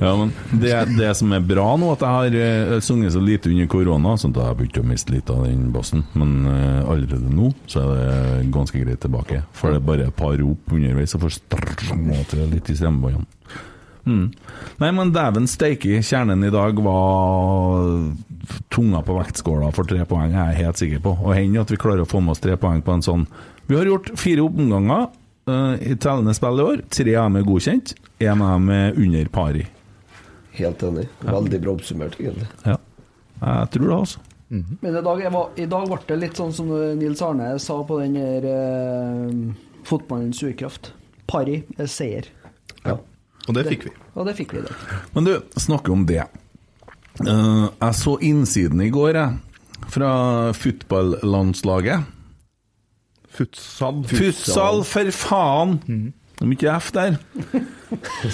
[0.00, 2.38] Ja, men det, det som er bra nå, at jeg har
[2.74, 5.44] eh, sunget så lite under korona, sånn at jeg har begynt å miste litt av
[5.46, 6.04] den bassen.
[6.18, 7.94] Men eh, allerede nå så er
[8.42, 9.42] det ganske greit tilbake.
[9.54, 13.28] For det er bare et par rop underveis, så får jeg litt i stemmebåndene.
[14.04, 14.28] Mm.
[14.82, 18.12] Nei, men dæven steike, kjernen i dag var
[18.74, 21.14] tunga på vektskåla for tre poeng, jeg er helt sikker på.
[21.24, 23.28] Og hender at vi klarer å få med oss tre poeng på en sånn
[23.64, 25.06] Vi har gjort fire omganger
[25.48, 26.82] uh, i tellende spill i år.
[26.92, 29.64] Tre av dem er godkjent, én av dem er under pari.
[30.58, 31.06] Helt enig.
[31.24, 32.50] Veldig bra oppsummert, egentlig.
[32.66, 32.76] Ja.
[33.40, 34.20] Jeg tror det, altså.
[34.54, 36.68] men i dag, jeg var, i dag ble det litt sånn som
[37.00, 40.92] Nils Arne sa på den der uh, fotballens urkraft.
[41.28, 42.28] Pari er seier.
[42.84, 43.00] Ja.
[43.48, 43.92] Og det fikk vi.
[44.14, 44.72] Og det fikk vi, det.
[45.16, 46.22] Men du, snakke om det.
[47.22, 49.30] Eh, jeg så innsiden i går, jeg.
[49.94, 50.10] Fra
[50.56, 52.00] fotballandslaget.
[53.34, 54.04] Futsal.
[54.08, 55.80] Futsal, for faen!
[56.34, 57.12] Det er mye F der.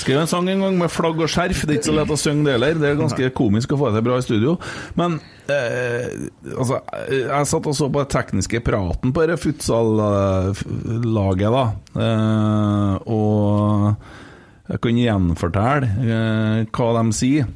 [0.01, 1.61] Skrev en sang en gang med flagg og skjerf.
[1.67, 2.75] Det er ikke så lett å synge det heller.
[2.81, 4.53] Det er ganske komisk å få det til bra i studio.
[4.97, 5.11] Men
[5.53, 6.07] eh,
[6.55, 6.75] altså,
[7.13, 11.65] jeg satt og så på den tekniske praten på det futsal-laget, da.
[12.07, 13.29] Eh, og
[14.71, 17.49] jeg kan gjenfortelle eh, hva de sier.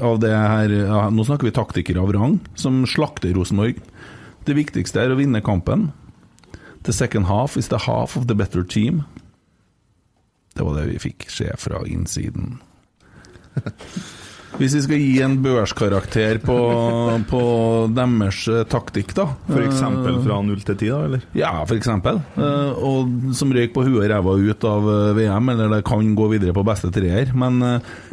[0.00, 0.72] Av det her,
[1.12, 3.76] nå snakker vi taktikere av rang, som slakter Rosenborg.
[4.48, 5.90] Det viktigste er å vinne kampen.
[6.88, 9.02] The second half is the half of the better team.
[10.56, 12.56] Det var det vi fikk se fra innsiden.
[14.60, 16.56] Hvis vi skal gi en børskarakter på,
[17.30, 17.42] på
[17.96, 21.24] deres eh, taktikk, da For eksempel fra 0 til 10, da, eller?
[21.38, 22.20] Ja, for eksempel.
[22.36, 26.12] Eh, og som røyk på huet og ræva ut av eh, VM, eller det kan
[26.18, 27.32] gå videre på beste treer.
[27.32, 27.58] Men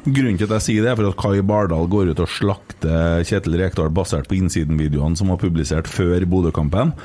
[0.06, 3.26] grunnen til at jeg sier det, er for at Kai Bardal går ut og slakter
[3.28, 6.96] Kjetil Rekdal basert på innsidenvideoene som var publisert før Bodø-kampen,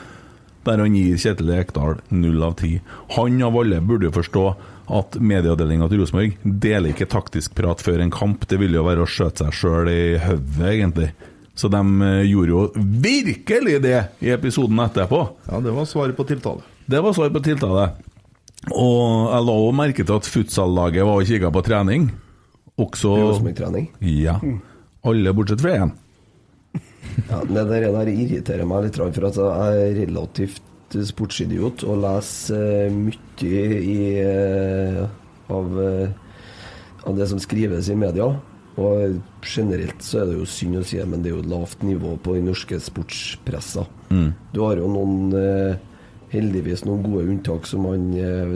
[0.65, 2.77] der han gir Kjetil Rekdal null av ti.
[3.19, 4.47] Han av alle burde jo forstå
[4.93, 8.45] at medieavdelinga til Rosenborg deler ikke taktisk prat før en kamp.
[8.49, 11.09] Det ville jo være å skjøte seg sjøl i hodet, egentlig.
[11.55, 12.65] Så de eh, gjorde jo
[13.05, 15.23] virkelig det i episoden etterpå.
[15.49, 16.67] Ja, det var svaret på tiltale.
[16.85, 17.89] Det var svaret på tiltale.
[18.73, 22.09] Og jeg la også merke til at futsal-laget var og kikka på trening.
[22.81, 23.89] Også Rosenborg-trening.
[24.03, 24.39] Ja.
[25.07, 25.95] Alle bortsett fra én.
[27.29, 30.63] Ja, det der, der irriterer meg litt, for at jeg er relativt
[31.09, 35.01] sportsidiot og leser eh, mye i, eh,
[35.53, 36.13] av, eh,
[37.05, 38.29] av det som skrives i media.
[38.75, 41.51] Og generelt så er det jo synd å si det, men det er jo et
[41.53, 43.87] lavt nivå på den norske sportspressa.
[44.55, 45.31] Du har jo noen
[46.33, 48.09] heldigvis noen gode unntak, som han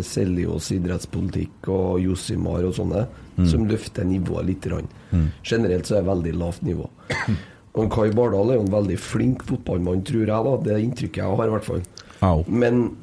[0.02, 3.04] Seljås idrettspolitikk og Josimar og sånne,
[3.46, 4.66] som løfter nivået litt.
[5.14, 5.28] Mm.
[5.46, 6.90] Generelt så er det veldig lavt nivå.
[7.78, 10.44] Og Kai Bardal er jo en veldig flink fotballmann, tror jeg.
[10.46, 11.82] da Det er inntrykket jeg har, i hvert fall.
[12.22, 12.44] Au.
[12.48, 12.96] Men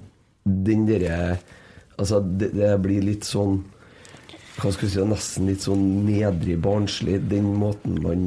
[0.46, 1.38] den derre
[1.98, 3.62] Altså, det, det blir litt sånn
[4.60, 8.26] Hva skal vi si, nesten litt sånn nedrig barnslig, den måten man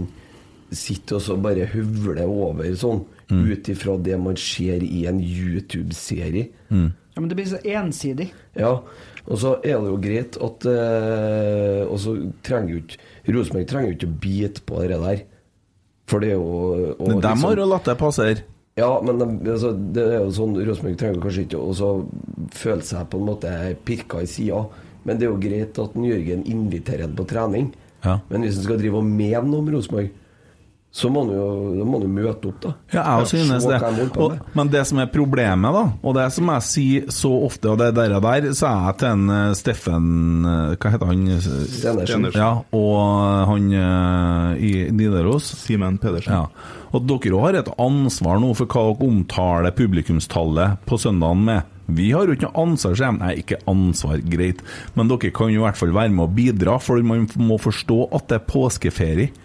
[0.73, 2.99] sitter og så bare høvler over sånn,
[3.33, 6.43] ut ifra det man ser i en YouTube-serie.
[6.69, 8.27] Ja, men det blir så ensidig.
[8.61, 8.75] Ja,
[9.25, 13.91] og så er det jo greit at eh, Og så trenger jo ikke Rosenborg trenger
[13.91, 15.25] jo ikke å bite på det der.
[16.09, 16.53] For det er jo
[16.99, 18.45] og Men dem liksom- har jo latt det passere.
[18.79, 21.89] Ja, men altså, det er jo sånn Rosenborg trenger kanskje ikke å
[22.55, 23.55] føle seg på en måte
[23.89, 24.63] pirka i sida.
[25.03, 27.73] Men det er jo greit at Jørgen inviterer ham på trening.
[28.05, 28.19] Ja.
[28.31, 30.13] Men hvis han skal drive og mene noe om Rosenborg,
[30.91, 32.71] så må du jo, da må du møte opp, da.
[32.95, 33.77] Ja, jeg også synes det.
[33.83, 37.69] han Og, men det som er problemet, da, og det som jeg sier så ofte,
[37.75, 40.09] og det der, der så er jeg til en eh, Steffen
[40.49, 41.25] eh, Hva heter han?
[41.45, 42.29] Stenersen.
[42.33, 42.99] Ja, og
[43.53, 45.53] han eh, i Nidaros.
[45.61, 46.33] Simen Pedersen.
[46.33, 46.77] Ja.
[46.97, 51.75] Og dere òg har et ansvar nå for hva dere omtaler publikumstallet på søndagen med.
[51.89, 53.13] Vi har jo ikke noe ansvar, sier.
[53.17, 54.65] Nei, ikke ansvar, greit.
[54.97, 58.09] Men dere kan jo i hvert fall være med å bidra, for man må forstå
[58.17, 59.45] at det er påskeferie.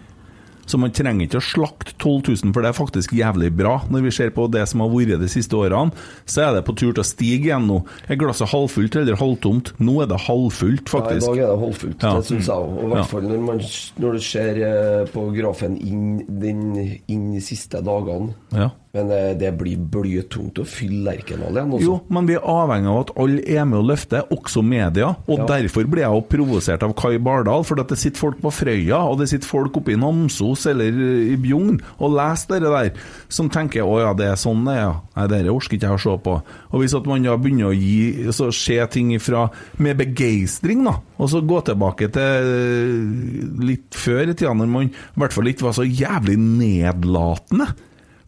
[0.66, 3.82] Så man trenger ikke å slakte 12 000, for det er faktisk jævlig bra.
[3.90, 5.92] Når vi ser på det som har vært de siste årene,
[6.26, 7.80] så er det på tur til å stige igjen nå.
[8.08, 9.72] Er glasset halvfullt eller halvtomt?
[9.78, 12.14] Nå er det halvfullt, Ja, I dag er det halvfullt, Ja.
[12.16, 12.78] det syns jeg òg.
[12.78, 13.04] Og i hvert Ja.
[13.04, 13.58] fall når, man,
[13.98, 18.34] når du ser eh, på grafen inn, den, inn de siste dagene.
[18.52, 18.70] Ja.
[18.94, 21.72] Men eh, det blir blytungt å fylle Lerkendal igjen.
[21.74, 21.84] Også.
[21.88, 25.08] Jo, men vi er avhengig av at alle er med og løfter, også media.
[25.26, 25.46] Og Ja.
[25.50, 29.00] derfor ble jeg jo provosert av Kai Bardal, for at det sitter folk på Frøya,
[29.10, 32.92] og det sitter folk oppe i Namsos eller eh, i Bjugn og leser det der,
[33.28, 34.94] som tenker 'Å ja, det er sånn det er', ja.
[35.16, 36.42] Nei, dette orker ikke jeg å se på.
[36.72, 40.96] Og hvis at man da begynner å gi så se ting ifra med begeistring, da,
[41.18, 45.44] og så gå tilbake til eh, litt før i tida, når man i hvert fall
[45.50, 47.66] ikke var så jævlig nedlatende.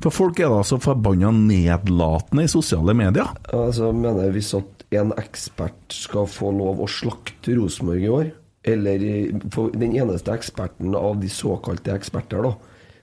[0.04, 3.30] For folk er da så forbanna nedlatende i sosiale medier.
[3.56, 8.32] Altså, mener jeg Hvis at en ekspert skal få lov å slakte Rosenborg i år,
[8.66, 9.02] eller
[9.54, 12.52] for den eneste eksperten av de såkalte eksperter da,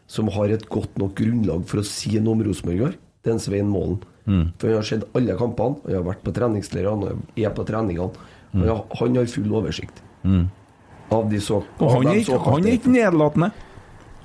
[0.07, 3.31] som har et godt nok grunnlag for å si noe om Rosenborg i år, det
[3.31, 4.01] er en Svein Målen.
[4.59, 8.29] For han har sett alle kampene, han har vært på treningsleirene, han er på treningene.
[8.53, 8.67] Mm.
[8.69, 10.03] han har full oversikt.
[11.13, 13.49] Av de så, Og han er, ikke, han er ikke nedlatende.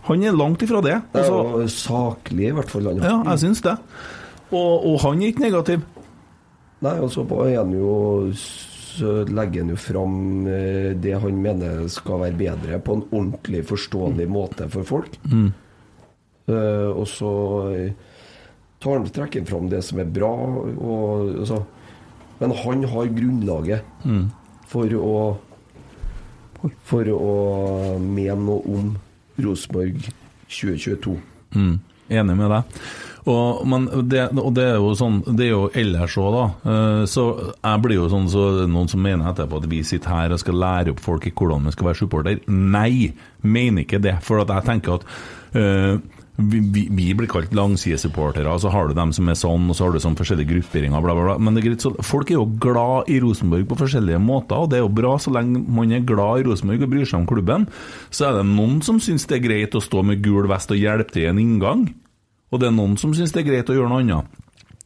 [0.09, 0.97] Han er langt ifra det.
[1.13, 2.89] Det er Altså, jo saklig, i hvert fall.
[2.91, 3.03] Han.
[3.05, 3.77] ja, jeg syns det.
[4.49, 5.85] Og, og han er ikke negativ.
[6.85, 7.93] Nei, og så er han jo
[8.99, 10.15] så legger han jo fram
[10.51, 15.19] eh, det han mener skal være bedre, på en ordentlig forståelig måte for folk.
[15.29, 17.33] Eh, og så
[17.77, 17.93] eh,
[18.83, 21.61] tar han, trekker fram det som er bra, og, altså,
[22.41, 24.09] men han har grunnlaget
[24.71, 25.13] for å
[26.91, 28.89] for å mene noe om
[29.45, 30.09] Rosenborg
[30.49, 31.19] 2022.
[31.55, 31.77] Mm,
[32.11, 32.81] enig med deg.
[33.29, 33.65] Og,
[34.09, 36.45] det, og det er jo sånn Det er jo ellers òg, da.
[36.73, 40.33] Eh, Så jeg blir jo sånn så noen som mener etterpå at vi sitter her
[40.33, 42.39] og skal lære opp folk i hvordan vi skal være supporter.
[42.49, 43.11] Nei,
[43.45, 44.17] mener ikke det.
[44.25, 45.05] For jeg tenker at
[45.59, 45.99] eh,
[46.39, 49.87] vi, vi, blir kalt langsidesupportere, og så har du dem som er sånn, og så
[49.87, 51.37] har du sånn forskjellige grupperinger, bla, bla, bla.
[51.43, 54.71] Men det er greit, så folk er jo glad i Rosenborg på forskjellige måter, og
[54.71, 57.27] det er jo bra så lenge man er glad i Rosenborg og bryr seg om
[57.31, 57.67] klubben.
[58.15, 60.79] Så er det noen som syns det er greit å stå med gul vest og
[60.79, 61.89] hjelpe til i en inngang.
[62.55, 64.39] Og det er noen som syns det er greit å gjøre noe annet.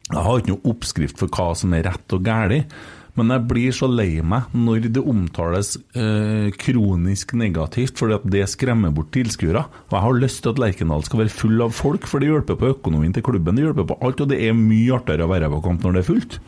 [0.09, 2.73] Jeg har ikke noe oppskrift for hva som er rett og galt,
[3.19, 8.47] men jeg blir så lei meg når det omtales eh, kronisk negativt, fordi at det
[8.49, 9.65] skremmer bort tilskuere.
[9.91, 12.57] Og jeg har lyst til at Lerkendal skal være full av folk, for det hjelper
[12.57, 13.59] på økonomien til klubben.
[13.59, 16.03] Det hjelper på alt, og det er mye artigere å være på kamp når det
[16.03, 16.39] er fullt.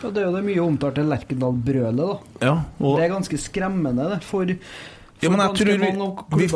[0.00, 2.46] Ja, det er jo det mye omtalte Lerkendal-brølet, da.
[2.46, 4.22] Ja, og Det er ganske skremmende, det.
[4.24, 5.68] For, for Ja, men jeg tror
[6.32, 6.46] vi, vi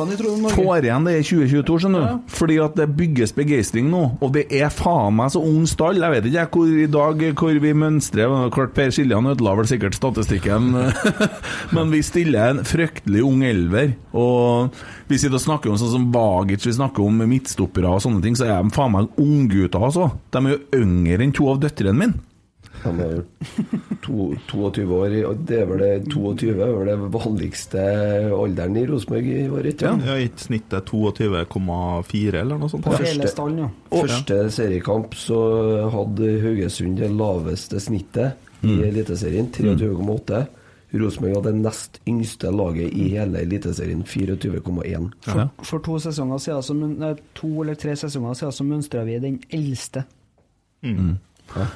[0.54, 2.22] får igjen det i 2022, skjønner du.
[2.32, 4.02] Fordi at det bygges begeistring nå.
[4.24, 6.00] Og det er faen meg så ung stall.
[6.00, 8.34] Jeg vet ikke jeg hvor i dag hvor vi mønstrer.
[8.54, 10.72] Klart Per Siljan ødela vel sikkert statistikken,
[11.76, 13.94] men vi stiller en fryktelig ung elver.
[14.16, 14.74] Og
[15.10, 18.38] vi sitter og snakker om sånn som Bagic, vi snakker om midtstoppere og sånne ting,
[18.38, 20.08] så er de faen meg unggutter, altså.
[20.32, 22.22] De er jo yngre enn to av døtrene mine.
[22.84, 23.22] De er
[24.04, 25.14] to, 22 år.
[25.30, 27.84] og Det er vel det 22 er vel det vanligste
[28.36, 30.04] alderen i Rosenborg i år, ikke sant?
[30.04, 32.84] Ja, I snittet 22,4 eller noe sånt.
[32.84, 33.70] på hele stallen, ja.
[33.94, 35.38] Første seriekamp så
[35.94, 40.44] hadde Haugesund det laveste snittet i Eliteserien, 23,8.
[40.94, 45.08] Rosenborg hadde det nest yngste laget i hele Eliteserien, 24,1.
[45.26, 49.18] For, For to sesonger siden, så, nei, to eller tre sesonger siden så mønstra vi
[49.24, 50.04] den eldste.
[50.84, 51.66] Ja,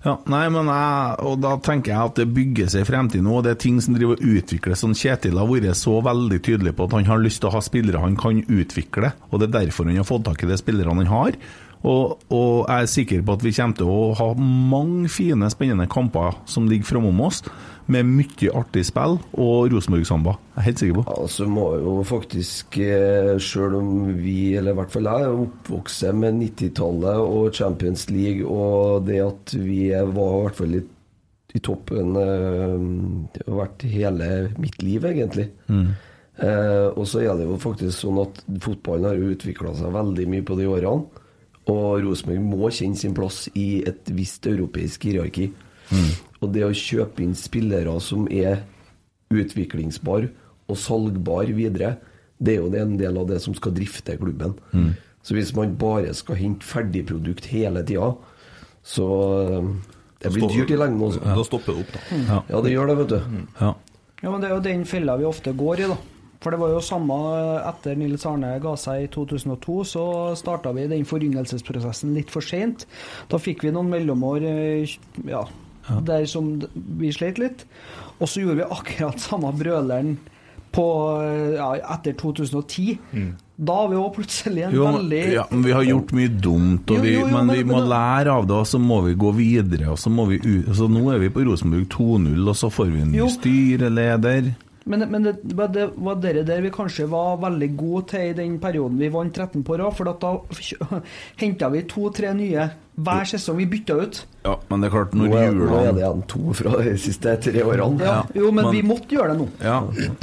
[0.00, 3.52] nei, men jeg, og da tenker jeg at det bygger seg i fremtiden og det
[3.52, 4.80] er ting som driver og utvikles.
[4.80, 7.60] Sånn Kjetil har vært så veldig tydelig på at han har lyst til å ha
[7.64, 11.02] spillere han kan utvikle, og det er derfor han har fått tak i de spillerne
[11.02, 11.36] han har.
[11.80, 15.88] Og, og jeg er sikker på at vi kommer til å ha mange fine, spennende
[15.90, 17.40] kamper som ligger framom oss,
[17.90, 20.36] med mye artig spill og Rosenborg-samba.
[20.52, 21.04] Jeg er helt sikker på.
[21.08, 25.42] Ja, så må jo faktisk, sjøl selv om vi, eller i hvert fall jeg, er
[25.46, 30.84] oppvokst med 90-tallet og Champions League, og det at vi var i hvert fall i,
[31.50, 32.76] i toppen eh,
[33.34, 34.30] Det har vært hele
[34.62, 35.48] mitt liv, egentlig.
[36.40, 40.46] Eh, og så er det jo faktisk sånn at fotballen har utvikla seg veldig mye
[40.46, 41.19] på de årene.
[41.70, 45.50] Og Rosenborg må kjenne sin plass i et visst europeisk hierarki.
[46.40, 48.62] Og det å kjøpe inn spillere som er
[49.30, 50.26] utviklingsbar
[50.70, 51.96] og salgbar videre,
[52.40, 54.54] det er jo det en del av det som skal drifte klubben.
[55.22, 58.14] Så hvis man bare skal hente ferdigprodukt hele tida,
[58.82, 59.06] så
[59.44, 59.66] eh,
[60.22, 61.20] Det blir dyrt i lengden også.
[61.20, 62.40] Da stopper det opp, da.
[62.48, 63.44] Ja, det gjør det, vet du.
[63.60, 63.74] Ja.
[64.20, 65.96] Ja, men det er jo den fella vi ofte går i, da.
[66.40, 67.16] For det var jo samme
[67.68, 70.04] etter Nils Arne ga seg i 2002, så
[70.40, 72.86] starta vi den foryngelsesprosessen litt for seint.
[73.28, 74.94] Da fikk vi noen mellomår eh,
[75.28, 75.42] ja,
[76.06, 76.54] der som
[77.00, 77.66] vi slet litt.
[78.20, 80.14] Og så gjorde vi akkurat samme brøleren
[80.72, 80.86] på,
[81.26, 81.68] eh, ja,
[81.98, 82.96] etter 2010.
[83.60, 86.88] Da har vi jo plutselig en Jo, veldig ja, men vi har gjort mye dumt,
[87.02, 89.12] vi, jo, jo, men, men- vi må men- lære av det, og så må vi
[89.20, 89.90] gå videre.
[89.92, 92.94] Og så må vi ut, så nå er vi på Rosenborg 2-0, og så får
[92.96, 94.54] vi en ny styreleder.
[94.88, 98.36] Men, men det, var det var dere der vi kanskje var veldig gode til i
[98.38, 100.30] den perioden vi vant 13 på rad, for at da
[101.42, 102.64] henta vi to-tre nye
[103.00, 104.22] hver sesong vi bytta ut.
[104.44, 106.94] Ja, men det er klart, Nå når er, nå er det igjen to fra de
[107.00, 108.04] siste tre årene.
[108.08, 109.48] Ja, jo, men, men- vi måtte gjøre det nå.
[109.64, 109.78] ja.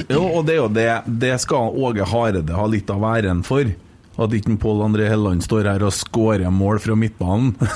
[0.09, 0.89] Jo, og det er jo det.
[1.25, 3.65] Det skal Åge Hareide ha litt av æren for.
[4.17, 7.51] At ikke Pål André Helland står her og skårer mål fra midtbanen.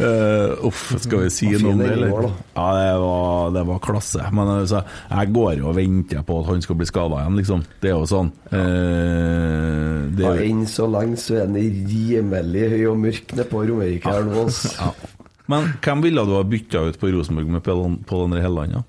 [0.00, 2.28] Eh, uff, skal vi si noe om det, eller?
[2.54, 4.24] Ja, det var, det var klasse.
[4.32, 7.64] Men altså, jeg går jo og venter på at han skal bli skada igjen, liksom.
[7.82, 8.30] Det er jo sånn.
[8.48, 13.64] Uh, det Ja, Enn så lenge så er den rimelig høy og mørk nede på
[13.68, 14.46] Romerike her nå.
[14.46, 14.62] ass.
[15.50, 17.64] Men hvem ville du ha bytta ut på Rosenborg med
[18.06, 18.78] Pål André Helland?
[18.78, 18.84] Ja?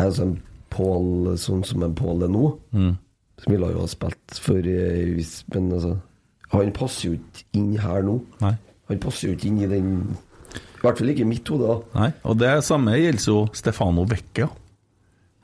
[0.00, 0.38] Altså, er sånn
[0.70, 2.44] Pål, sånn som en Pål er nå,
[3.42, 5.96] som ville jo ha spilt for eh, hvis, Men altså,
[6.54, 8.20] han passer jo ikke inn her nå.
[8.42, 8.54] Nei.
[8.90, 11.76] Han passer jo ikke inn i den I hvert fall ikke i mitt hode.
[11.94, 12.10] Nei.
[12.26, 14.48] Og det samme gjelder jo Stefano Vecchia.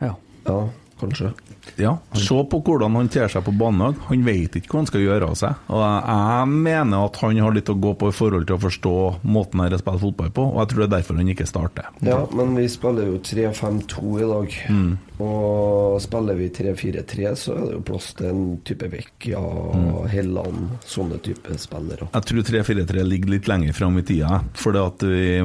[0.02, 0.14] Ja.
[0.46, 0.56] Ja,
[1.00, 1.32] kanskje.
[1.80, 3.96] Ja, Se på hvordan han ter seg på banen.
[4.06, 5.64] Han vet ikke hva han skal gjøre av seg.
[5.72, 8.94] Og jeg, mener at han har litt å gå på i forhold til å forstå
[9.26, 11.90] måten han spiller spille fotball på, og jeg tror det er derfor han ikke starter.
[12.06, 14.56] Ja, men vi spiller jo 3-5-2 i dag.
[14.70, 14.92] Mm.
[15.26, 19.40] Og spiller vi 3-4-3, så er det jo plass til en type Vecchia,
[19.76, 20.08] Mm.
[20.10, 22.08] Helland, sånne type spillere.
[22.12, 25.40] Jeg tror 3-4-3 ligger litt lenger fram i tida, for vi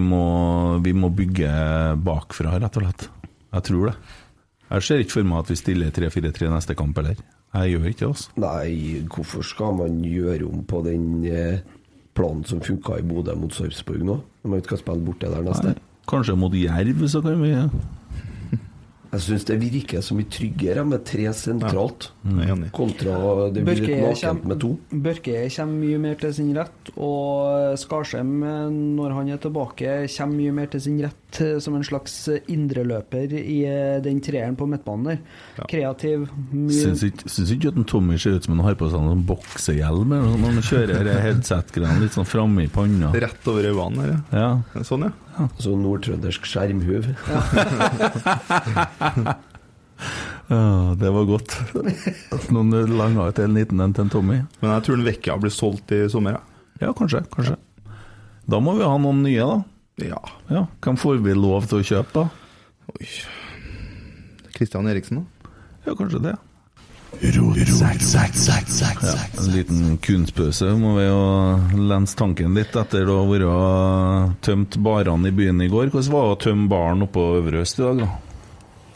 [0.81, 1.51] vi må bygge
[2.03, 3.07] bakfra, rett og slett.
[3.51, 3.95] Jeg tror det.
[4.71, 7.19] Jeg ser ikke for meg at vi stiller 3-4-3 neste kamp heller.
[7.51, 8.33] Jeg gjør ikke det, altså.
[8.39, 8.67] Nei,
[9.11, 11.63] hvorfor skal man gjøre om på den eh,
[12.15, 14.21] planen som funka i Bodø mot Sarpsborg nå?
[14.41, 15.75] Når man ikke skal spille borte der neste?
[16.07, 17.51] Kanskje mot Jerv, så kan vi
[19.11, 22.45] Jeg syns det virker så mye tryggere med tre sentralt, ja.
[22.55, 23.17] er kontra
[23.51, 24.69] det blir Børke litt nakent med to.
[24.87, 30.39] Børke kommer mye mer til sin rett, og Skarsheim, eh, når han er tilbake, kommer
[30.39, 32.15] mye mer til sin rett eh, som en slags
[32.51, 35.19] indreløper i eh, den treeren på midtbanen der.
[35.71, 36.27] Kreativ,
[36.75, 37.03] Syns
[37.55, 40.57] ikke, at Tommy ser ut som han har på seg sånn boksehjelm eller noe når
[40.57, 43.13] han kjører headset-greiene litt sånn framme i panna.
[43.15, 44.49] Rett over øynene her, Ja.
[44.75, 44.83] ja.
[44.87, 45.47] Sånn, ja.
[45.63, 47.07] Så nordtrøndersk skjermhuv.
[50.51, 51.55] ja, det var godt.
[52.51, 54.39] Noen langa ut en liten en til en Tommy.
[54.61, 56.41] Men jeg tror den Vekka blir solgt i sommer, ja.
[56.81, 57.21] Ja, kanskje.
[57.31, 57.55] kanskje.
[58.49, 59.59] Da må vi ha noen nye, da.
[59.99, 60.21] Ja.
[60.49, 62.29] Ja, Hvem får vi lov til å kjøpe, da?
[62.95, 63.09] Oi.
[64.55, 65.51] Kristian Eriksen, da?
[65.87, 66.37] Ja, kanskje det.
[69.03, 73.17] Ja, en liten kunstpause må vi jo lense tanken litt etter å
[73.51, 75.91] ha tømt barene i byen i går.
[75.91, 78.09] Hvordan var det å tømme baren oppå Øvre Øst i dag, da?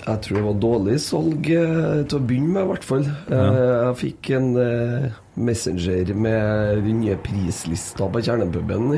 [0.05, 3.05] Jeg tror det var dårlig salg eh, til å begynne med, i hvert fall.
[3.09, 8.93] Eh, Jeg fikk en eh, messenger med nye prislister på kjernepuben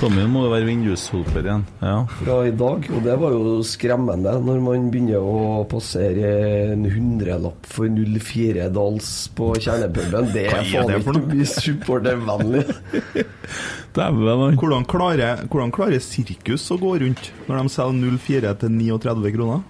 [0.00, 1.62] Tommy må jo være vindusholper igjen.
[1.80, 2.00] Ja.
[2.18, 6.32] fra i dag, og det var jo skremmende når man begynner å passere
[6.72, 10.32] en hundrelapp for 04 Dals på kjernepuben.
[10.34, 11.22] Det er faen ikke noe?
[11.30, 12.64] mye supportervennlig.
[13.96, 19.62] Hvordan klarer, hvordan klarer sirkus å gå rundt når de selger 04 til 39 kroner?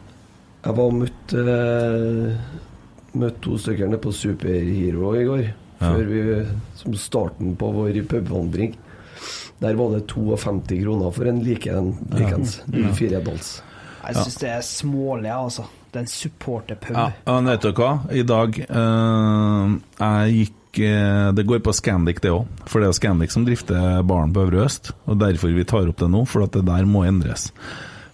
[0.65, 2.49] Jeg var og møtte eh,
[3.15, 5.47] møtte to stykker nede på Superhero i går.
[5.79, 6.21] Før vi,
[6.79, 8.77] som starten på vår pubvandring.
[9.59, 13.63] Der var det 52 kroner for en like en likens 04 Dals.
[14.07, 15.65] Jeg syns det er smålig, altså.
[15.91, 16.97] Det er en supporterpub.
[16.99, 17.09] Ja,
[17.39, 17.91] men vet du hva?
[18.13, 22.45] I dag eh, Jeg gikk eh, Det går på Scandic, det òg.
[22.69, 24.93] For det er Scandic som drifter baren på Øvre Øst.
[25.09, 27.49] Og derfor vi tar opp det nå, for at det der må endres.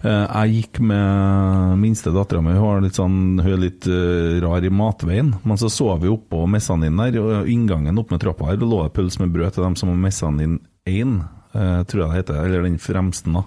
[0.03, 4.71] Eh, jeg gikk med minste dattera mi, hun, sånn, hun er litt eh, rar i
[4.73, 5.31] matveien.
[5.47, 8.95] Men så så vi oppå mesanin der, og inngangen opp med trappa her, lå det
[8.97, 10.59] pølse med brød til dem som har mesanin
[10.89, 11.15] 1,
[11.55, 12.41] eh, tror jeg det heter.
[12.43, 13.45] Eller den fremste, da.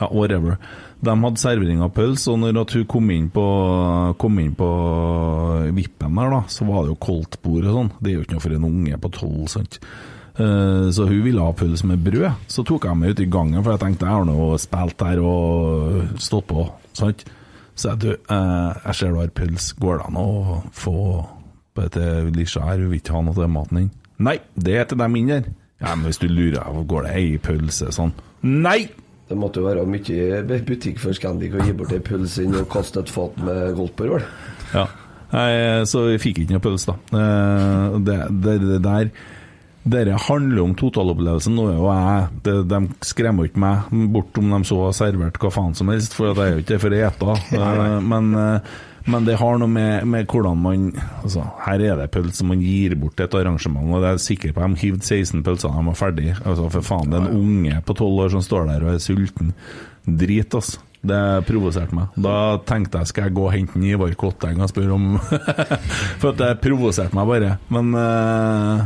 [0.00, 0.56] Ja, whatever.
[1.00, 3.44] De hadde servering av pølse, og når hun kom inn på,
[4.16, 4.70] på
[5.74, 7.92] vippen der, da, så var det jo koldtbord og sånn.
[7.98, 9.80] Det er jo ikke noe for en unge på tolv, sant.
[9.80, 12.30] Eh, Så hun ville ha pølse med brød.
[12.48, 15.20] Så tok jeg meg ut i gangen, for jeg tenkte jeg har nå spilt der
[15.24, 16.64] og stått på.
[16.96, 17.24] Sant?
[17.74, 20.28] Så jeg, du, eh, jeg ser du har pølse, går det an å
[20.76, 20.94] få
[21.76, 22.82] på til Lisha her?
[22.82, 23.90] Hun vil ikke ha noe til maten din.
[24.20, 25.52] Nei, det er til dem inne der.
[25.80, 28.12] Ja, men hvis du lurer, går det ei pølse sånn?
[28.44, 28.82] Nei!
[29.30, 33.00] Det måtte jo være mye butikk for Scandic å gi bort ei pølse og kaste
[33.04, 34.24] et fat med golfbord, vel?
[34.74, 34.86] Ja.
[35.30, 37.20] Nei, så vi fikk ikke noe pølse, da.
[37.20, 39.12] Eh, Det, det, det der
[39.80, 41.56] Dette handler om totalopplevelsen.
[41.56, 45.40] Nå er jo jeg det, De skremmer ikke meg bort om de så har servert
[45.40, 47.36] hva faen som helst, for jeg er jo ikke for å ete.
[48.12, 48.78] Men, eh,
[49.10, 50.82] men det har noe med, med hvordan man
[51.22, 54.26] altså, Her er det pølser man gir bort til et arrangement, og det er jeg
[54.26, 54.60] sikker på.
[54.60, 56.28] De hivde 16 pølser, de var ferdig.
[56.44, 59.02] Altså, for faen, det er en unge på 12 år som står der og er
[59.02, 59.54] sulten.
[60.04, 60.84] Drit, altså.
[61.00, 61.16] Det
[61.48, 62.16] provoserte meg.
[62.20, 65.14] Da tenkte jeg skal jeg gå og hente en Ivar Kotteng og spørre om
[66.20, 67.54] For at det provoserte meg bare.
[67.72, 68.82] Men eh,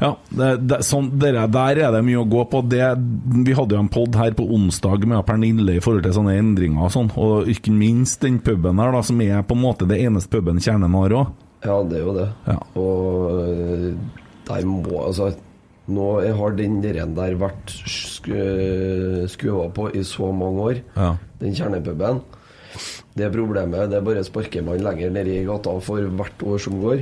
[0.00, 2.60] ja, det, det, sånn, dere, der er det mye å gå på.
[2.70, 2.82] Det,
[3.46, 6.86] vi hadde jo en pod her på onsdag med Pernille i forhold til sånne endringer
[6.86, 9.98] og sånn, og ikke minst den puben her, da, som er på en måte det
[10.04, 11.34] eneste puben kjernen har òg.
[11.66, 12.28] Ja, det er jo det.
[12.46, 12.58] Ja.
[12.78, 13.98] Og
[14.48, 15.32] der må Altså,
[15.88, 16.08] nå
[16.38, 17.72] har den der der vært
[19.32, 21.16] skua på i så mange år, Ja.
[21.40, 22.20] den kjernepuben.
[23.18, 23.88] Det problemet.
[23.90, 27.00] Det er bare sparker man lenger ned i gata for hvert år som går.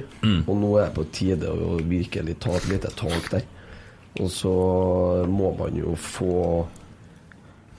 [0.48, 3.44] Og nå er det på tide å virkelig ta et lite tak der.
[4.22, 4.52] Og så
[5.28, 6.64] må man jo få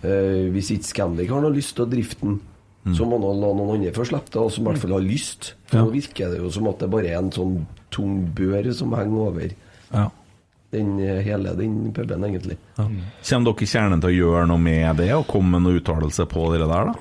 [0.03, 2.37] eh, Hvis ikke Scandic har noe lyst til å drifte den,
[2.95, 5.03] så må man la noen andre få slippe det, og som i hvert fall har
[5.03, 5.49] lyst.
[5.67, 5.83] For Ja.
[5.83, 9.17] nå virker det jo som at det bare er en sånn tung bør som henger
[9.27, 9.49] over
[9.93, 10.09] Ja.
[10.71, 12.57] den, eh, hele den puben, egentlig.
[12.77, 16.25] Kommer dere i kjernen til å gjøre noe med det, og komme med noen uttalelse
[16.29, 16.93] på det der, da?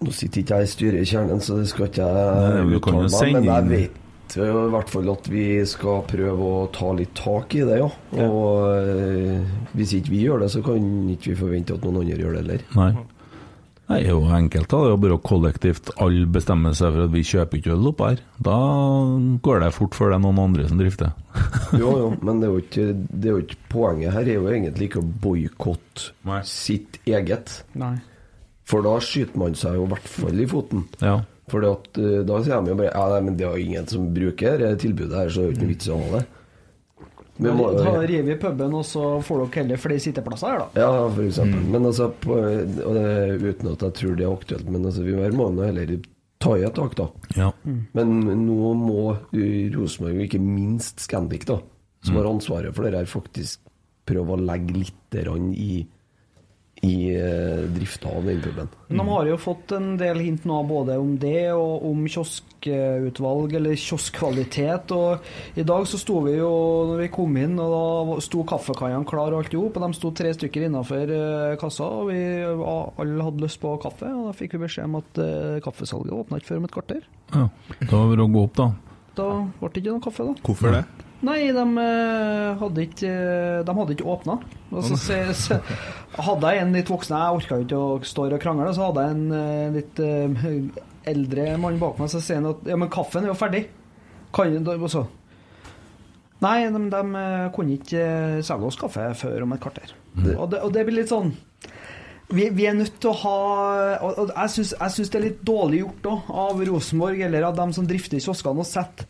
[0.00, 3.34] Nå sitter ikke jeg i styret i Kjernen, så det skal ikke jeg uttale meg
[3.36, 3.98] Men jeg vet
[4.38, 7.88] i hvert fall at vi skal prøve å ta litt tak i det, ja.
[8.22, 9.40] Og ja.
[9.74, 12.44] hvis ikke vi gjør det, så kan ikke vi forvente at noen andre gjør det
[12.44, 12.68] heller.
[12.78, 12.92] Nei.
[13.90, 14.68] Nei, Det er jo enkelt.
[14.70, 14.78] da.
[14.78, 18.10] Det er jo bare kollektivt alle bestemmer seg for at vi kjøper ikke øl oppe
[18.12, 18.20] her.
[18.38, 18.58] Da
[19.42, 21.10] går det fort før det er noen andre som drifter.
[21.80, 24.48] Jo, jo, men det er jo ikke, det er jo ikke poenget her er jo
[24.50, 27.60] egentlig ikke å boikotte sitt eget.
[27.78, 27.96] Nei.
[28.70, 30.84] For da skyter man seg jo i hvert fall i foten.
[31.02, 31.18] Ja.
[31.50, 34.60] For da sier de jo bare Ja, nei, men det er jo ingen som bruker
[34.60, 36.26] det tilbudet her, så det er jo ikke noe vits i å ha det.
[37.40, 40.82] Men må Da river vi puben, og så får dere heller flere sitteplasser her, da.
[40.84, 41.62] Ja, for eksempel.
[41.72, 43.04] Men altså, på, og det,
[43.40, 45.94] uten at jeg tror det er aktuelt, men altså, vi må nå heller
[46.40, 47.06] ta i et tak, da.
[47.36, 47.48] Ja.
[47.96, 48.12] Men
[48.44, 49.00] nå må
[49.32, 51.58] Rosenborg, og ikke minst Scandic, da,
[52.04, 53.64] som har ansvaret for det her, faktisk
[54.08, 55.82] prøve å legge litt grann i,
[56.80, 58.68] i uh, drifta av den puben.
[58.88, 63.76] De har jo fått en del hint nå både om det og om kioskutvalg, eller
[63.76, 64.94] kioskkvalitet.
[64.96, 66.48] Og i dag så sto vi jo,
[66.88, 69.76] når vi kom inn, og da sto kaffekaiene klar og alt i hop.
[69.76, 71.14] Og de sto tre stykker innafor
[71.60, 74.08] kassa, og vi alle hadde lyst på kaffe.
[74.08, 77.04] Og da fikk vi beskjed om at eh, kaffesalget åpna ikke før om et kvarter.
[77.36, 77.46] ja.
[77.84, 78.70] Da var det å gå opp, da.
[79.18, 79.30] Da
[79.60, 80.34] ble det ikke noe kaffe, da.
[80.46, 80.84] Hvorfor det?
[81.26, 84.38] Nei, de eh, hadde ikke, eh, de hadde ikke åpna.
[84.70, 85.58] Så,
[86.28, 89.16] hadde jeg en litt voksen Jeg orka ikke å stå og krangle, så hadde jeg
[89.18, 93.26] en eh, litt eh, eldre mann bak meg, så sier han at ja, men kaffen
[93.26, 93.66] er jo ferdig.
[94.34, 95.04] Kan så
[96.40, 99.92] Nei, de, de eh, kunne ikke eh, selge oss kaffe før om et kvarter.
[100.16, 101.34] Og, det, og det blir litt sånn
[102.30, 103.36] vi, vi er nødt til å ha
[104.06, 106.12] og, og jeg syns det er litt dårlig gjort da,
[106.44, 109.08] av Rosenborg eller av dem som drifter kioskene, å sette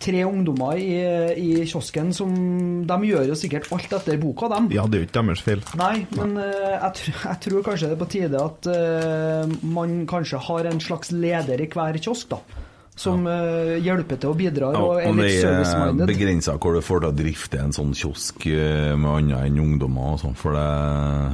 [0.00, 0.96] tre ungdommer i,
[1.36, 2.32] i kiosken som
[2.88, 4.70] De gjør jo sikkert alt etter boka, dem.
[4.74, 5.62] Ja, det er jo ikke deres feil.
[5.80, 10.02] Nei, men uh, jeg, tr jeg tror kanskje det er på tide at uh, man
[10.10, 12.66] kanskje har en slags leder i hver kiosk, da.
[13.00, 16.10] Som eh, hjelper til og bidrar og er Om det litt er service-minded.
[16.10, 20.10] begrensa hvor du får til å drifte en sånn kiosk eh, med annet enn ungdommer
[20.14, 20.66] og sånn, for det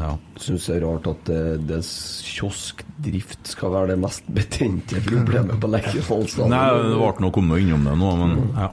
[0.05, 0.12] Ja.
[0.38, 1.80] Syns det er rart at det, det
[2.28, 6.55] kioskdrift skal være det mest betente problemet på Lerkendal stadion.
[6.55, 8.68] Nei, det ble noe kommet innom det nå, men ja.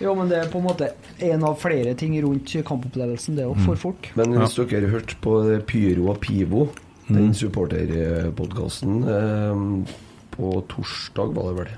[0.00, 0.86] Jo, men det er på en måte
[1.28, 4.08] en av flere ting rundt kampopplevelsen, det òg, for folk.
[4.16, 5.34] Men hvis dere hørte på
[5.68, 6.70] Pyro og Pivo,
[7.10, 9.94] den supporterpodkasten, eh,
[10.30, 11.72] på torsdag var det vel,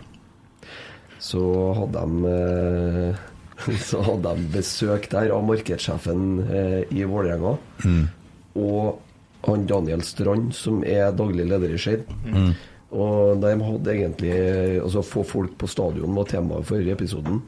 [1.22, 1.44] så
[1.78, 3.22] hadde de eh,
[3.88, 7.56] så hadde de besøk der av markedssjefen eh, i Vålerenga.
[8.58, 12.06] Og han Daniel Strand, som er daglig leder i Skeid.
[12.92, 14.34] Og de hadde egentlig
[14.82, 17.40] Altså, få folk på stadion var temaet for episoden.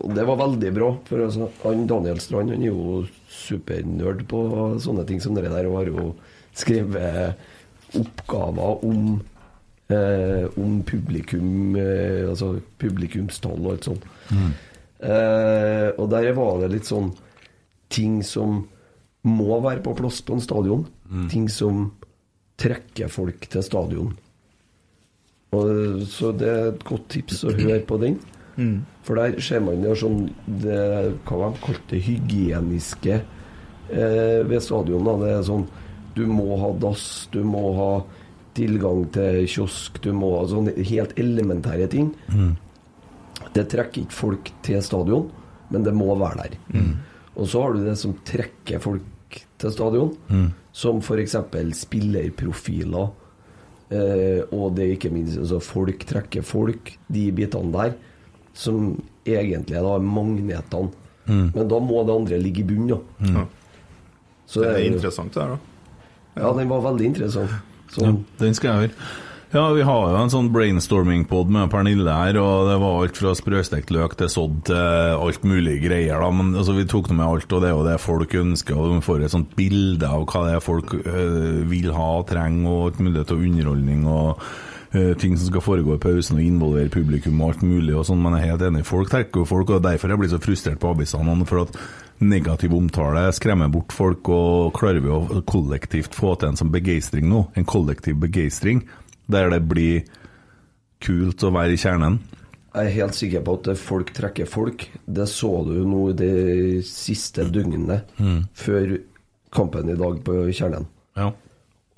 [0.00, 0.90] Og det var veldig bra.
[1.08, 3.00] For altså, han Daniel Strand han er jo
[3.30, 4.42] supernerd på
[4.82, 6.12] sånne ting som det der, og har jo
[6.56, 9.18] skrevet oppgaver om
[9.92, 14.06] eh, om publikum, eh, altså publikumstall og alt sånt.
[15.00, 17.10] Eh, og der var det litt sånn
[17.90, 18.62] ting som
[19.26, 20.86] må være på plass på en stadion.
[21.32, 21.88] Ting som
[22.60, 24.12] trekker folk til stadion.
[25.56, 28.20] Og, så det er et godt tips å høre på den.
[29.06, 30.24] For der ser man jo sånn
[30.60, 30.80] det,
[31.24, 35.06] Hva de kalte det hygieniske eh, ved stadion.
[35.06, 35.16] Da.
[35.22, 35.64] Det er sånn
[36.14, 37.92] Du må ha dass, du må ha
[38.60, 42.12] tilgang til kiosk, du må ha sånne helt elementære ting.
[43.56, 45.30] Det trekker ikke folk til stadion,
[45.72, 46.58] men det må være der.
[47.40, 50.12] Og så har du det som trekker folk til stadion,
[50.76, 51.36] som f.eks.
[51.80, 53.08] spillerprofiler.
[53.90, 57.96] Eh, og det er ikke minst altså folk trekker folk, de bitene der,
[58.54, 58.92] som
[59.26, 60.92] egentlig er da magnetene.
[61.30, 63.00] Men da må det andre ligge i bunnen, da.
[63.40, 63.42] Ja.
[64.50, 65.58] Så Det er interessant, det her, da.
[66.40, 67.50] Ja, den var veldig interessant.
[67.98, 68.14] Ja.
[68.38, 69.10] Den skal jeg høre.
[69.50, 73.32] Ja, vi har jo en sånn brainstorming-pod med Pernille her, og det var alt fra
[73.34, 76.28] sprøstekt løk til sodd til alt mulig greier, da.
[76.30, 78.92] Men altså, vi tok nå med alt, og det er jo det folk ønsker, og
[78.94, 82.68] de får et sånt bilde av hva det er folk øh, vil ha og trenger,
[82.70, 84.44] og alt mulig til underholdning og
[84.94, 88.22] øh, ting som skal foregå i pausen og involvere publikum og alt mulig og sånn,
[88.22, 88.84] men jeg er helt enig.
[88.86, 91.82] Folk trekker jo folk, og derfor jeg blir så frustrert på avisene, for at
[92.20, 97.28] negativ omtale skremmer bort folk, og klarer vi å kollektivt få til en sånn begeistring
[97.30, 98.84] nå, en kollektiv begeistring,
[99.30, 100.04] der det blir
[101.00, 102.20] kult å være i kjernen.
[102.70, 104.84] Jeg er helt sikker på at folk trekker folk.
[105.02, 106.34] Det så du nå i de
[106.86, 108.36] siste mm.
[108.54, 108.92] før
[109.50, 110.86] kampen i dag på Kjernen.
[111.18, 111.32] Ja.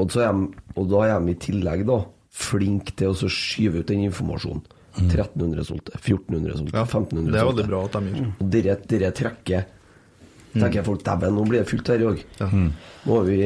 [0.01, 1.99] Og, så er de, og da er de i tillegg da
[2.33, 4.65] flinke til å skyve ut den informasjonen.
[4.93, 7.63] 1300 solgte, 1400 solgte, Ja, 1500 det er solgte.
[7.63, 8.33] veldig bra at de gjør.
[8.33, 9.69] Og dere, dere trekker
[10.53, 12.25] tenker folk dæven, nå blir det fullt her i dag.
[13.03, 13.39] Nå har vi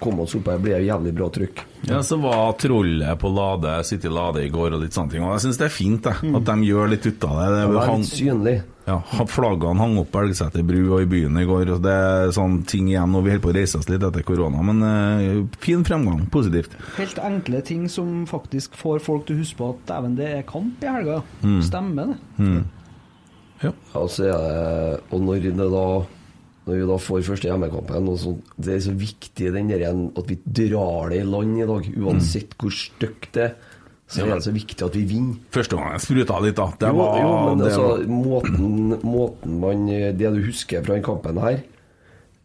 [0.00, 1.62] kommet oss opp her, blir det jævlig bra trykk.
[1.88, 5.24] Ja, så var trollet på Lade, City Lade i går og litt sånne ting.
[5.26, 7.48] Og jeg syns det er fint, det, at de gjør litt ut av det.
[7.50, 8.54] det Det var litt synlig.
[8.86, 8.96] ja,
[9.30, 11.72] flaggene hang opp på Elgeseter bru og i byen i går.
[11.76, 14.22] Og det er sånne ting igjen når vi holder på å reise oss litt etter
[14.26, 14.62] korona.
[14.70, 16.78] Men eh, fin fremgang, positivt.
[16.96, 20.46] Helt enkle ting som faktisk får folk til å huske på at dæven, det er
[20.46, 21.18] kamp i helga.
[21.66, 22.18] Stemmer det?
[22.38, 22.62] Mm.
[23.62, 25.86] Ja, Altså, er og når det da
[26.62, 30.28] Når vi da får første hjemmekampen og så, Det er så viktig den der, at
[30.30, 33.54] vi drar det i land i dag, uansett hvor stygt det er.
[34.12, 35.36] så er det så viktig at vi vinner.
[35.50, 36.68] Første gang jeg spruta litt, da.
[36.78, 40.98] Det jo, var, jo, men det altså, var måten, måten man Det du husker fra
[40.98, 41.62] den kampen her,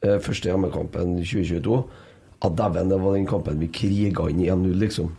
[0.01, 1.81] eh, første hjemmekampen 2022
[2.37, 5.11] Ja, dæven, det var den kampen vi kriga inn 1-0, liksom.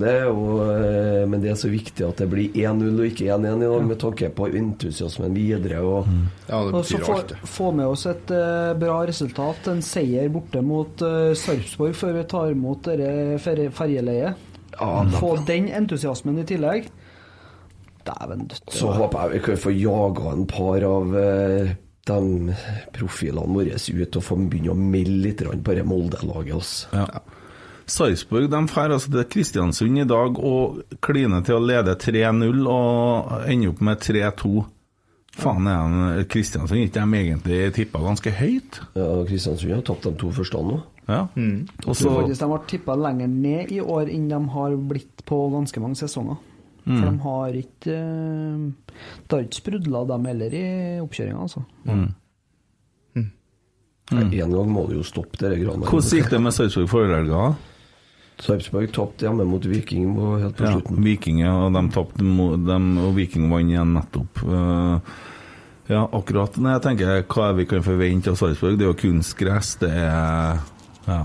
[0.00, 3.62] Det Og, eh, men det er så viktig at det blir 1-0 og ikke 1-1
[3.62, 5.82] i dag, med tanke på entusiasmen videre.
[5.82, 6.08] Og,
[6.48, 9.68] Ja, det Og så betyr få, få med oss et uh, bra resultat.
[9.72, 14.50] En seier borte mot uh, Sarpsborg før vi tar imot dette fer ferjeleiet.
[14.74, 16.90] Ja, Få den entusiasmen i tillegg.
[18.04, 18.74] Dæven døtte.
[18.74, 22.54] Så håper jeg vi kan få jaga en par av uh, de
[22.92, 26.72] profilene våre ut og få begynne å melde litt på det Molde-laget.
[26.92, 27.06] Ja.
[27.86, 33.44] Sarpsborg de drar altså til Kristiansund i dag og kliner til å lede 3-0 og
[33.50, 34.64] ender opp med 3-2.
[35.34, 38.80] Faen, er han- Kristiansund ikke de egentlig tippa ganske høyt?
[38.94, 40.80] Ja, Kristiansund har tapt de to første nå.
[41.08, 41.26] Ja.
[41.36, 41.66] Mm.
[41.84, 44.76] Og Jeg tror så faktisk de har tippa lenger ned i år enn de har
[44.76, 46.36] blitt på ganske mange sesonger.
[46.86, 47.00] Mm.
[47.00, 48.72] For de har ikke eh,
[49.28, 51.64] Det har ikke sprudla dem heller i oppkjøringa, altså.
[54.12, 55.86] En gang må det jo stoppe det greiene.
[55.88, 57.56] Hvordan gikk det med Sarpsborg forrige helg?
[58.42, 61.04] Sarpsborg tapte hjemme mot Viking på, helt på Ja, slutten.
[61.04, 64.42] Viking, ja, og de tapte dem, og Viking vant igjen nettopp.
[64.42, 65.14] Eh,
[65.92, 66.56] ja, akkurat.
[66.58, 69.90] Når jeg tenker hva er vi kan forvente av Sarpsborg, det er jo kunstgress, det
[69.92, 70.60] er
[71.06, 71.22] ja,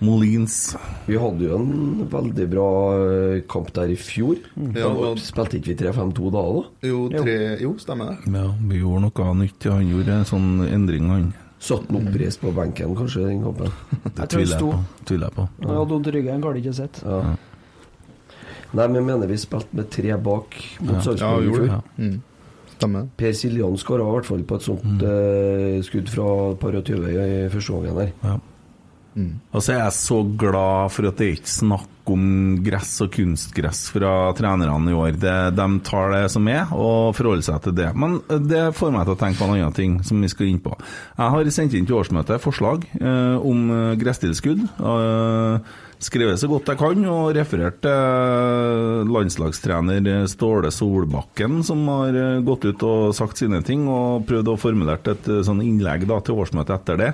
[0.00, 0.76] Molins.
[1.08, 2.66] Vi hadde jo en veldig bra
[3.02, 4.36] eh, kamp der i fjor.
[4.54, 6.62] Ja, men- Spilte ikke vi 3-5-2 da da?
[6.86, 7.34] Jo, tre,
[7.64, 8.30] jo, stemmer det.
[8.32, 9.66] Ja, vi gjorde noe nytt.
[9.72, 11.32] Han gjorde en sånn endring, han.
[11.58, 13.72] Satt han pris på benken kanskje den kampen?
[14.16, 15.04] Det tviler jeg på.
[15.08, 15.48] Tviler jeg på.
[15.66, 17.00] I ryggen, har de ikke sett.
[17.04, 17.20] Ja.
[18.68, 21.68] Nei, men jeg mener vi spilte med tre bak mot Ja, Sarpsborg i fjor.
[21.70, 22.04] det.
[22.04, 22.18] Mm.
[22.78, 23.08] Stemmer.
[23.18, 26.26] Per Siljan skåra i hvert fall på et sånt eh, skudd fra
[26.60, 28.36] par og tyve i første gangen der.
[29.18, 29.28] Ja.
[29.52, 32.22] Altså, jeg er så glad for at det ikke er snakk om
[32.64, 35.18] gress og kunstgress fra trenerne i år.
[35.20, 37.90] Det, de tar det som er, og forholder seg til det.
[37.98, 38.18] Men
[38.48, 40.72] det får meg til å tenke på en annen ting som vi skal inn på.
[41.18, 44.64] Jeg har sendt inn til årsmøtet forslag eh, om eh, gresstilskudd.
[44.78, 45.74] Eh,
[46.04, 52.70] skrevet så godt jeg kan, og referert til landslagstrener Ståle Solbakken, som har eh, gått
[52.70, 56.40] ut og sagt sine ting, og prøvd å formulere et eh, sånn innlegg da, til
[56.40, 57.12] årsmøtet etter det.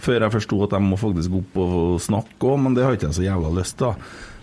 [0.00, 3.10] Før jeg forsto at de må faktisk opp og snakke òg, men det har ikke
[3.10, 3.94] jeg så jævla lyst til.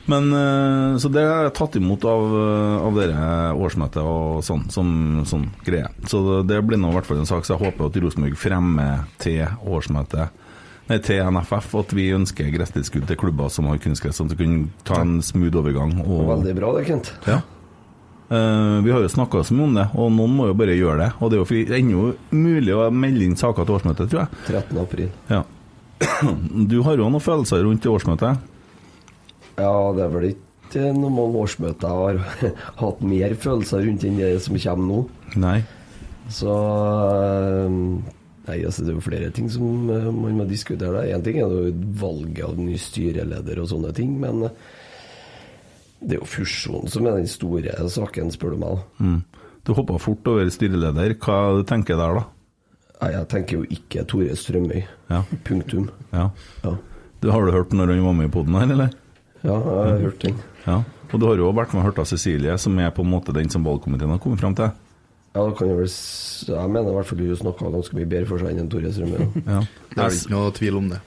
[0.08, 5.26] Men, eh, så det er tatt imot av, eh, av dere årsmøtet og sånn, som
[5.28, 5.90] sånn greie.
[6.08, 8.38] Så det, det blir nå i hvert fall en sak, så jeg håper at Rosenborg
[8.40, 10.30] fremmer til årsmøtet
[10.88, 14.46] Nei, til NFF at vi ønsker gresstilskudd til klubber som har kunstgress, sånn at vi
[14.46, 15.98] kan ta en smooth overgang.
[16.06, 17.12] Og, Veldig bra det, Kent.
[17.28, 17.42] ja.
[18.30, 21.00] Eh, vi har jo snakka så mye om det, og noen må jo bare gjøre
[21.06, 21.12] det.
[21.22, 24.42] Og det er jo fri, ennå mulig å melde inn saker til årsmøtet, tror jeg.
[24.50, 24.82] 13.
[24.84, 25.14] april.
[25.32, 25.44] Ja.
[26.68, 28.44] Du har jo noen følelser rundt det årsmøtet?
[29.58, 34.36] Ja, det er vel ikke noen årsmøter jeg har hatt mer følelser rundt enn det
[34.44, 35.00] som kommer nå.
[35.40, 35.58] Nei.
[36.34, 37.82] Så eh,
[38.48, 41.08] Nei, altså det er jo flere ting som eh, man må diskutere.
[41.12, 44.46] Én ting er jo valget av ny styreleder og sånne ting, men
[46.02, 48.76] det er jo fusjonen som er den store saken, spør du meg.
[48.78, 49.06] da.
[49.06, 49.24] Mm.
[49.66, 51.16] Du hoppa fort over styreleder.
[51.20, 52.26] Hva du tenker du der, da?
[53.02, 54.84] Nei, jeg tenker jo ikke Tore Strømøy.
[55.10, 55.24] Ja.
[55.46, 55.90] Punktum.
[56.14, 56.30] ja.
[56.64, 56.76] Ja.
[57.22, 58.92] Du, har du hørt når han var med i poden her, eller?
[59.44, 60.36] ja, jeg har hørt den.
[60.68, 60.84] Ja.
[61.12, 63.34] Og du har jo vært med og hørt av Cecilie, som er på en måte
[63.34, 64.70] den som valgkomiteen har kommet fram til.
[65.36, 68.06] Ja, da kan jeg vel s- Jeg mener i hvert fall du snakka ganske mye
[68.10, 69.44] bedre for seg enn Tore Strømøy.
[69.48, 69.60] Ja.
[69.94, 71.00] Det er ikke noe tvil om det.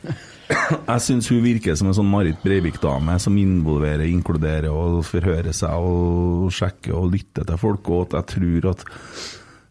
[0.51, 5.85] Jeg syns hun virker som en sånn Marit Breivik-dame som involverer, inkluderer og forhører seg
[5.87, 7.91] og sjekker og lytter til folk.
[7.91, 8.87] Og at jeg tror at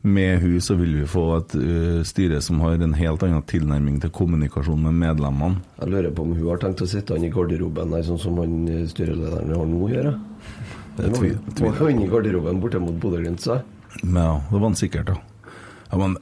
[0.01, 3.97] med hun så vil vi få et uh, styre som har en helt annen tilnærming
[3.99, 5.59] til kommunikasjon med medlemmene.
[5.81, 8.39] Jeg lurer på om hun har tenkt å sitte han i garderoben der, sånn som
[8.39, 10.13] han eh, styrelederen har nå, gjør.
[10.13, 13.67] gjøre Det var han i garderoben borte mot Bodø-Glimt, sa jeg.
[14.05, 15.51] Ja, det var han sikkert, da.
[15.91, 16.15] ja men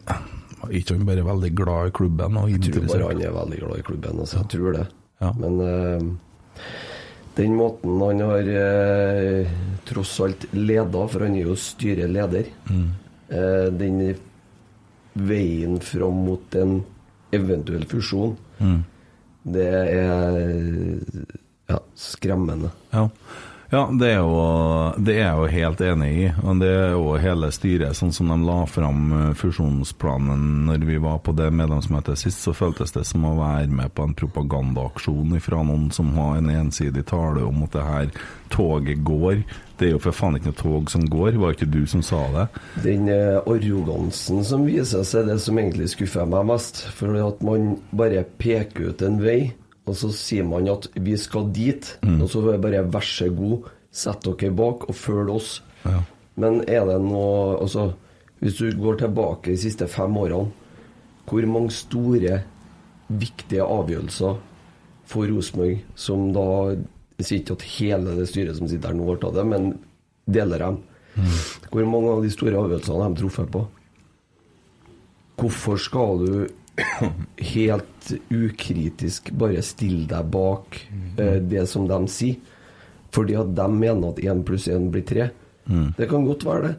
[0.69, 3.59] er ikke han bare veldig glad i klubben og Jeg tror bare han er veldig
[3.63, 4.19] glad i klubben.
[4.19, 4.37] Altså.
[4.43, 4.85] Jeg tror det.
[5.21, 5.31] Ja.
[5.41, 6.01] Men uh,
[7.37, 12.87] den måten han har uh, tross alt leda, for han er jo styreleder Mm.
[13.31, 14.15] uh, Den
[15.17, 16.83] veien fram mot en
[17.33, 18.83] eventuell fusjon, Mm.
[19.43, 20.99] det er
[21.69, 22.69] ja, skremmende.
[22.93, 23.07] Ja.
[23.69, 26.27] Ja, det er, jo, det er jeg jo helt enig i.
[26.43, 30.99] Og det er jo hele styret, sånn som de la fram eh, fusjonsplanen når vi
[31.03, 35.35] var på det medlemsmøtet sist, så føltes det som å være med på en propagandaaksjon
[35.43, 38.11] fra noen som har en ensidig tale om at det her
[38.55, 39.43] toget går.
[39.77, 42.23] Det er jo for faen ikke noe tog som går, var ikke du som sa
[42.33, 42.47] det?
[42.87, 46.85] Den eh, arrogansen som viser seg, er det som egentlig skuffer meg mest.
[46.95, 49.41] For at man bare peker ut en vei,
[49.87, 53.29] og så sier man at vi skal dit, og så er det bare vær så
[53.31, 55.51] god, sett dere bak og følg oss.
[55.87, 56.01] Ja.
[56.37, 57.93] Men er det noe Altså,
[58.43, 60.51] hvis du går tilbake de siste fem årene,
[61.27, 62.41] hvor mange store,
[63.07, 64.37] viktige avgjørelser
[65.07, 66.43] for Rosenborg som da
[67.17, 69.71] Jeg sier ikke at hele det styret som sitter her nå har tatt det, men
[70.29, 70.75] deler dem.
[71.71, 73.63] Hvor mange av de store avgjørelsene har de truffet på?
[75.41, 76.33] Hvorfor skal du
[77.53, 80.77] helt ukritisk bare stille deg bak
[81.17, 82.37] eh, det som de sier?
[83.15, 85.29] Fordi at de mener at 1 pluss 1 blir 3.
[85.97, 86.75] Det kan godt være det.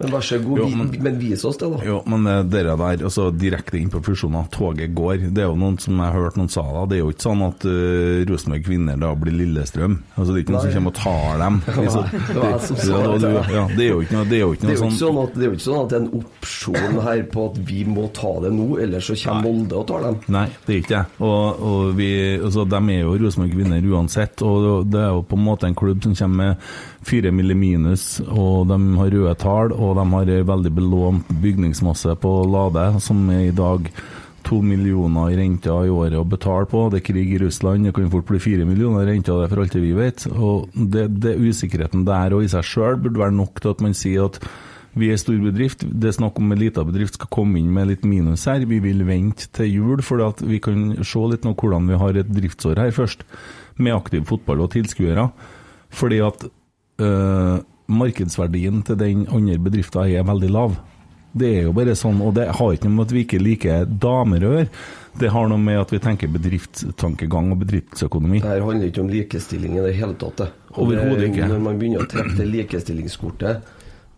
[0.00, 1.80] Men vær så god, Jo, vi, men- men vis oss det, da.
[1.84, 5.26] Jo, men eh, dere der, altså direkte inn på fusjoner, toget går.
[5.30, 7.26] Det er jo noen som jeg har hørt noen sa da, det er jo ikke
[7.26, 9.98] sånn at uh, Rosenborg kvinner da blir Lillestrøm.
[10.16, 11.60] Altså det er ikke noen som kommer og tar dem.
[11.80, 12.08] Liksom.
[12.30, 13.32] det var jeg som sa det.
[13.54, 15.20] ja, det er jo ikke noe, det er jo ikke noe jo ikke sånn sånn
[15.22, 17.80] at det er jo ikke sånn at det er en opsjon her på at vi
[17.88, 20.16] må ta det nå, ellers så kommer Molde og tar dem.
[20.32, 21.04] Nei, det er ikke det.
[21.26, 22.08] Og, og vi,
[22.40, 24.42] altså, de er jo Rosenborg vinner uansett.
[24.46, 28.20] Og det er jo på en måte en klubb som kommer med fire mille minus,
[28.28, 33.48] og de har røde tall, og de har veldig belånt bygningsmasse på Lade, som er
[33.48, 33.88] i dag
[34.46, 36.86] to millioner i renta i året å betale på.
[36.90, 39.52] Det er krig i Russland, det kan fort bli fire millioner i renta, det er
[39.52, 40.26] for alt vi vet.
[40.32, 43.96] Og det, det usikkerheten der og i seg sjøl burde være nok til at man
[43.96, 44.40] sier at
[44.98, 45.84] vi er stor bedrift.
[45.86, 48.64] Det er snakk om en liten bedrift skal komme inn med litt minus her.
[48.66, 52.18] Vi vil vente til jul, for at vi kan se litt nå hvordan vi har
[52.18, 53.22] et driftsår her først,
[53.78, 55.28] med aktiv fotball og tilskuere.
[55.94, 56.48] Fordi at
[57.00, 57.58] øh,
[57.90, 60.76] markedsverdien til den andre bedriften er veldig lav.
[61.32, 63.84] Det er jo bare sånn, og det har ikke noe med at vi ikke liker
[64.02, 64.70] damer å gjøre.
[65.20, 68.40] Det har noe med at vi tenker bedriftstankegang og bedriftsøkonomi.
[68.42, 70.42] Det her handler ikke om likestilling i det hele tatt.
[70.74, 71.46] Overhodet ikke.
[71.50, 73.62] Når man begynner å trekke det likestillingskortet,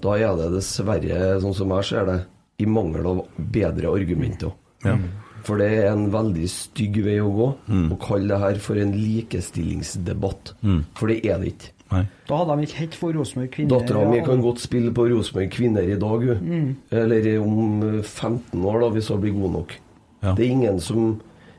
[0.02, 2.18] da er det dessverre, sånn som jeg ser det,
[2.64, 4.52] i mangel av bedre argumenter.
[4.84, 4.96] Ja.
[5.44, 7.88] For det er en veldig stygg vei å gå Mm.
[7.92, 10.52] å kalle det her for en likestillingsdebatt.
[10.96, 11.70] For det er det ikke.
[11.92, 12.04] Nei.
[12.28, 13.72] Da hadde de ikke hett for Rosenborg kvinner.
[13.74, 16.70] Dattera mi kan godt spille på Rosenborg kvinner i dag, hun.
[17.02, 19.76] Eller om eh, 15 år, da, hvis hun blir god nok.
[20.22, 20.32] Ja.
[20.32, 21.12] Det, er ingen som,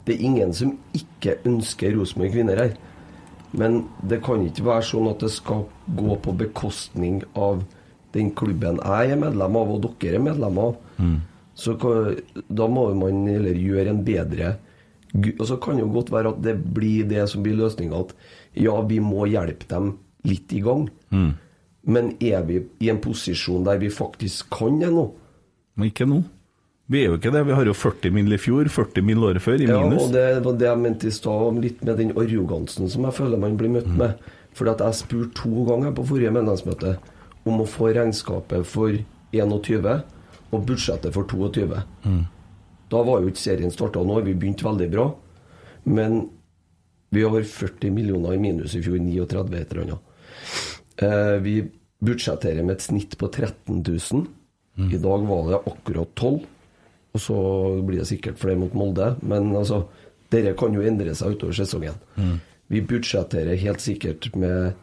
[0.08, 2.76] det er ingen som ikke ønsker Rosenborg kvinner her.
[3.54, 7.62] Men det kan ikke være sånn at det skal gå på bekostning av
[8.14, 10.76] den klubben jeg er medlem av, og dere er medlem av.
[11.58, 14.56] Så da må man heller gjøre en bedre
[15.14, 18.16] Og så kan det jo godt være at det blir det som blir løsninga, at
[18.58, 19.92] ja, vi må hjelpe dem
[20.28, 20.88] litt i gang.
[21.84, 25.10] Men er vi i en posisjon der vi faktisk kan det nå?
[25.76, 26.22] Men ikke nå.
[26.92, 27.42] Vi er jo ikke det.
[27.48, 29.98] Vi har jo 40 mil i fjor, 40 mil året før, i minus.
[29.98, 33.18] Ja, og det var det jeg mente i stad, litt med den arrogansen som jeg
[33.18, 34.20] føler man blir møtt med.
[34.54, 36.98] Fordi at jeg spurte to ganger på forrige medlemsmøte
[37.50, 38.94] om å få regnskapet for
[39.34, 39.90] 21
[40.54, 41.82] og budsjettet for 22.
[42.94, 45.08] Da var jo ikke serien starta nå, vi begynte veldig bra.
[45.90, 46.28] Men
[47.14, 50.03] vi har 40 millioner i minus i fjor, 39 et eller annet.
[51.02, 51.56] Eh, vi
[52.04, 54.26] budsjetterer med et snitt på 13 000.
[54.94, 56.42] I dag var det akkurat 12
[57.14, 57.36] og så
[57.86, 59.14] blir det sikkert flere mot Molde.
[59.22, 59.84] Men altså,
[60.34, 62.00] dette kan jo endre seg utover sesongen.
[62.74, 64.74] Vi budsjetterer helt sikkert med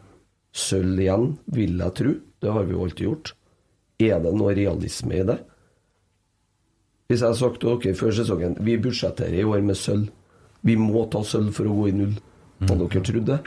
[0.55, 2.15] sølv igjen, vil jeg tro.
[2.41, 3.33] Det har vi jo alltid gjort.
[4.01, 5.37] Er det noe realisme i det?
[7.11, 10.07] Hvis jeg har sagt til dere før sesongen vi budsjetterer i år med sølv,
[10.63, 12.15] vi må ta sølv for å gå i null,
[12.63, 13.39] hadde dere trodd det?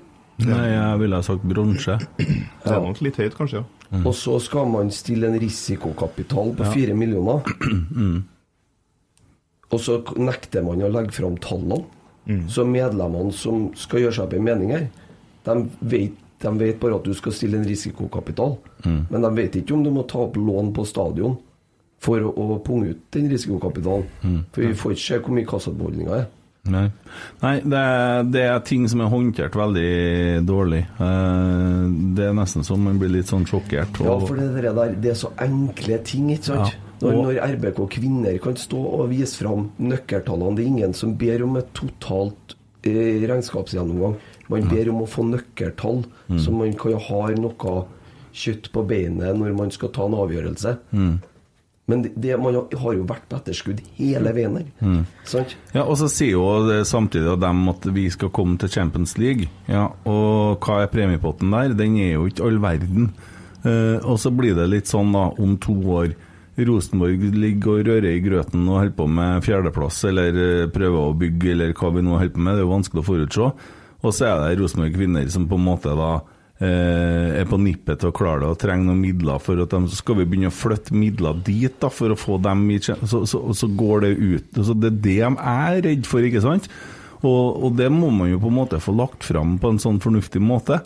[0.43, 1.94] Nei, jeg ville ha sagt bronse.
[2.19, 4.01] Det er nok litt høyt, kanskje, ja.
[4.02, 7.47] Og så skal man stille en risikokapital på fire millioner.
[9.74, 11.85] Og så nekter man å legge fram tallene.
[12.48, 14.85] Så medlemmene som skal gjøre seg opp en mening her,
[15.44, 15.55] de
[15.93, 18.55] vet, de vet bare at du skal stille en risikokapital.
[19.11, 21.36] Men de vet ikke om du må ta opp lån på stadion
[22.05, 24.09] for å, å punge ut den risikokapitalen.
[24.52, 26.27] For vi får ikke se hvor mye kassabeholdninga er.
[26.65, 26.86] Nei,
[27.43, 30.81] Nei det, er, det er ting som er håndtert veldig dårlig.
[30.97, 31.82] Eh,
[32.16, 34.01] Det er nesten så man blir litt sånn sjokkert.
[34.01, 36.73] Ja, for det der, der, det er så enkle ting, ikke sant?
[36.73, 36.81] Ja.
[37.05, 41.12] Når, Og- når RBK kvinner kan stå og vise fram nøkkeltallene Det er ingen som
[41.20, 42.55] ber om et totalt
[42.85, 44.16] eh, regnskapsgjennomgang.
[44.49, 46.39] Man ber om å få nøkkeltall, Mm.
[46.41, 47.85] så man kan ha noe
[48.32, 50.78] kjøtt på beinet når man skal ta en avgjørelse.
[50.93, 51.20] Mm.
[51.86, 54.69] Men det, det, man har- jo vært på etterskudd hele veien her.
[54.81, 55.02] Mm.
[55.74, 59.19] Ja, og så sier jo det samtidig av dem at vi skal komme til Champions
[59.20, 59.51] League.
[59.69, 61.74] Ja, og hva er premiepotten der?
[61.77, 63.11] Den er jo ikke all verden.
[63.65, 66.15] Eh, og så blir det litt sånn da, om to år.
[66.56, 71.16] Rosenborg ligger og rører i grøten og holder på med fjerdeplass, eller eh, prøver å
[71.19, 72.55] bygge, eller hva vi nå holder på med.
[72.55, 73.48] Det er jo vanskelig å forutse.
[74.05, 76.12] Og så er det Rosenborg kvinner som på en måte da
[76.62, 79.81] eh, er på nippet til å klare det og trenger noen midler for at de,
[79.90, 82.98] så skal vi begynne å flytte midler dit da, for å få dem i så,
[83.02, 84.60] så, så går det ut.
[84.60, 86.70] Så det er det de er redd for, ikke sant?
[87.24, 90.01] Og, og det må man jo på en måte få lagt fram på en sånn
[90.05, 90.82] fornuftig måte.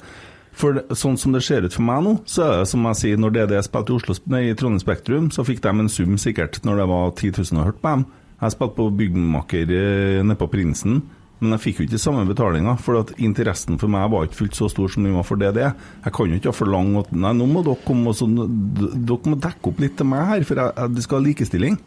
[0.58, 3.20] For sånn som det ser ut for meg nå, så er det som jeg sier,
[3.20, 6.58] når DDE spilte i, Oslo, nei, i Trondheim Spektrum, så fikk de en sum sikkert
[6.66, 8.06] når det var 10 000 og hørt på dem.
[8.38, 11.00] Jeg spilte på byggmaker eh, nede på Prinsen,
[11.38, 14.56] men jeg fikk jo ikke samme betalinga, for at interessen for meg var ikke fullt
[14.58, 15.60] så stor som den var for DD.
[15.62, 19.38] Jeg kan jo ikke forlange at nei, nå må dere komme og så, dere må
[19.38, 21.78] dekke opp litt til meg her, for jeg, jeg, skal ha likestilling.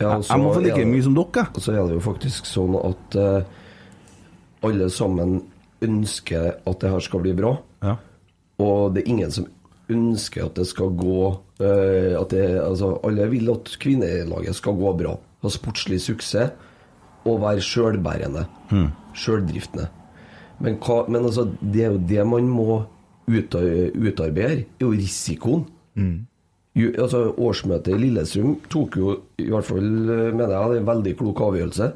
[0.00, 1.46] Ja, Jeg, jeg må få er like det- mye som dere.
[1.54, 5.36] Og så er det jo faktisk sånn at uh, alle sammen
[5.84, 7.54] ønsker at det her skal bli bra.
[7.84, 7.94] Ja.
[8.64, 9.46] Og det er ingen som
[9.92, 14.94] ønsker at det skal gå uh, at det, altså, Alle vil at kvinnelaget skal gå
[14.98, 15.14] bra.
[15.44, 16.63] Ha sportslig suksess
[17.24, 18.46] og være sjølbærende.
[19.14, 19.88] Sjøldriftende.
[20.62, 22.84] Men, hva, men altså, det er jo det man må
[23.26, 25.66] utarbeide, er jo risikoen.
[26.74, 31.12] Jo, altså, årsmøtet i Lillestrøm tok jo, i hvert fall eh, mener jeg, en veldig
[31.20, 31.90] klok avgjørelse.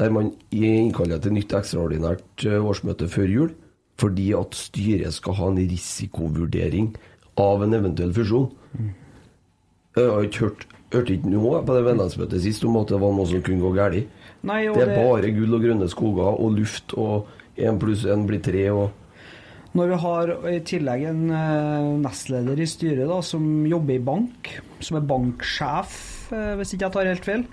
[0.00, 3.52] Der man innkaller til nytt ekstraordinært eh, årsmøte før jul.
[3.98, 6.92] Fordi at styret skal ha en risikovurdering
[7.42, 8.46] av en eventuell fusjon.
[9.98, 13.10] Jeg har ikke hørt Hørte ikke noe på det vennlandsmøtet sist om at det var
[13.12, 14.06] noe som kunne gå galt.
[14.42, 17.26] Nei, Det er det- bare gull og grønne skoger og luft og
[17.58, 18.90] én pluss én blir tre og
[19.74, 24.60] Når vi har i tillegg en eh, nestleder i styret da, som jobber i bank,
[24.80, 27.44] som er banksjef, eh, hvis ikke jeg tar helt feil,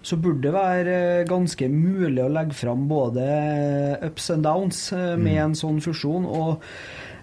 [0.00, 3.26] så burde det være eh, ganske mulig å legge fram både
[4.06, 6.24] ups and downs med en sånn fusjon.
[6.24, 6.62] Og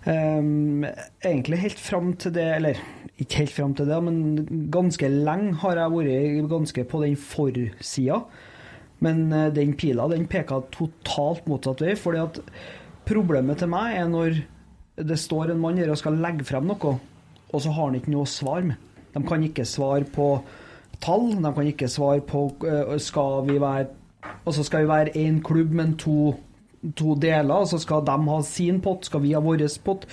[0.05, 0.83] um,
[1.23, 2.77] egentlig helt fram til det, eller
[3.21, 8.23] ikke helt fram til det, men ganske lenge har jeg vært ganske på den forsida.
[9.05, 11.95] Men eh, den pila den peker totalt motsatt vei.
[11.95, 12.41] fordi at
[13.07, 14.41] problemet til meg er når
[15.01, 16.97] det står en mann her og skal legge frem noe,
[17.51, 18.91] og så har han ikke noe å svare med.
[19.11, 20.27] De kan ikke svare på
[21.01, 23.89] tall, de kan ikke svare på eh, skal vi være
[24.45, 26.33] og så skal vi være én klubb, men to,
[26.97, 30.05] to deler, så skal de ha sin pott, skal vi ha vår pott.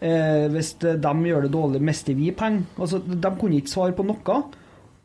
[0.00, 2.62] Eh, hvis de gjør det dårlig, mister vi penger.
[2.78, 4.38] Altså, de kunne ikke svare på noe.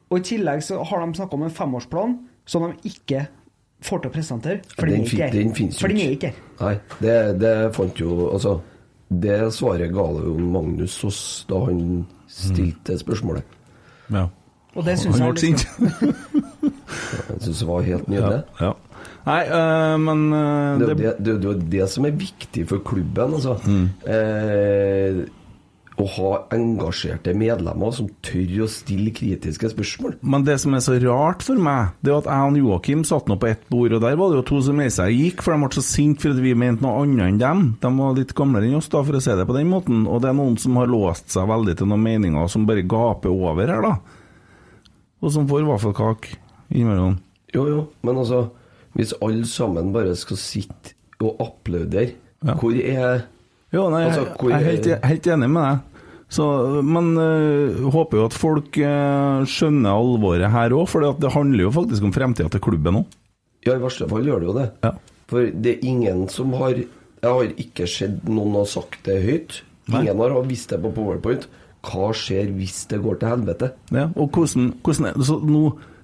[0.10, 3.26] Og i tillegg så har de snakka om en femårsplan som de ikke
[3.84, 4.62] får til å presentere.
[4.78, 6.12] For den, Den den finnes jo ikke.
[6.18, 6.34] ikke.
[6.62, 8.60] Nei, det, det fant jo Altså,
[9.24, 13.60] det svaret ga jo Magnus oss da han stilte spørsmålet.
[14.14, 14.28] Ja.
[14.74, 15.68] Og det syns Han ble sint.
[17.30, 18.42] Jeg syns det var helt nydelig.
[18.62, 18.72] Ja.
[19.24, 22.08] Nei, øh, men øh, Det er jo det, det, det, det, er jo det som
[22.08, 23.56] er viktig for klubben, altså.
[23.66, 23.86] Mm.
[24.08, 25.24] Eh,
[26.02, 30.16] å ha engasjerte medlemmer som tør å stille kritiske spørsmål.
[30.26, 33.28] Men det som er så rart for meg, det er at jeg og Joakim satt
[33.30, 35.54] nå på ett bord, og der var det jo to som reiste seg gikk, for
[35.54, 37.62] de ble så sinte for at vi mente noe annet enn dem.
[37.84, 40.08] De var litt gamlere enn oss, da, for å si det på den måten.
[40.10, 43.30] Og det er noen som har låst seg veldig til noen meninger som bare gaper
[43.34, 43.94] over her, da.
[45.24, 46.36] Og som får vaffelkake
[46.74, 47.20] innimellom.
[47.54, 48.48] Jo, jo, men altså
[48.94, 50.92] Hvis alle sammen bare skal sitte
[51.24, 52.12] og applaudere,
[52.46, 52.54] Ja.
[52.60, 53.24] hvor er
[53.74, 55.80] Jo, nei, Altså, hvor- jeg er helt, helt enig med deg.
[56.34, 56.46] Så,
[56.86, 61.72] men øh, håper jo at folk øh, skjønner alvoret her òg, for det handler jo
[61.76, 63.06] faktisk om fremtida til klubben òg.
[63.66, 64.70] Ja, i verste fall gjør det jo det.
[64.84, 64.92] Ja.
[65.30, 66.74] For det er ingen som har
[67.24, 69.62] Jeg har ikke sett noen har sagt det høyt.
[69.88, 70.02] Nei.
[70.04, 71.46] Ingen har visst det på Powerpoint.
[71.84, 73.70] Hva skjer hvis det går til helvete?
[73.96, 75.62] Ja, og hvordan, hvordan er det så nå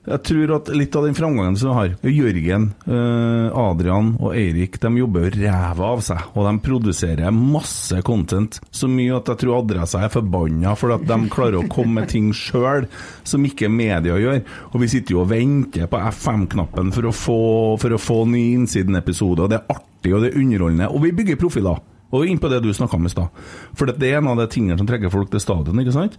[0.10, 4.80] Jeg tror at litt av den framgangen som vi har Jørgen, eh, Adrian og Eirik
[4.81, 8.57] de jobber jo ræva av seg, og de produserer masse content.
[8.73, 12.10] Så mye at jeg tror adressa er forbanna for at de klarer å komme med
[12.10, 12.88] ting sjøl
[13.23, 14.41] som ikke media gjør.
[14.73, 18.48] Og vi sitter jo og venter på FM-knappen for, å få- for å få ny
[18.57, 20.90] Innsiden-episode, og det er artig og det er underholdende.
[20.90, 21.77] Og vi bygger profiler.
[22.11, 23.30] Og inn på det du snakka om i stad.
[23.77, 26.18] For det er en av de tingene som trekker folk til stadion, ikke sant?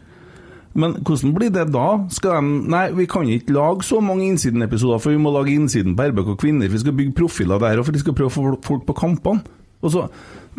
[0.78, 1.86] Men hvordan blir det da?
[2.14, 5.96] Skal de Nei, vi kan ikke lage så mange innsidenepisoder, for vi må lage Innsiden
[5.98, 6.70] på RBK Kvinner.
[6.70, 9.42] Vi skal bygge profiler der, og for de skal prøve å få folk på kampene.
[9.80, 10.04] Og så,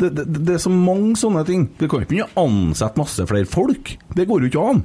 [0.00, 1.68] det, det, det er så mange sånne ting.
[1.78, 3.94] Vi kan ikke begynne å ansette masse flere folk.
[4.12, 4.82] Det går jo ikke an.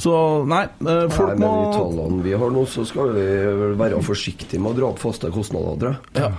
[0.00, 0.12] Så
[0.48, 3.24] nei, eh, folk Nei, må med de tallene vi har nå, så skal vi
[3.76, 5.98] være forsiktige med å dra opp faste kostnader.
[6.16, 6.30] Ja.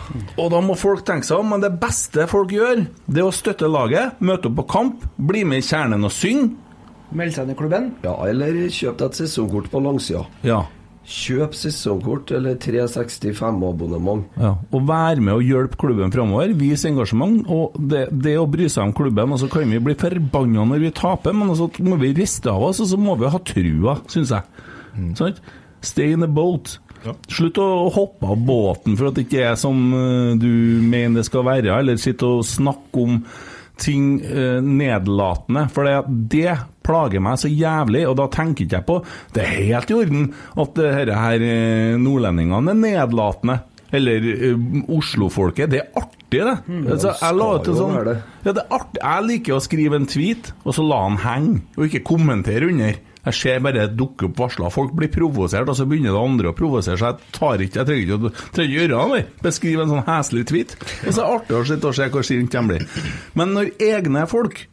[0.41, 3.35] Og da må folk tenke seg om, men det beste folk gjør, det er å
[3.35, 6.55] støtte laget, møte opp på kamp, bli med i kjernen og synge.
[7.11, 7.89] Meld seg inn i klubben.
[8.05, 10.23] Ja, eller kjøp deg et sesongkort på langsida.
[10.47, 10.61] Ja.
[11.11, 14.27] Kjøp sesongkort eller 365-abonnement.
[14.39, 16.53] Ja, og Vær med og hjelpe klubben framover.
[16.59, 17.41] Vis engasjement.
[17.51, 19.33] Og det, det å bry seg om klubben.
[19.33, 22.69] Og så kan vi bli forbanna når vi taper, men så må vi riste av
[22.69, 24.69] oss, og så må vi ha trua, syns jeg.
[25.19, 25.43] Sant?
[25.81, 26.77] Stay in the boat.
[27.31, 30.51] Slutt å hoppe av båten for at det ikke er som eh, du
[30.85, 33.23] mener det skal være, eller sitte og snakke om
[33.81, 35.65] ting eh, nedlatende.
[35.73, 35.95] For det,
[36.29, 38.95] det plager meg så jævlig, og da tenker ikke jeg på
[39.35, 40.31] Det er helt i orden
[40.63, 43.59] at det her, eh, nordlendingene er nedlatende.
[43.91, 44.59] Eller uh,
[44.95, 45.67] Oslo-folket.
[45.73, 46.53] Det er artig, det.
[46.93, 48.13] altså, jeg, la ut en sånn, det.
[48.45, 49.01] ja, det er artig.
[49.03, 53.01] jeg liker å skrive en tweet, og så la den henge, og ikke kommentere under.
[53.21, 54.71] Jeg ser bare det dukker opp varsler.
[54.73, 56.97] Folk blir provosert, og så begynner det andre å provosere.
[56.97, 59.21] Så jeg tar ikke, jeg trenger ikke, å- gjøre det.
[59.43, 60.73] Beskrive en sånn heslig tweet.
[61.05, 62.87] Og så er det artig å se hvor sint de blir.
[63.37, 64.63] Men når egne folk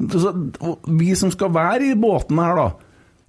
[0.00, 2.68] Vi som skal være i båten her, da.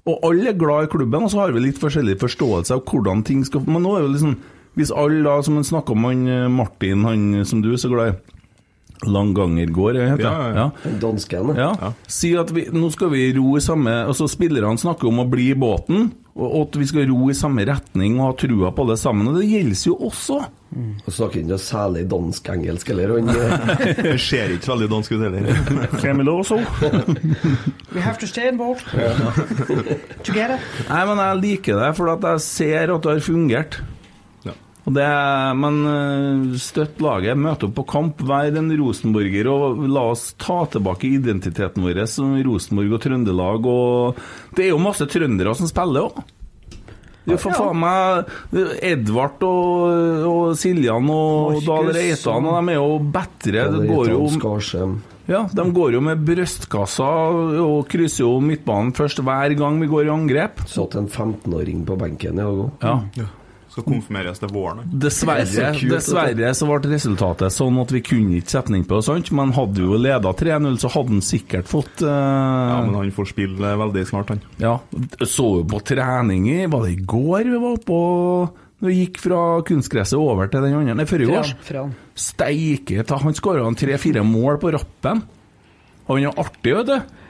[0.10, 3.22] Og alle er glad i klubben, og så har vi litt forskjellig forståelse av hvordan
[3.28, 4.38] ting skal Men nå er jo liksom
[4.80, 7.92] Hvis alle da, som han snakka om han eh, Martin, han som du er så
[7.92, 10.50] glad i Langangergård, heter Ja, ja.
[10.56, 10.96] ja, Ja.
[11.02, 11.56] Danskene.
[11.58, 11.92] Ja.
[12.08, 15.52] Si at vi, nå skal vi ro i samme Altså Spillerne snakker om å bli
[15.52, 18.98] i båten, og, at vi skal ro i samme retning og ha trua på det
[19.02, 19.28] sammen.
[19.28, 20.38] Og det gjelder jo også.
[20.72, 23.18] Og snakker ikke særlig dansk-engelsk heller.
[23.20, 25.64] Han ser ikke veldig dansk ut heller.
[26.06, 26.62] Family også.
[27.96, 28.80] We have to stay in boat.
[30.24, 30.62] Together.
[30.88, 33.82] Nei, men jeg liker det, for at jeg ser at det har fungert.
[34.82, 35.08] Det,
[35.62, 40.64] men eh, støtt laget, møt opp på kamp, vær en rosenborger, og la oss ta
[40.74, 43.68] tilbake identiteten vår som Rosenborg og Trøndelag.
[43.70, 44.22] Og
[44.58, 46.24] det er jo masse trøndere som spiller òg.
[47.30, 48.32] Du får faen meg
[48.82, 49.84] Edvard og,
[50.26, 53.66] og Siljan og Markus Dahl Reitan, og de er jo bedre.
[53.76, 54.96] Det går jo Skarsheim.
[55.30, 57.12] ja, De går jo med brystkassa
[57.62, 60.66] og krysser jo midtbanen først hver gang vi går i angrep.
[60.66, 62.90] Satt en 15-åring på benken i dag òg.
[63.22, 63.30] Ja.
[63.72, 64.82] Skal konfirmeres til våren.
[65.00, 68.82] Dessverre, er så kult, dessverre så ble resultatet sånn at vi kunne ikke sette den
[68.82, 69.30] inn på, sant?
[69.38, 73.14] men hadde vi jo leda 3-0, så hadde han sikkert fått Ja, eh, men han
[73.16, 74.44] får spille veldig snart, han.
[74.60, 74.74] ja,
[75.24, 78.02] Så jo på trening i Var det i går vi var oppe
[78.82, 79.40] Når vi gikk fra
[79.72, 81.56] kunstgresset over til den andre Nei, forrige års.
[82.18, 85.24] Steike ta, Han skåra tre-fire mål på rappen.
[86.10, 87.21] Han er artig, vet du.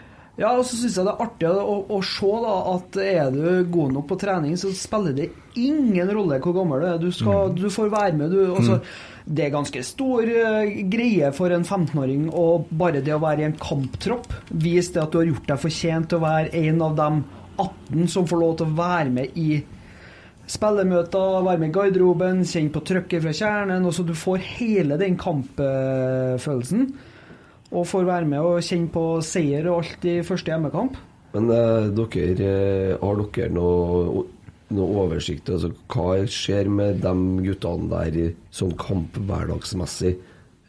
[0.41, 3.43] Ja, og så syns jeg det er artig å, å se da, at er du
[3.69, 5.27] god nok på trening, så spiller det
[5.59, 7.01] ingen rolle hvor gammel du er.
[7.01, 8.55] Du, skal, du får være med, du.
[8.55, 8.80] Altså,
[9.22, 13.49] Det er ganske stor eh, greie for en 15-åring å bare det å være i
[13.51, 14.31] en kamptropp.
[14.49, 17.11] Vise det at du har gjort deg fortjent til å være en av de
[17.61, 19.61] 18 som får lov til å være med i
[20.51, 23.85] spillemøter, være med i garderoben, kjenne på trykket fra kjernen.
[23.85, 26.89] og så Du får hele den kampfølelsen.
[27.72, 30.98] Og får være med og kjenne på seier og alt i første hjemmekamp.
[31.31, 34.26] Men eh, dere, eh, har dere noe,
[34.76, 35.53] noe oversikt?
[35.53, 37.14] Altså, hva skjer med de
[37.48, 40.18] guttene der sånn kamp hverdagsmessig?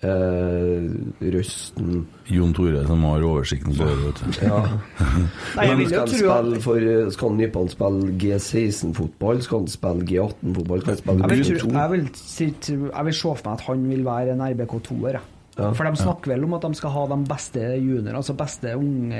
[0.03, 0.87] Eh,
[1.31, 4.41] Røsten Jon Tore som har oversikten på vet du.
[4.49, 4.63] Ja.
[5.59, 9.45] Nei, jeg vil jo tro at for Skal Nypan spille G16-fotball?
[9.47, 10.83] Skal han spille G18-fotball?
[10.83, 11.61] Skal han spille jeg G2?
[11.63, 12.11] tro, jeg, vil,
[12.89, 15.21] jeg vil se for meg at han vil være en RBK2-er.
[15.21, 15.42] jeg.
[15.53, 15.67] Ja.
[15.77, 19.19] For de snakker vel om at de skal ha de beste juniorene, altså beste unge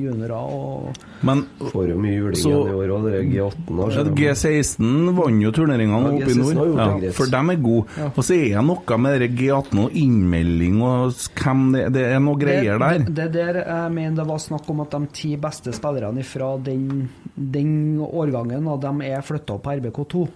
[0.00, 0.32] juniorer.
[0.32, 0.94] Og
[1.28, 3.80] Men Får jo mye juling i år òg, dere G18.
[3.82, 4.04] har, Ja.
[4.16, 8.08] G16 vant jo turneringene Ja, oppe i nord, ja, for dem er gode.
[8.16, 12.18] Og så er det noe med det G18 og innmelding og hvem det, det er
[12.24, 12.98] noe greier der.
[13.04, 16.54] Det, det der jeg mener det var snakk om at de ti beste spillerne fra
[16.64, 20.26] den, den årgangen og de er flytta opp på RBK2.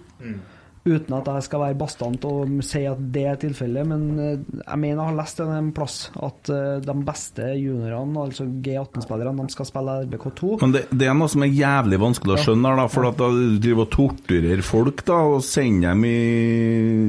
[0.87, 4.79] Uten at jeg skal være bastant og si at det er tilfellet, men eh, jeg
[4.79, 9.67] mener jeg har lest en plass at eh, de beste juniorene, altså G18-spillerne, de skal
[9.67, 10.53] spille RBK2.
[10.63, 13.19] Men det, det er noe som er jævlig vanskelig å skjønne, her, da, for at
[13.19, 13.29] da
[13.59, 16.17] driver og torturerer folk da, og sender dem i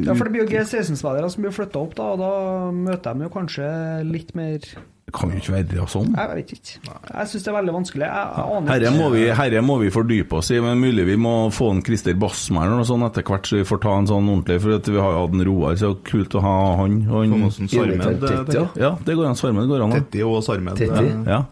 [0.08, 2.32] Ja, for det blir jo G16-spillere som blir flytta opp, da, og da
[2.74, 3.68] møter de jo kanskje
[4.08, 4.66] litt mer
[5.10, 6.12] Det kan jo ikke være sånn.
[6.14, 6.74] Jeg vet ikke.
[6.86, 8.06] Jeg syns det er veldig vanskelig.
[8.06, 8.92] Jeg, Herre ikke.
[8.94, 12.14] må, vi, herre må vi fordype oss i, men mulig vi må få en Christer
[12.20, 14.90] Bassmer eller noe sånt etter hvert, så vi får ta en sånn ordentlig, for at
[14.92, 16.54] vi har jo hatt en Roar, så kult å ha
[16.84, 17.00] han.
[17.08, 18.06] Og Sånn han Sarmed.
[18.06, 18.64] Invitert eh, ja.
[18.84, 19.40] ja, det går an.
[19.40, 19.96] Svarme, det går an.
[19.98, 21.42] Tetti og Sarmed eh, Ja,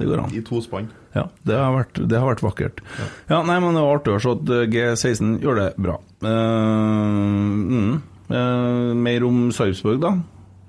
[0.00, 0.34] det går an.
[0.34, 0.90] i tospann.
[1.14, 2.82] Ja, det har vært, det har vært vakkert.
[3.30, 6.00] Ja, nei, men det var artig å se at eh, G16 gjør det bra.
[6.24, 7.90] Uh, mm,
[8.34, 10.16] uh, mer om Sarpsborg, da.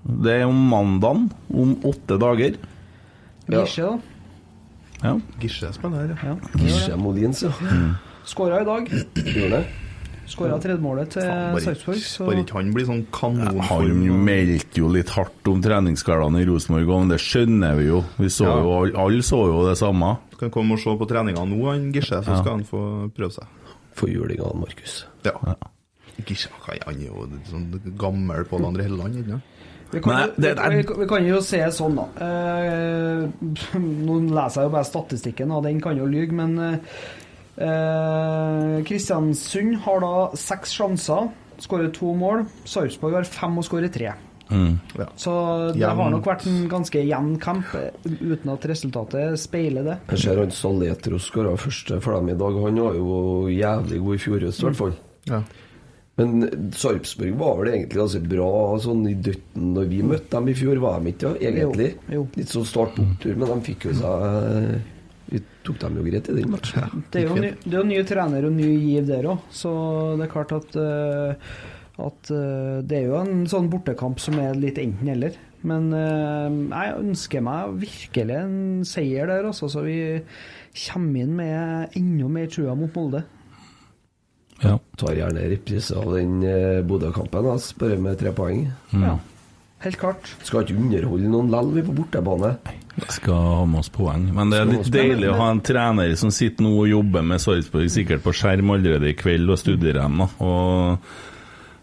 [0.05, 2.57] Det er om mandagen, om åtte dager.
[3.49, 3.99] Gisje, da.
[5.03, 5.15] Ja.
[5.41, 6.35] Gisje spiller her, ja.
[6.35, 6.61] Ja.
[6.61, 7.51] Gisje Molins, ja.
[8.25, 8.87] Skåra i dag.
[8.89, 9.65] Gjorde det?
[10.25, 11.99] Skåra tredjemålet til Sarpsborg.
[12.01, 14.23] så- bare ikke han blir sånn kanon Han kanonform.
[14.25, 18.03] meldte jo litt hardt om treningshverdagen i Rosenborg, og det skjønner vi jo.
[18.17, 18.55] Vi så Ja.
[18.61, 20.17] jo, all- Alle så jo det samme.
[20.39, 23.45] Kan komme og se på treninga nå, han Gisje, så skal han få prøve seg.
[23.95, 25.05] Få juling av Markus.
[25.23, 25.31] Ja.
[26.25, 29.43] Gisje han er jo sånn gammel Pål André Helleland, ikke sant?
[29.95, 32.05] Vi kan, Nei, jo- det- det er- vi, vi, vi kan jo se sånn, da.
[32.25, 33.49] Eh,
[33.79, 36.57] nå leser jeg jo bare statistikken, og den kan jo lyge, men
[37.57, 41.29] eh, Kristiansund har da seks sjanser,
[41.63, 42.45] skårer to mål.
[42.67, 44.13] Sarpsborg har fem og skårer tre.
[44.45, 45.05] Ja.
[45.17, 45.31] Så
[45.73, 45.97] det Jevnt.
[45.97, 47.65] har nok vært en ganske jevn kamp,
[48.05, 49.95] uten at resultatet speiler det.
[50.11, 52.59] Jeg ser han Saletro skåra første for dem i dag.
[52.67, 54.93] Han var jo jævlig god i fjor høst, i hvert fall.
[55.31, 55.39] Ja.
[56.15, 60.55] Men Sarpsborg var vel egentlig ganske bra sånn i døtten når vi møtte dem i
[60.55, 61.89] fjor, var de ikke det, egentlig?
[62.07, 62.27] Jo, jo.
[62.39, 64.77] Litt sånn start opptur, men de fikk jo seg
[65.33, 67.03] Vi tok dem jo greit i den matchen.
[67.11, 69.71] Det er jo ny, det er jo ny trener og ny giv der òg, så
[70.15, 71.55] det er klart at eh,
[71.95, 75.37] at eh, det er jo en sånn bortekamp som er litt enten-eller.
[75.65, 79.97] Men eh, jeg ønsker meg virkelig en seier der, altså, så vi
[80.85, 83.23] kommer inn med enda mer trua mot Molde.
[84.63, 84.77] Ja.
[84.97, 88.67] Tar gjerne reprise av den eh, Bodø-kampen, altså, bare med tre poeng.
[88.95, 89.17] Ja.
[89.83, 90.31] Helt klart.
[90.47, 92.55] Skal ikke underholde noen lell, vi på bortebane.
[92.95, 94.29] Vi skal ha med oss poeng.
[94.33, 97.43] Men det er litt deilig å ha en trener som sitter nå og jobber med
[97.43, 100.23] Sarpsborg, sikkert på skjerm allerede i kveld, og studerer dem.
[100.23, 101.09] Og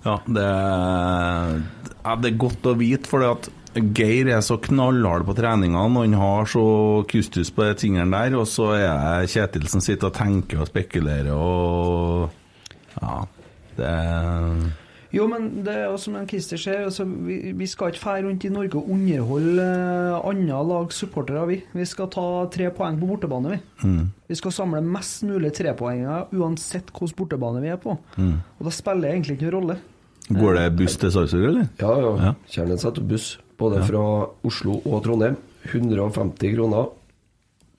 [0.02, 1.58] ja, det er,
[2.00, 6.02] ja, det er godt å vite, for at Geir er så knallhard på treningene, og
[6.04, 6.64] han har så
[7.08, 8.90] kustus på de tingene der, og så er
[9.22, 12.41] det Kjetil som sitter og tenker og spekulerer og
[13.00, 13.22] Ja,
[13.78, 13.92] det
[15.12, 18.22] Jo, men det er jo som en Christer sier, altså, vi, vi skal ikke fære
[18.24, 21.58] rundt i Norge og underholde uh, andre lags supportere, vi.
[21.76, 23.58] Vi skal ta tre poeng på bortebane, vi.
[24.32, 27.98] Vi skal samle mest mulig trepoenger uansett hvilken bortebane vi er på.
[28.16, 29.78] Og da spiller det egentlig ikke noen rolle.
[30.32, 31.68] Går det buss til Sarpsborg, eller?
[31.82, 32.12] Ja, ja.
[32.30, 32.34] Ja.
[32.48, 34.02] Kjernen setter buss, både fra
[34.48, 35.36] Oslo og Trondheim.
[35.68, 36.88] 150 kroner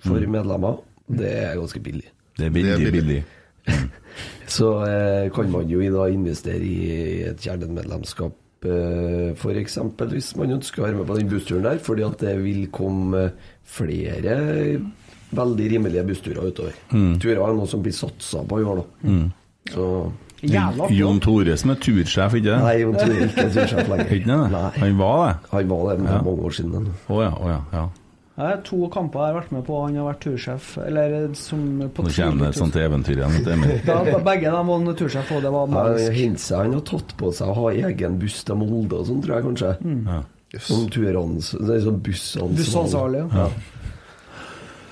[0.03, 0.83] for medlemmer.
[1.07, 2.05] Det er ganske billig.
[2.37, 2.77] Det er billig.
[2.77, 3.23] Det er billig.
[4.53, 8.35] Så eh, kan man jo i da investere i et kjernemedlemskap,
[8.67, 9.77] eh, f.eks.
[10.11, 13.29] hvis man ønsker å være med på den bussturen der, fordi at det vil komme
[13.65, 14.35] flere
[15.33, 16.75] veldig rimelige bussturer utover.
[16.91, 19.15] Turer er noe som blir satsa på i år, da.
[19.73, 19.87] Så
[20.43, 20.89] Jævla.
[20.91, 22.55] Jon Tore som er tursjef, ikke det?
[22.59, 24.09] Nei, Jon Tore er ikke tursjef lenger.
[24.17, 24.63] Ikke det?
[24.83, 25.35] Han var det?
[25.53, 26.17] Han var det for Ja.
[26.27, 26.87] mange år siden.
[27.07, 27.59] Å ja, oh, ja.
[27.71, 27.83] ja.
[28.33, 30.69] Det er to kamper jeg har vært med på, han har vært tursjef.
[30.81, 31.59] Eller som
[31.93, 33.83] på Nå kommer det et sånt eventyr igjen.
[33.85, 33.97] Da,
[34.29, 36.15] begge de var tursjef, og det var Ja, magisk.
[36.17, 39.37] Hintse han har tatt på seg å ha egen buss til Molde og sånn, tror
[39.37, 39.75] jeg kanskje.
[40.09, 40.17] Ja.
[40.65, 41.51] Som turans...
[41.61, 42.57] Det er sånn bussansvarlig.
[42.63, 43.23] Bussansvarlig.
[43.37, 43.47] Ja.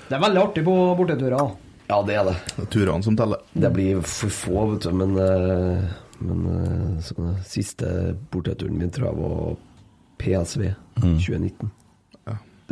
[0.06, 1.52] Det er veldig artig på borteturer.
[1.90, 2.38] Ja, det er det.
[2.54, 3.42] Det er turene som teller.
[3.58, 5.84] Det blir for få, vet du, men, eh,
[6.22, 7.90] men sånn, siste
[8.30, 9.54] borteturen min tror jeg var
[10.22, 10.68] PSV
[11.02, 11.78] 2019.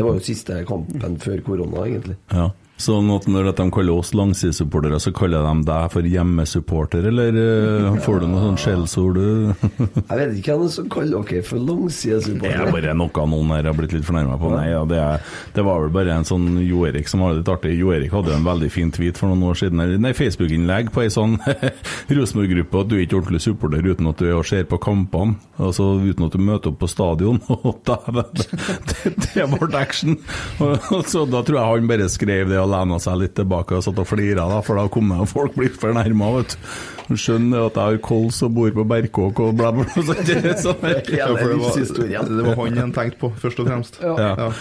[0.01, 2.15] Det var jo siste kampen før korona, egentlig.
[2.33, 2.47] Ja.
[2.81, 7.99] Sånn at når de kaller oss langsidesupportere, så kaller de deg for hjemmesupporter, eller eh,
[8.05, 9.19] får du noe sånn skjellsord?
[9.21, 9.69] du?
[10.11, 12.71] Jeg vet ikke hvem som kaller dere for Det er langsidesupportere.
[12.77, 14.53] bare noe noen her har blitt litt fornærma på.
[14.55, 15.27] Nei, ja, det, er,
[15.57, 17.75] det var vel bare en sånn Jo Erik som var litt artig.
[17.79, 21.13] Jo Erik hadde en veldig fin tweet for noen år siden, nei, Facebook-innlegg på ei
[21.13, 21.37] sånn
[22.17, 25.37] Rosenborg-gruppe at du er ikke ordentlig supporter uten at du er og ser på kampene,
[25.61, 27.41] altså uten at du møter opp på stadion.
[27.61, 28.49] Og da, det,
[28.89, 30.17] det, det ble action!
[30.61, 34.01] Og, så Da tror jeg han bare skrev det lena seg litt tilbake og satt
[34.03, 36.71] og flira, da, for da kom jeg, folk blitt fornærma, vet du.
[37.11, 40.15] Skjønner at jeg har kols og bor på Berkåk og bla, bla, bla.
[40.27, 43.99] Det sånn, Ja, det, var, det var han en tenkte på, først og fremst.
[44.05, 44.15] Ja.
[44.15, 44.31] ja.
[44.47, 44.53] Ja.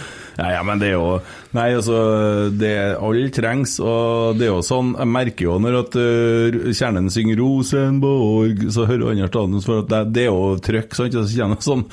[0.56, 1.18] Ja, men det er jo
[1.56, 1.96] Nei, altså
[2.54, 2.72] det,
[3.02, 7.40] Alle trengs, og det er jo sånn Jeg merker jo når at uh, kjernen synger
[7.40, 11.18] 'Rosenborg', så hører andre stadion for at det, det er jo trøkk, sant?
[11.18, 11.86] Så kjenner jeg sånn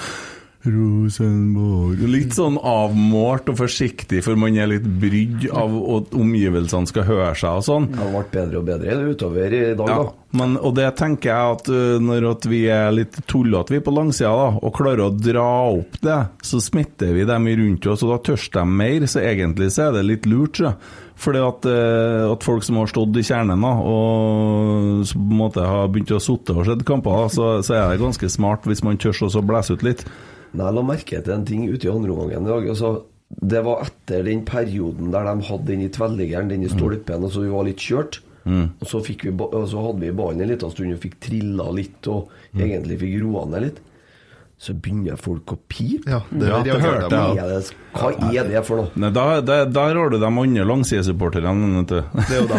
[0.67, 7.07] Rosenborg Litt sånn avmålt og forsiktig, for man er litt brydd av at omgivelsene skal
[7.07, 7.89] høre seg og sånn.
[7.93, 10.13] Det har vært bedre og bedre utover i dag, Ja, da.
[10.41, 13.95] men, og det tenker jeg at uh, når at vi er litt tullete vi på
[13.95, 18.15] langsida da, og klarer å dra opp det, så smitter vi dem rundt oss, og
[18.15, 19.07] da tørs de mer.
[19.07, 20.73] Så egentlig så er det litt lurt, Så.
[21.17, 25.63] Fordi at, uh, at folk som har stått i kjernen da, og på en måte
[25.65, 28.83] har begynt å sitte og sett kamper, da, så, så er det ganske smart hvis
[28.85, 30.05] man tør å blæse ut litt.
[30.57, 32.67] Men jeg la merke til en ting ute i andre omgangen i dag.
[32.73, 32.89] Altså,
[33.29, 37.31] det var etter den perioden der de hadde den i tverrliggeren, den i stolpen, og
[37.33, 38.21] så vi var litt kjørt.
[38.79, 42.07] Og så, vi, og så hadde vi ballen en liten stund og fikk trilla litt,
[42.07, 43.81] og egentlig fikk roa ned litt.
[44.57, 46.09] Så begynner folk å pipe.
[46.09, 47.37] Ja, det, Ja, det hørte jeg.
[47.37, 48.89] Er det, hva er det for noe?
[48.97, 51.83] Nei, da, da, der har du de andre langsidesupporterne.
[51.85, 51.99] Det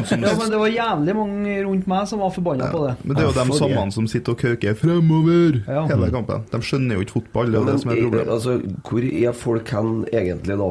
[0.07, 2.95] som Ja, det var jævlig mange rundt meg som var forbanna på det.
[3.03, 5.87] Men det er jo de Ja, samme som sitter og kauker 'fremover' Ja.
[5.91, 6.45] hele kampen.
[6.53, 8.29] De skjønner jo ikke fotball, det er jo det som er problemet.
[8.29, 10.71] altså, hvor er folk hen egentlig da?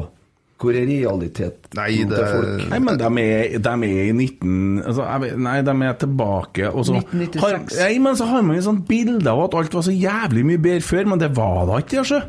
[0.58, 2.64] Hvor er realiteten Nei, det- til folk?
[2.72, 4.82] Nei, men de er, de er i 19...
[4.82, 7.44] Altså, vet, nei, de er tilbake og så 1996.
[7.44, 10.46] Har, nei, men så har man jo sånn bilde av at alt var så jævlig
[10.50, 12.22] mye bedre før, men det var da ikke det, sjø.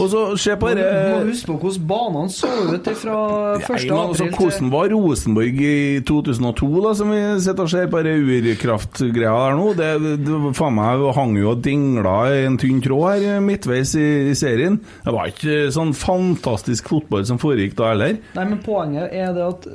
[0.00, 3.16] Og så se på Du må huske på hvordan banene så ut fra
[3.58, 3.64] 1.
[3.64, 8.02] april men altså, Hvordan var Rosenborg i 2002, da, som vi sitter og ser på
[8.04, 9.68] denne urkraftgreia der nå?
[9.78, 9.90] Det,
[10.26, 14.78] det faen meg hang jo og dingla en tynn tråd her midtveis i, i serien.
[15.04, 18.20] Det var ikke sånn fantastisk fotball som foregikk da heller.
[18.36, 19.66] Nei, men poenget er det at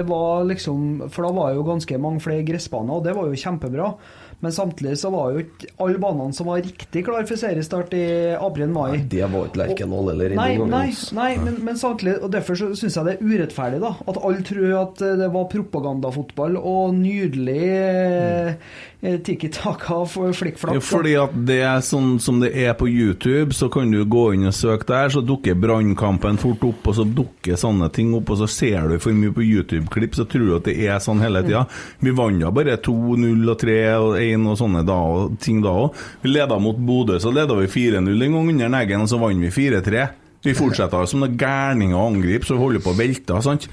[0.00, 3.38] det var liksom For da var jo ganske mange flere gressbaner, og det var jo
[3.38, 3.92] kjempebra.
[4.40, 8.04] Men samtidig så var jo ikke alle banene som var riktig klar for seriestart i
[8.40, 9.02] april-mai.
[9.10, 10.86] Det var ikke Lerkendal eller Nei, nei,
[11.16, 14.44] nei men, men samtidig, og derfor så syns jeg det er urettferdig da at alle
[14.46, 18.54] tror at eh, det var propagandafotball og nydelig eh,
[19.02, 20.78] eh, tikki-taka for flikkflakk.
[20.78, 24.26] Ja, fordi at det er sånn som det er på YouTube, så kan du gå
[24.36, 28.32] inn og søke der, så dukker brannkampen fort opp, og så dukker sånne ting opp,
[28.32, 31.22] og så ser du for mye på YouTube-klipp, så tror du at det er sånn
[31.22, 31.66] hele tida.
[32.00, 35.74] Vi vant jo bare 2-0 og 3 og 1 og sånne da, og ting da
[35.84, 35.98] òg.
[36.22, 39.42] Vi leda mot Bodø, så leda vi 4-0 en gang under Neggen, og så vant
[39.44, 40.08] vi 4-3.
[40.46, 43.68] Vi fortsetter som noen gærninger å angripe, så vi holder på å velte, sant?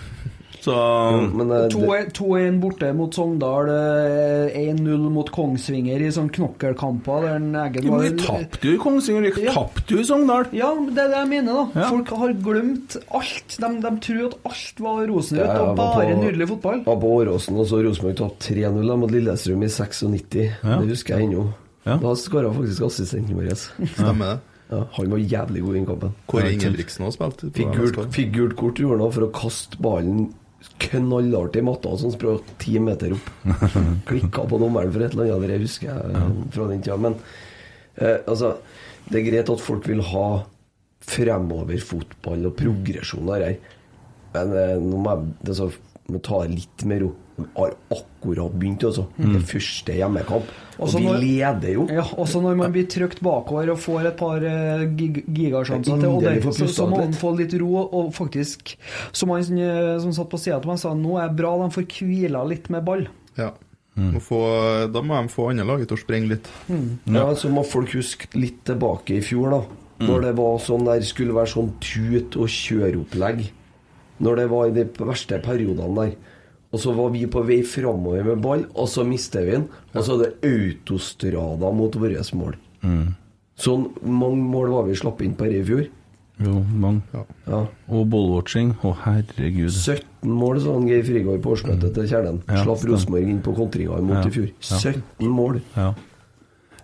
[0.68, 7.46] Så Men eh, 2-1 borte mot Sogndal, eh, 1-0 mot Kongsvinger i sånn knokkelkamper der
[7.64, 9.54] Eggen var vi tapte jo i Kongsvinger, vi Ja.
[9.56, 10.50] tapte jo i Sogndal.
[10.52, 11.82] Ja, det er det jeg mener, da.
[11.82, 11.90] Ja.
[11.94, 13.56] Folk har glemt alt.
[13.62, 16.84] De, de tror at alt var rosenrødt Ja, og bare på- nydelig fotball.
[16.86, 20.44] var på Åråsen, og så Rosenborg tapte 3-0 da, mot Lillestrøm i 96.
[20.64, 20.80] Ja.
[20.82, 21.48] Det husker jeg ennå.
[21.88, 21.96] Ja.
[22.04, 23.56] Da skåra faktisk assistenten vår.
[23.56, 24.40] Stemmer det.
[24.70, 26.14] Ja, han var jævlig god i innkampen.
[26.28, 27.46] Kåre Ingebrigtsen har spilt.
[28.12, 30.34] fikk gult kort gjorde han for å kaste ballen
[30.78, 33.30] knallhardt i matta, som sprang ti meter opp.
[34.10, 37.00] Klikka på dommeren for et eller annet, det husker jeg fra den tida.
[37.02, 37.18] Men
[37.96, 38.56] eh, altså,
[39.10, 40.28] det er greit at folk vil ha
[41.08, 43.60] fremover-fotball og progresjon der her.
[44.36, 45.70] Men eh, nå må jeg det så,
[46.12, 47.14] må ta litt mer ro.
[47.56, 49.04] Har akkurat begynt, altså.
[49.18, 50.48] Det første hjemmekamp.
[50.80, 51.88] Og vi når- leder jo.
[51.90, 56.42] Ja, Også når man blir trykt bakover og får et par eh, gig gigasjanser til,
[56.42, 57.88] får så, så må man få litt ro.
[57.92, 58.76] Og faktisk,
[59.12, 61.70] som han eh, som satt på sida til meg, sa nå er det bra de
[61.78, 63.08] får hvila litt med ball.
[63.38, 63.52] Ja.
[63.98, 64.20] Mm.
[64.22, 64.40] få,
[64.94, 66.48] da må de få andre laget til å sprenge litt.
[67.10, 69.62] Ja, så må folk huske litt tilbake i fjor, da.
[70.06, 73.48] Når det var sånn der, skulle være sånn tut- og kjøreopplegg.
[74.22, 76.16] Når det var i de verste periodene der.
[76.74, 79.68] Og så var vi på vei framover med ball, og så mister vi den.
[79.96, 82.58] Og så er det autostrada mot vårt mål.
[83.58, 85.88] Sånn mange mål var vi slapp inn på her i fjor.
[86.38, 87.02] Jo, mange.
[87.48, 87.64] Ja.
[87.90, 88.76] Og ballwatching.
[88.86, 89.72] Å, herregud.
[89.74, 90.04] 17
[90.38, 92.44] mål, sa han Geir Frigård på årsmøtet til Kjernen.
[92.46, 92.84] Ja, Slapp.
[92.86, 94.28] Rosenborg inn på kontringa mot Ja.
[94.28, 94.52] i fjor.
[94.62, 94.78] Ja.
[94.78, 95.62] 17 mål.
[95.76, 95.88] Ja.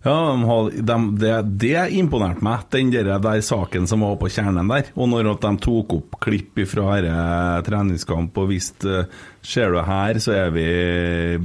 [0.03, 4.67] Ja, de de, det, det imponerte meg, den der, der saken som var på kjernen
[4.67, 4.89] der.
[4.99, 9.05] Og når at de tok opp klipp fra denne treningskamp og viste
[9.43, 10.67] Ser du her, så vi,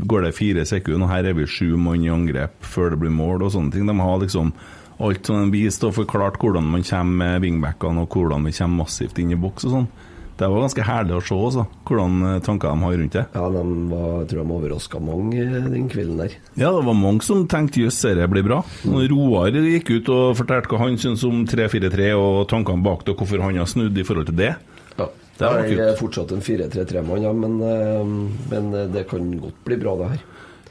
[0.07, 3.11] går det fire sekunder, og her er vi sju mann i angrep før det blir
[3.11, 3.89] mål og sånne ting.
[3.91, 4.53] De har liksom
[5.03, 8.85] alt som de viste, og forklart hvordan man kommer med wingbackene og hvordan vi kommer
[8.85, 9.91] massivt inn i boks og sånn.
[10.39, 13.25] Det var ganske herlig å se også, hvordan eh, tanker de har rundt det.
[13.35, 16.37] Ja, de var, jeg tror de overraska mange eh, den kvelden der.
[16.55, 18.61] Ja, det var mange som tenkte jøss, dette blir bra.
[18.87, 23.17] Når Roar gikk ut og fortalte hva han syntes om 3-4-3 og tankene bak det,
[23.17, 24.55] og hvorfor han har snudd i forhold til det.
[24.95, 25.11] Ja.
[25.39, 28.17] Det var jeg er fortsatt en 4-3-3-mann, ja, men, eh,
[28.55, 30.27] men det kan godt bli bra, det her.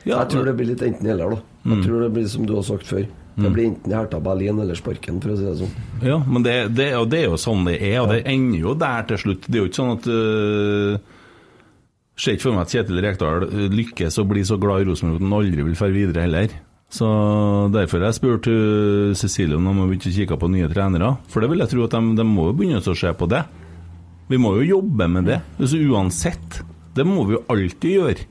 [0.08, 1.44] Ja, jeg tror det blir litt enten-eller, da.
[1.68, 3.04] Jeg tror det blir som du har sagt før.
[3.38, 5.74] Det blir enten Hertha Berlin eller sparken, for å si det sånn.
[6.02, 9.06] Ja, men det, det, det er jo sånn det er, og det ender jo der
[9.12, 9.46] til slutt.
[9.46, 11.14] Det er jo ikke sånn at uh,
[12.18, 15.20] Ser ikke for meg at Kjetil Rekdal øh, lykkes og blir så glad i Rosenborg
[15.20, 16.56] at han aldri vil dra videre heller.
[16.90, 17.08] Så
[17.70, 21.12] Derfor jeg spurt øh, Cecilie om hun begynte å kikke på nye trenere.
[21.30, 23.44] For det vil jeg tro at de, de må jo begynne å se på det.
[24.32, 25.38] Vi må jo jobbe med det.
[25.60, 26.58] Altså Uansett.
[26.98, 28.26] Det må vi jo alltid gjøre.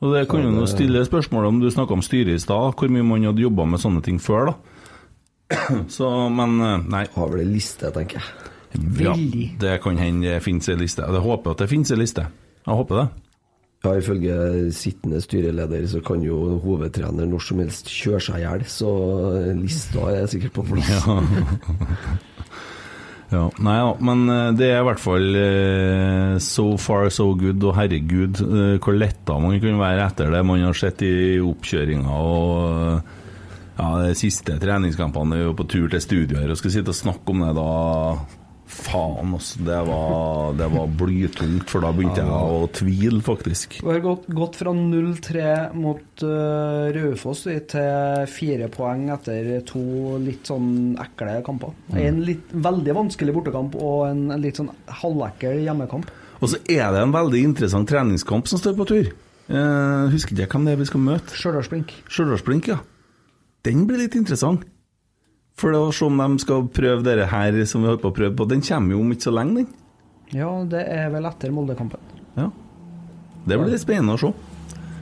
[0.00, 2.92] Og det kan jo nå stille spørsmål om du snakka om styret i stad, hvor
[2.92, 4.54] mye man hadde jobba med sånne ting før, da.
[5.96, 7.04] Så, men øh, nei.
[7.14, 8.50] Har vel ei liste, tenker jeg.
[9.02, 9.16] Ja,
[9.60, 11.02] det kan hende det finnes ei liste.
[11.02, 12.28] Jeg håper at det finnes ei liste.
[12.62, 13.08] Jeg håper det.
[13.80, 14.34] Ja, Ifølge
[14.76, 18.90] sittende styreleder så kan jo hovedtrener når som helst kjøre seg i hjel, så
[19.40, 20.90] eh, lista er sikkert på plass.
[20.92, 21.16] Ja,
[23.30, 27.76] nei ja, men eh, det er i hvert fall uh, so far so good, og
[27.78, 32.50] herregud, uh, hvor letta man kunne være etter det man har sett i oppkjøringa og
[32.98, 33.18] uh,
[33.78, 36.98] ja, de siste treningskampene er jo på tur til studio her og skal sitte og
[36.98, 37.70] snakke om det da.
[38.70, 39.60] Faen, altså.
[39.66, 43.80] Det var, det var blytungt, for da begynte jeg å tvile, faktisk.
[43.82, 45.42] Du har gått, gått fra 0-3
[45.74, 49.82] mot uh, Raufoss til fire poeng etter to
[50.22, 51.74] litt sånn ekle kamper.
[51.98, 54.70] En litt veldig vanskelig bortekamp og en, en litt sånn
[55.02, 56.10] halvekkel hjemmekamp.
[56.40, 59.10] Og så er det en veldig interessant treningskamp som står på tur.
[59.50, 61.34] Uh, husker ikke hvem det er vi skal møte.
[61.34, 61.96] Stjørdalsblink.
[62.06, 62.78] Stjørdalsblink, ja.
[63.66, 64.62] Den blir litt interessant.
[65.60, 68.34] For å se om de skal prøve dette her som vi holder på å prøve
[68.38, 68.46] på.
[68.48, 69.66] Den kommer jo om ikke så lenge, den.
[70.32, 71.98] Ja, det er vel etter Molde-kampen.
[72.38, 72.46] Ja.
[73.44, 74.30] Det blir litt spennende å se.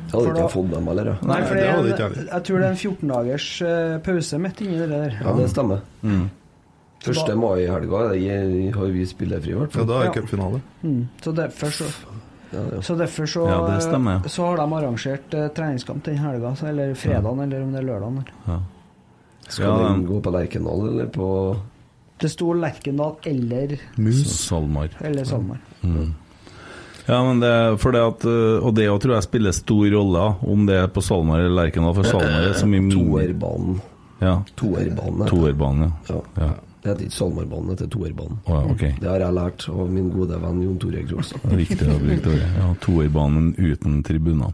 [0.09, 1.17] Jeg hadde ikke fått dem heller, ja.
[1.29, 4.39] Nei, for det hadde ikke jeg jeg tror det er en 14 dagers eh, pause
[4.41, 5.17] midt inni det der.
[5.21, 5.83] Ja, det stemmer.
[6.03, 6.23] Mm.
[7.05, 10.11] Første mai i helga det har vi spillefri, i hvert Ja, da er Ja.
[10.11, 10.63] det cupfinale.
[10.83, 11.03] Mm.
[11.23, 11.85] Så derfor så
[12.81, 14.23] Så derfor så, Ja, det stemmer.
[14.25, 17.87] så har de arrangert eh, treningskamp den helga, så- eller fredagen, eller om det er
[17.87, 18.25] lørdagen.
[18.47, 18.61] eller.
[19.49, 21.29] Skal Ja, den gå på Lerkendal eller på
[22.21, 24.25] Det sto Lerkendal eller, Mus.
[24.27, 24.89] Salmar.
[25.01, 25.59] eller Salmar.
[27.09, 30.67] Ja, men det, for det at, øh, og det tror jeg spiller stor rolle, om
[30.67, 31.95] det er på Salmar eller Lerkendal.
[31.95, 33.79] For Salmar er så mye Toerbanen.
[34.21, 34.41] Ja.
[34.59, 35.29] Toerbanen.
[35.31, 36.15] Toerbanen, ja.
[36.15, 36.21] Ja.
[36.43, 36.51] ja.
[36.83, 38.37] Det heter ikke Salmarbanen, det heter Toerbanen.
[38.47, 38.83] Å, ja, ok.
[39.01, 41.49] Det har jeg lært av min gode venn Jon Tore Krogstad.
[41.59, 42.37] Riktig ordet.
[42.55, 44.53] Ja, toerbanen uten tribuner.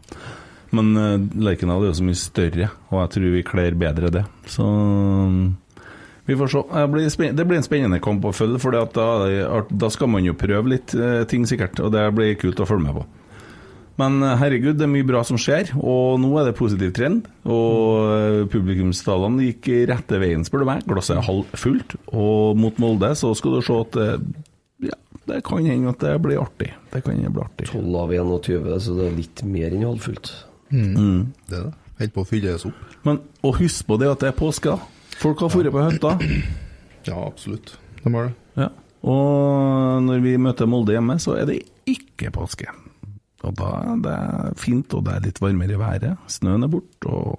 [0.75, 4.25] Men uh, Lerkendal er jo så mye større, og jeg tror vi kler bedre det.
[4.51, 4.65] Så
[6.25, 6.63] vi får se.
[7.35, 8.85] Det blir, en spennende kamp å følge, for da,
[9.69, 11.77] da skal man jo prøve litt eh, ting, sikkert.
[11.85, 13.03] Og det blir kult å følge med på.
[14.01, 17.29] Men eh, herregud, det er mye bra som skjer, og nå er det positiv trend.
[17.45, 20.81] Og publikumstallene gikk rette veien, spør du meg.
[20.89, 21.97] Glasset er halvfullt.
[22.09, 24.01] Og mot Molde så skal du se at
[24.89, 24.97] ja,
[25.29, 26.73] det kan hende at det blir artig.
[26.89, 27.69] Det kan hende bli artig.
[27.69, 30.33] 12 av 21, så det er litt mer enn halvfullt.
[30.71, 31.33] Mm.
[31.49, 31.73] Det er det.
[31.99, 32.79] Helt på å fylles opp.
[33.07, 34.73] Men og husk på det at det er påske.
[35.21, 36.15] Folk har dratt på hytta.
[37.05, 37.75] Ja, absolutt.
[38.01, 38.33] De har det.
[38.57, 38.69] Ja.
[39.05, 42.65] Og når vi møter Molde hjemme, så er det ikke påske.
[43.45, 44.15] Og da er det
[44.57, 46.15] fint, og det er litt varmere i været.
[46.33, 47.37] Snøen er borte, og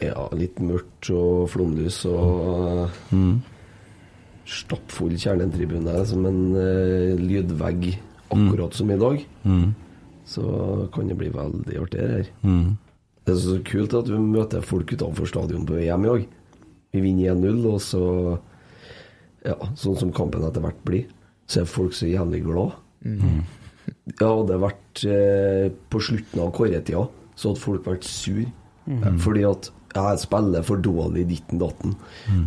[0.00, 3.40] Ja, litt mørkt og flomlys og Mm.
[4.46, 7.90] stappfull kjernetribune som en uh, lydvegg,
[8.30, 9.24] akkurat som i dag.
[9.44, 9.74] mm,
[10.30, 10.44] Så
[10.94, 12.30] kan det bli veldig artig det her.
[12.46, 12.70] mm.
[13.26, 16.22] Det er så kult at vi møter folk utenfor stadion på VM i dag.
[16.94, 18.04] Vi vinner 1-0, og så
[19.44, 21.04] Ja, sånn som kampen etter hvert blir,
[21.48, 22.74] så er folk så jævlig glad.
[24.20, 28.42] Ja, hadde det vært eh, på slutten av kåretida, så hadde folk vært sur.
[29.24, 31.94] Fordi at jeg spiller for dårlig ditten datten.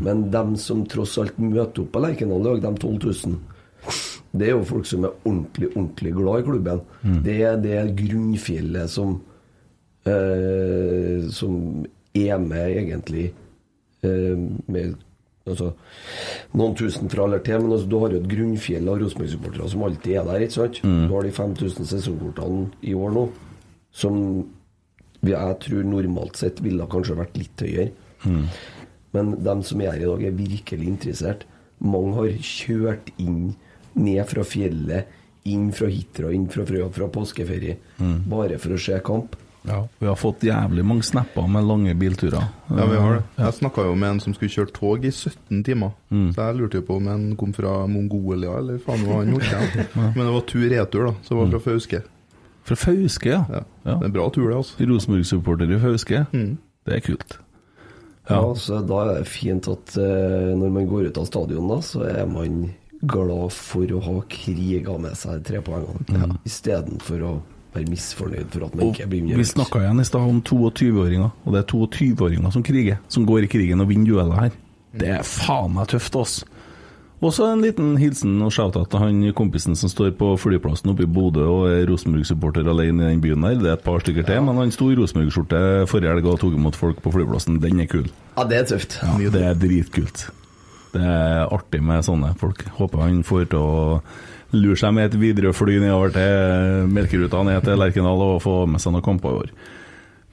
[0.06, 3.40] Men dem som tross alt møter opp på Lerkendal i dag, de 12 000,
[4.34, 6.80] det er jo folk som er ordentlig, ordentlig glad i klubben.
[7.26, 9.20] Det er det grunnfjellet som
[10.10, 13.28] eh, som er med egentlig
[14.04, 14.38] eh,
[14.68, 14.96] med
[15.46, 15.72] altså,
[16.54, 19.86] noen tusen fra eller til, men altså, du har jo et grunnfjell av Rosenborg-supportere som
[19.88, 20.46] alltid er der.
[20.46, 20.82] ikke sant?
[20.84, 23.28] Du har de 5000 sesongkortene i år nå,
[23.94, 24.22] som
[25.24, 27.92] jeg tror normalt sett ville kanskje vært litt høyere.
[29.14, 31.46] Men dem som er her i dag, er virkelig interessert.
[31.84, 33.54] Mange har kjørt inn
[33.96, 35.06] ned fra fjellet,
[35.46, 37.78] inn fra Hitra, inn fra Frøya, fra påskeferie,
[38.30, 39.36] bare for å se kamp.
[39.64, 42.50] Ja, vi har fått jævlig mange snapper med lange bilturer.
[42.68, 43.22] Ja, vi har det.
[43.38, 45.94] Jeg snakka jo med en som skulle kjøre tog i 17 timer.
[46.12, 49.86] Så jeg lurte jo på om han kom fra Mongolia, eller faen hva han gjorde.
[50.18, 51.14] Men det var tur-retur, da.
[51.24, 52.02] Så det var fra Fauske.
[52.68, 53.40] Fra Fauske, ja.
[53.52, 53.64] Ja.
[53.88, 53.96] Ja.
[53.96, 54.84] Det er en bra tur, det, altså.
[54.92, 56.26] Rosenborg-supporter i Fauske.
[56.34, 57.38] Det er kult.
[58.28, 58.54] Ja, Ja.
[58.56, 62.04] så Da er det fint at eh, når man går ut av stadion, da, så
[62.08, 62.66] er man
[63.08, 66.30] glad for å ha kriga med seg tre poengene, ja.
[66.48, 67.34] istedenfor å
[67.74, 69.48] være misfornøyd for at man Og ikke blir vi med.
[69.50, 73.00] snakka igjen i stad om 22-åringer, og det er 22-åringer som kriger.
[73.10, 74.58] Som går i krigen og vinner dueller her.
[74.94, 76.44] Det er faen meg tøft, ass.
[77.24, 81.06] Og så en liten hilsen og shout-out til han kompisen som står på flyplassen oppe
[81.06, 83.56] i Bodø og er Rosenborg-supporter alene i den byen der.
[83.62, 86.58] Det er et par stykker til, men han sto i Rosenborg-skjorte forrige helg og tok
[86.60, 87.62] imot folk på flyplassen.
[87.64, 88.10] Den er kul.
[88.36, 89.00] Ja, det er tøft.
[89.00, 90.28] Ja, det er dritkult.
[90.94, 92.64] Det er artig med sånne folk.
[92.80, 94.02] Håper han får til å
[94.54, 98.94] lure seg med et Widerøe-fly nedover til Melkeruta ned til Lerkendal og få med seg
[98.94, 99.56] noen kamper i år.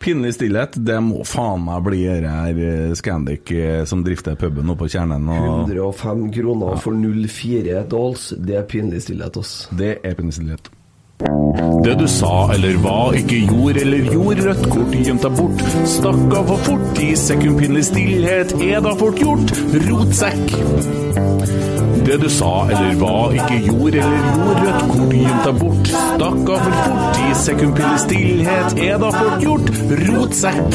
[0.01, 4.73] Pinlig stillhet, det må faen meg bli det her eh, Scandic eh, som drifter puben
[4.73, 5.27] oppe på Kjernen.
[5.29, 9.67] Og 105 kroner for 04 Dals, det er pinlig stillhet, ass.
[9.77, 10.73] det er pinlig stillhet.
[11.21, 15.65] Det du sa eller hva, ikke gjorde eller gjorde, rødt kort gjemt deg bort.
[15.93, 19.53] Stakk av for fort, i sekundpinnelig stillhet er da fort gjort.
[19.85, 20.55] Rotsekk.
[22.07, 25.93] Det du sa eller hva, ikke gjorde eller gjorde, rødt kort gjemt deg bort.
[25.93, 29.69] Stakk av for fort, i sekundpinnelig stillhet er da fort gjort.
[30.09, 30.71] Rotsekk.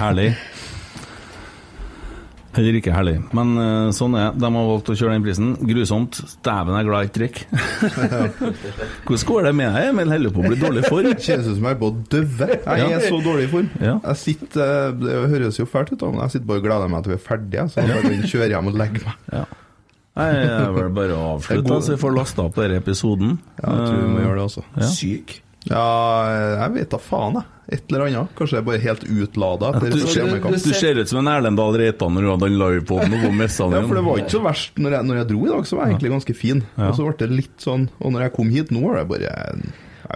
[0.00, 0.32] Herlig.
[2.56, 3.16] Heller ikke herlig.
[3.36, 4.40] Men uh, sånn er det.
[4.40, 5.50] De har valgt å kjøre den prisen.
[5.68, 6.20] Grusomt.
[6.46, 7.44] Dæven, jeg er glad i ikke drikker.
[9.06, 10.14] Hvordan går det med deg, Emil?
[10.16, 11.10] Holder på å bli dårlig form?
[11.12, 12.50] Kjennes ut som jeg er på å døve.
[12.64, 13.70] Jeg er så dårlig i form.
[13.82, 13.94] Ja.
[14.08, 17.06] Jeg sitter, eh, Det høres jo fælt ut, men jeg sitter bare og gleder meg
[17.06, 17.68] til vi er ferdige.
[17.70, 19.22] Så jeg kan kjøre hjem og legge meg.
[19.36, 19.46] Ja.
[20.16, 23.34] Nei, jeg er vel bare å Jeg avslutte, så vi får lasta opp denne episoden.
[23.60, 24.64] Ja, jeg tror vi må gjøre det, også.
[24.80, 24.88] Ja.
[24.96, 25.42] Syk.
[25.66, 25.84] Ja,
[26.62, 27.52] jeg vet da faen, jeg.
[27.66, 28.34] Et eller annet.
[28.38, 32.22] Kanskje jeg er bare helt utlada Du, du ser ut som en Erlendal Reitan når
[32.22, 34.78] du hadde den livepoden og messa Ja, for det var ikke så verst.
[34.78, 36.62] Når jeg, når jeg dro i dag, så var jeg egentlig ganske fin.
[36.78, 39.34] Og så ble det litt sånn Og når jeg kom hit nå, var det bare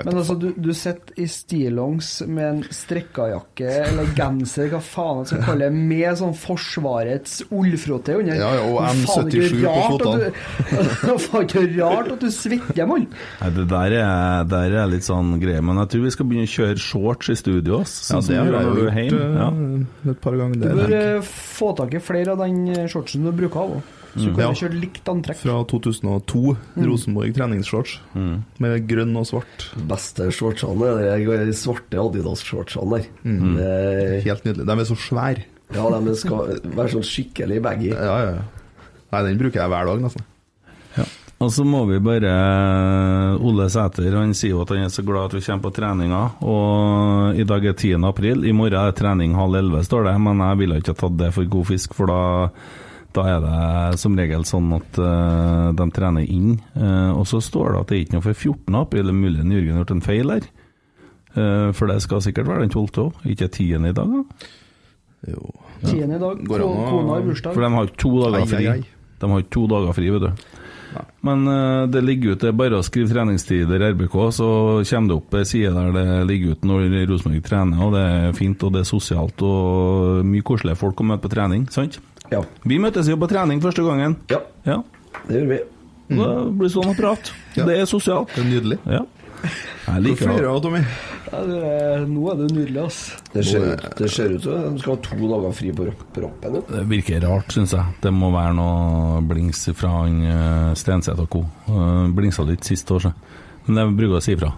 [0.04, 5.30] Men altså, du, du sitter i stillongs med en strekkajakke eller genser, hva faen jeg
[5.32, 8.38] skal kalle det, med sånn Forsvarets ullfrotte under.
[8.38, 10.30] Ja, ja, og Det er faen ikke M77 på fotene.
[10.70, 13.06] Det er faen ikke rart at du svetter, mann.
[13.40, 16.48] Nei, det der er, der er litt sånn greie, men jeg tror vi skal begynne
[16.50, 17.80] å kjøre shorts i studio.
[17.84, 19.30] ass, Ja, Sånn det du har er gjort hjemme.
[19.40, 19.48] Ja.
[19.50, 20.60] eh, et par ganger.
[20.60, 23.74] Du Det bør eh, få tak i flere av den eh, shortsen du bruker av
[23.78, 23.96] òg.
[24.16, 24.52] Så du kan Ja.
[24.52, 25.36] kjøre likt antrekk.
[25.36, 26.56] fra 2002.
[26.76, 27.98] Rosenborg treningsshorts.
[28.58, 29.68] Med grønn og svart.
[29.86, 33.06] Beste shortsene er de svarte Adidas-shortsene der.
[33.24, 33.56] Mm.
[33.56, 34.66] Det er- Helt nydelig.
[34.66, 35.44] De er så svære.
[35.72, 37.90] Ja, de skal være sånn skikkelig baggy.
[37.94, 38.42] Ja, ja, ja.
[39.12, 40.22] Nei, den bruker jeg hver dag, nesten.
[41.40, 45.30] Og så må vi bare Ole Sæter han sier jo at han er så glad
[45.30, 46.32] at vi kommer på treninga.
[46.42, 48.04] Og i dag er 10.
[48.04, 48.44] april.
[48.44, 50.20] I morgen er trening halv elleve, står det.
[50.20, 52.20] Men jeg ville ikke ha tatt det for god fisk, for da,
[53.16, 56.54] da er det som regel sånn at uh, de trener inn.
[56.76, 58.78] Uh, og så står det at det er ikke noe for 14.
[58.80, 59.08] april.
[59.08, 60.46] Det er mulig Jørgen har gjort en feil her.
[61.34, 62.86] Uh, for det skal sikkert være den 12.
[63.06, 63.66] òg, ikke 10.
[63.90, 64.14] i dag.
[64.14, 64.48] da.
[65.34, 65.52] Jo.
[65.82, 66.46] Tiende i dag.
[66.46, 67.54] Går Kona har bursdag.
[67.56, 68.64] For de har ikke to dager fri.
[68.64, 69.14] ai, ai.
[69.20, 70.46] De har ikke to dager fri, vet du.
[70.90, 71.04] Nei.
[71.22, 71.44] Men
[71.94, 74.48] det ligger ut, er bare å skrive treningstider RBK, så
[74.88, 78.34] kommer det opp ei side der det ligger ut når Rosenborg trener, og det er
[78.34, 82.00] fint, og det er sosialt, og mye koselige folk å møte på trening, sant?
[82.30, 82.42] Ja.
[82.64, 84.16] Vi møtes jo på trening første gangen.
[84.30, 84.82] ja, Ja.
[85.28, 85.60] det gjør vi.
[86.10, 86.26] Det
[86.58, 87.30] blir sånn å prate.
[87.54, 87.64] Ja.
[87.66, 88.32] Det er sosialt.
[88.34, 88.78] Det er nydelig.
[88.86, 89.04] Ja.
[89.86, 90.62] Jeg liker flirer det.
[90.62, 90.80] Tommy?
[91.30, 92.98] Ja, det er, nå er det nydelig, ass.
[93.32, 96.18] Det ser ut, det ser ut som de skal ha to dager fri på rapp-
[96.24, 96.58] rappen.
[96.68, 97.84] Det virker rart, syns jeg.
[98.02, 101.44] Det må være noe blings fra han eh, Stenseth og co.
[101.70, 103.12] Uh, Blingsa litt sist år, så.
[103.66, 104.52] Men det bruker jeg å si ifra.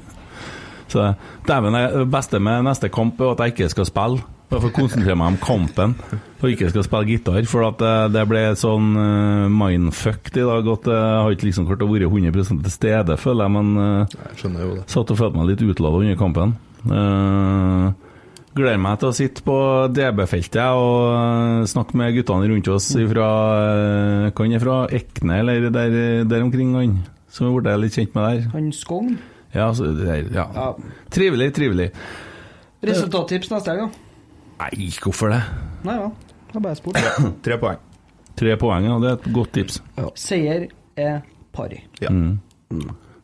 [0.92, 1.14] så
[1.46, 4.22] dæven, det beste med neste kamp er at jeg ikke skal spille.
[4.50, 5.92] Jeg får konsentrere meg om kampen
[6.40, 7.44] og ikke skal spille gitar.
[7.46, 11.68] For at det, det ble sånn uh, mindfucked i dag at jeg har ikke liksom
[11.68, 13.54] klart å være 100 til stede, føler jeg.
[13.54, 14.86] Men eh, Jeg skjønner jo det.
[14.90, 16.56] Satt og følte meg litt utlada under kampen.
[16.96, 17.86] Eh,
[18.58, 19.56] gleder meg til å sitte på
[19.94, 25.70] DB-feltet og eh, snakke med guttene rundt oss fra uh, Kan jeg fra Ekne, eller
[25.70, 25.96] der,
[26.26, 26.98] der omkring, han
[27.30, 28.50] som er blitt litt kjent med der.
[28.56, 29.14] Han Skogn.
[29.54, 30.50] Ja, så, der, ja.
[30.54, 30.70] Ja.
[31.14, 31.90] Trivelig, trivelig.
[32.86, 34.09] Resultattips neste helg, da?
[34.60, 35.40] Nei, hvorfor det?
[35.88, 36.10] Nei ja,
[36.50, 36.98] det er bare sport.
[37.46, 37.84] Tre poeng.
[38.40, 38.96] Tre poeng, ja.
[39.00, 39.80] Det er et godt tips.
[40.20, 40.66] Seier
[41.00, 41.20] er
[41.56, 41.80] pari.
[42.02, 42.12] Ja.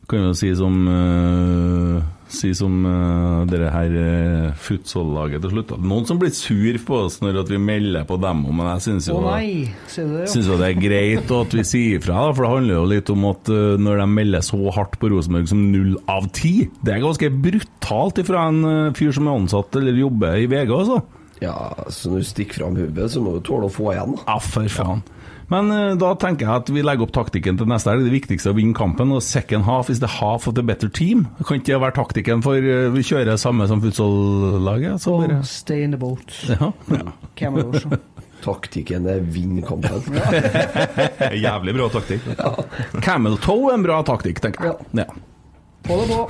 [0.07, 1.97] Kan jo si som uh,
[2.31, 5.71] Si som uh, dere her uh, futsal-laget til slutt.
[5.79, 9.07] Noen som blir sur på oss når at vi melder på dem, men jeg syns
[9.07, 10.43] jo nei, sier du det?
[10.49, 13.51] jo det er greit at vi sier ifra, for det handler jo litt om at
[13.51, 17.31] uh, når de melder så hardt på Rosenborg som null av ti Det er ganske
[17.47, 20.99] brutalt ifra en uh, fyr som er ansatt eller jobber i VG, altså.
[21.43, 24.17] Ja, så når du stikker fram hodet, så må du tåle å få igjen.
[24.25, 25.03] Ja, for faen.
[25.51, 28.07] Men uh, da tenker jeg at vi legger opp taktikken til neste helg.
[28.07, 29.13] Det viktigste er å vinne kampen.
[29.15, 31.27] Og second half is the half of the better team.
[31.39, 34.99] Kan ikke det være taktikken for uh, vi kjører samme som futsal-laget?
[35.05, 35.15] Så
[35.47, 36.35] stay in the boat.
[36.51, 36.73] ja.
[36.91, 38.01] ja.
[38.43, 40.03] Taktikken er vinn kampen.
[41.47, 42.27] Jævlig bra taktikk.
[43.01, 44.89] Camel toe er en bra taktikk, tenker jeg.
[45.01, 45.07] Ja.
[45.87, 46.21] Få det på.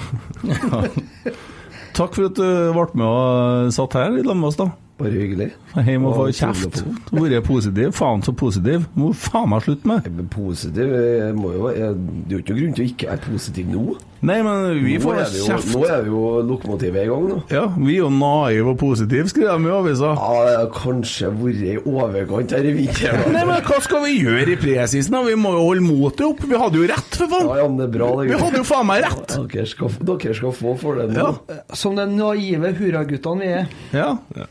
[1.97, 4.69] Takk for at du ble med og satt her i lag med oss, da.
[4.97, 5.51] Bare hyggelig.
[5.77, 6.79] Jeg og få Ja, kjeft.
[7.13, 7.91] Vært positiv.
[7.93, 8.87] Faen så positiv.
[8.97, 10.07] Må faen meg slutte med.
[10.09, 10.89] Er positiv.
[10.97, 11.93] Jeg må jo, jeg,
[12.25, 13.83] det er jo ikke noen grunn til å ikke være positiv nå.
[14.25, 15.69] Nei, men vi nå, får jo, kjeft.
[15.75, 17.37] nå er vi jo lokomotivet i gang nå.
[17.53, 20.15] Ja, vi er jo naive og positive, skriver de i avisa.
[20.17, 23.21] Ja, det har kanskje vært i overkant her i vinter.
[23.37, 25.13] Nei, men hva skal vi gjøre i presisen?
[25.13, 25.21] da?
[25.29, 26.41] Vi må jo holde motet opp.
[26.49, 27.53] Vi hadde jo rett, for Ja, faen!
[27.61, 28.09] ja, men det er bra.
[28.17, 29.37] Det, Vi hadde jo faen meg rett!
[29.53, 31.27] dere, skal, dere skal få for det nå.
[31.53, 31.61] Ja.
[31.77, 33.75] Som den naive hurraguttene vi er.
[33.93, 34.15] Ja.
[34.33, 34.49] Ja.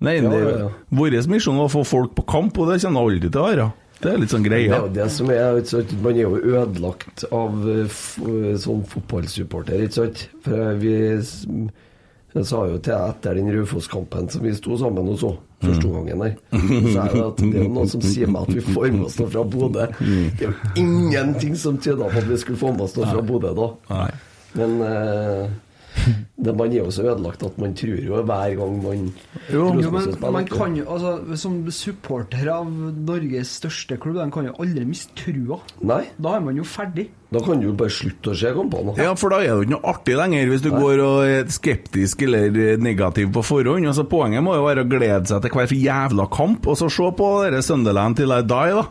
[0.00, 0.68] Nei, Ja, ja, ja.
[0.90, 3.46] vår misjon var å få folk på kamp, og det kommer det alltid til å
[3.48, 3.72] være.
[4.02, 5.92] Det er litt sånn Det er jo det som er ikke sant?
[6.02, 8.18] Man er jo ødelagt av eh, f
[8.60, 10.28] sånn fotballsupporter, ikke sant?
[10.44, 10.94] For eh, vi
[12.34, 15.30] Jeg sa jo til deg etter den Raufoss-kampen som vi sto sammen og så
[15.62, 18.64] første gangen der, så er det at det er noen som sier meg at vi
[18.74, 19.86] får med oss noe fra Bodø.
[20.02, 23.22] Det er jo ingenting som tyder på at vi skulle få med oss noe fra
[23.24, 23.68] Bodø da.
[24.58, 25.54] Men eh,
[26.44, 29.04] det, man er jo så ødelagt at man tror jo hver gang man
[29.52, 34.48] Jo, Jo, men man kan jo, altså, Som supporter av Norges største klubb, de kan
[34.48, 35.60] jo aldri miste trua.
[35.84, 37.08] Nei, Da er man jo ferdig.
[37.34, 38.92] da kan du jo bare slutte å se kampene.
[39.00, 41.48] Ja, for da er det jo ikke noe artig lenger hvis du går og er
[41.50, 43.88] skeptisk eller negativ på forhånd.
[43.90, 47.08] Altså, poenget må jo være å glede seg til hver jævla kamp, og så se
[47.18, 48.84] på dere Sunderland til I die, da.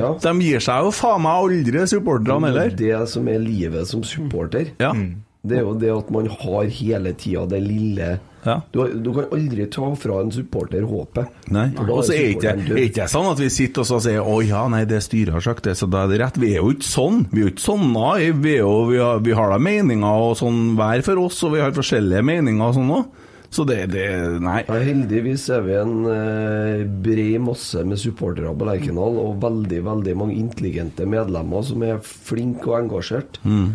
[0.00, 0.12] Ja.
[0.24, 2.72] De gir seg jo faen meg aldri, supporterne heller.
[2.80, 4.72] Det som er livet som supporter.
[4.80, 4.94] Ja.
[5.40, 8.54] Det er jo det at man har hele tida det lille Ja.
[8.72, 11.28] du, du kan aldri ta fra en supporter håpet.
[11.52, 14.62] Og så er ikke er ikke sånn at vi sitter og så sier å ja,
[14.72, 16.40] nei, det styret har sagt det, så da er det rett.
[16.40, 17.26] Vi er jo ikke sånn.
[17.32, 18.30] Vi er jo ikke sånn, nei.
[18.32, 21.56] Vi, er jo, vi, har, vi har da meninger og sånn hver for oss, og
[21.56, 23.10] vi har forskjellige meninger og sånn òg.
[23.50, 24.04] Så det, det
[24.38, 24.60] Nei.
[24.68, 30.14] Ja, heldigvis er vi en eh, bred masse med supportere på Lerkendal, og veldig veldig
[30.20, 33.40] mange intelligente medlemmer som er flinke og engasjert.
[33.42, 33.72] Mm.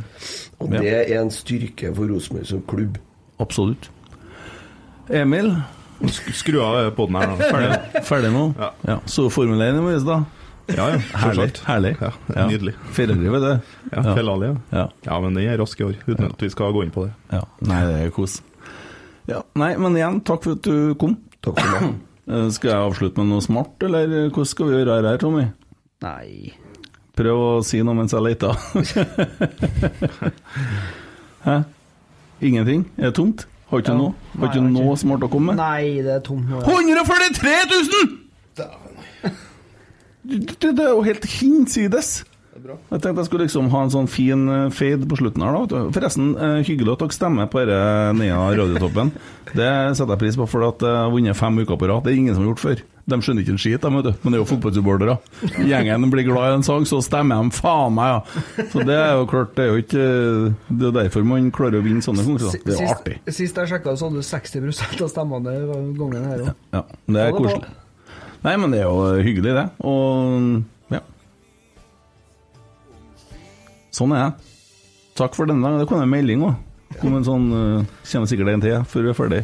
[0.64, 2.98] Og det er en styrke for Rosenborg som klubb.
[3.44, 3.90] Absolutt.
[5.12, 5.52] Emil,
[6.36, 7.36] Skru av poden her nå.
[7.54, 8.02] Ferdig.
[8.08, 8.48] ferdig nå?
[8.88, 8.98] Ja.
[9.10, 10.24] Så Formel 1 i morges, da?
[10.72, 10.98] Ja, ja.
[11.22, 11.52] Herlig.
[11.68, 11.94] herlig.
[12.02, 12.74] Ja, nydelig.
[12.96, 13.76] Ferrari, vet du.
[13.94, 14.56] Ja, Fellali, ja.
[14.74, 14.88] Ja.
[15.06, 15.20] ja.
[15.22, 17.14] men den er rask i år, uten at vi skal gå inn på det.
[17.36, 17.44] ja.
[17.70, 18.40] Nei, det er kos.
[19.30, 21.16] Ja, nei, men igjen, takk for at du kom.
[21.46, 21.96] Takk for meg.
[22.26, 25.44] Eh, Skal jeg avslutte med noe smart, eller hvordan skal vi gjøre her, Tommy?
[26.02, 26.56] Nei
[27.16, 28.52] Prøv å si noe mens jeg leter.
[31.46, 31.62] Hæ?
[32.44, 32.86] Ingenting?
[32.98, 33.46] Er det tomt?
[33.72, 33.98] Har ikke Ja.
[33.98, 34.14] noe?
[34.40, 35.58] Har ikke noe smart å komme med?
[35.62, 36.56] Nei, det er tomt nå.
[36.62, 36.68] ja.
[36.68, 38.20] 143 000!
[40.26, 42.24] Det, det er jo helt hinsides.
[42.66, 45.52] Jeg tenkte jeg skulle liksom ha en sånn fin eh, fade på slutten her.
[45.70, 45.82] da.
[45.94, 49.12] Forresten, eh, hyggelig at dere stemmer på dette nede av Radiotoppen.
[49.54, 49.68] Det
[50.00, 52.02] setter jeg pris på, for at jeg har vunnet fem uker på rad.
[52.08, 52.78] Det er ingen som har gjort før.
[53.06, 54.14] De skjønner ikke en skit, de, vet du.
[54.24, 55.16] men det er jo fotballsupportere.
[55.70, 58.66] Gjengen blir glad i en sang, så stemmer de faen meg, ja.
[58.72, 60.06] Så det er jo klart, det er jo ikke
[60.72, 62.64] Det er derfor man klarer å vinne sånne konkurranser.
[62.66, 63.18] Det er Sist- artig.
[63.30, 65.54] Sist jeg sjekka, så hadde du 60% av stemmene
[66.00, 66.50] gangen her òg.
[66.74, 66.82] Ja,
[67.14, 67.70] det er koselig.
[68.46, 69.66] Nei, men det er jo hyggelig, det.
[69.86, 71.02] Og ja.
[73.96, 74.52] Sånn er det.
[75.22, 75.84] Takk for denne gangen.
[75.84, 76.58] Det kom en melding òg.
[77.00, 79.44] Kom en sånn uh, Kommer sikkert en til før vi er ferdig.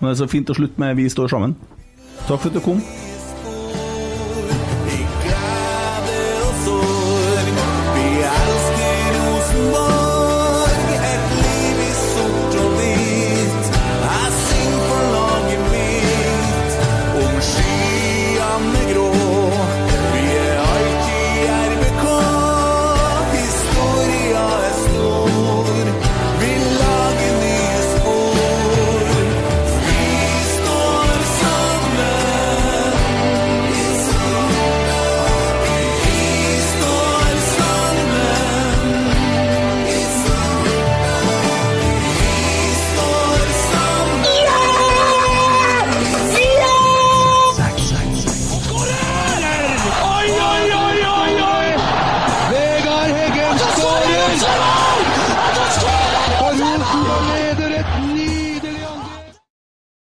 [0.00, 1.54] Men det er så fint å slutte med 'Vi står sammen'.
[2.26, 2.78] Só fruta com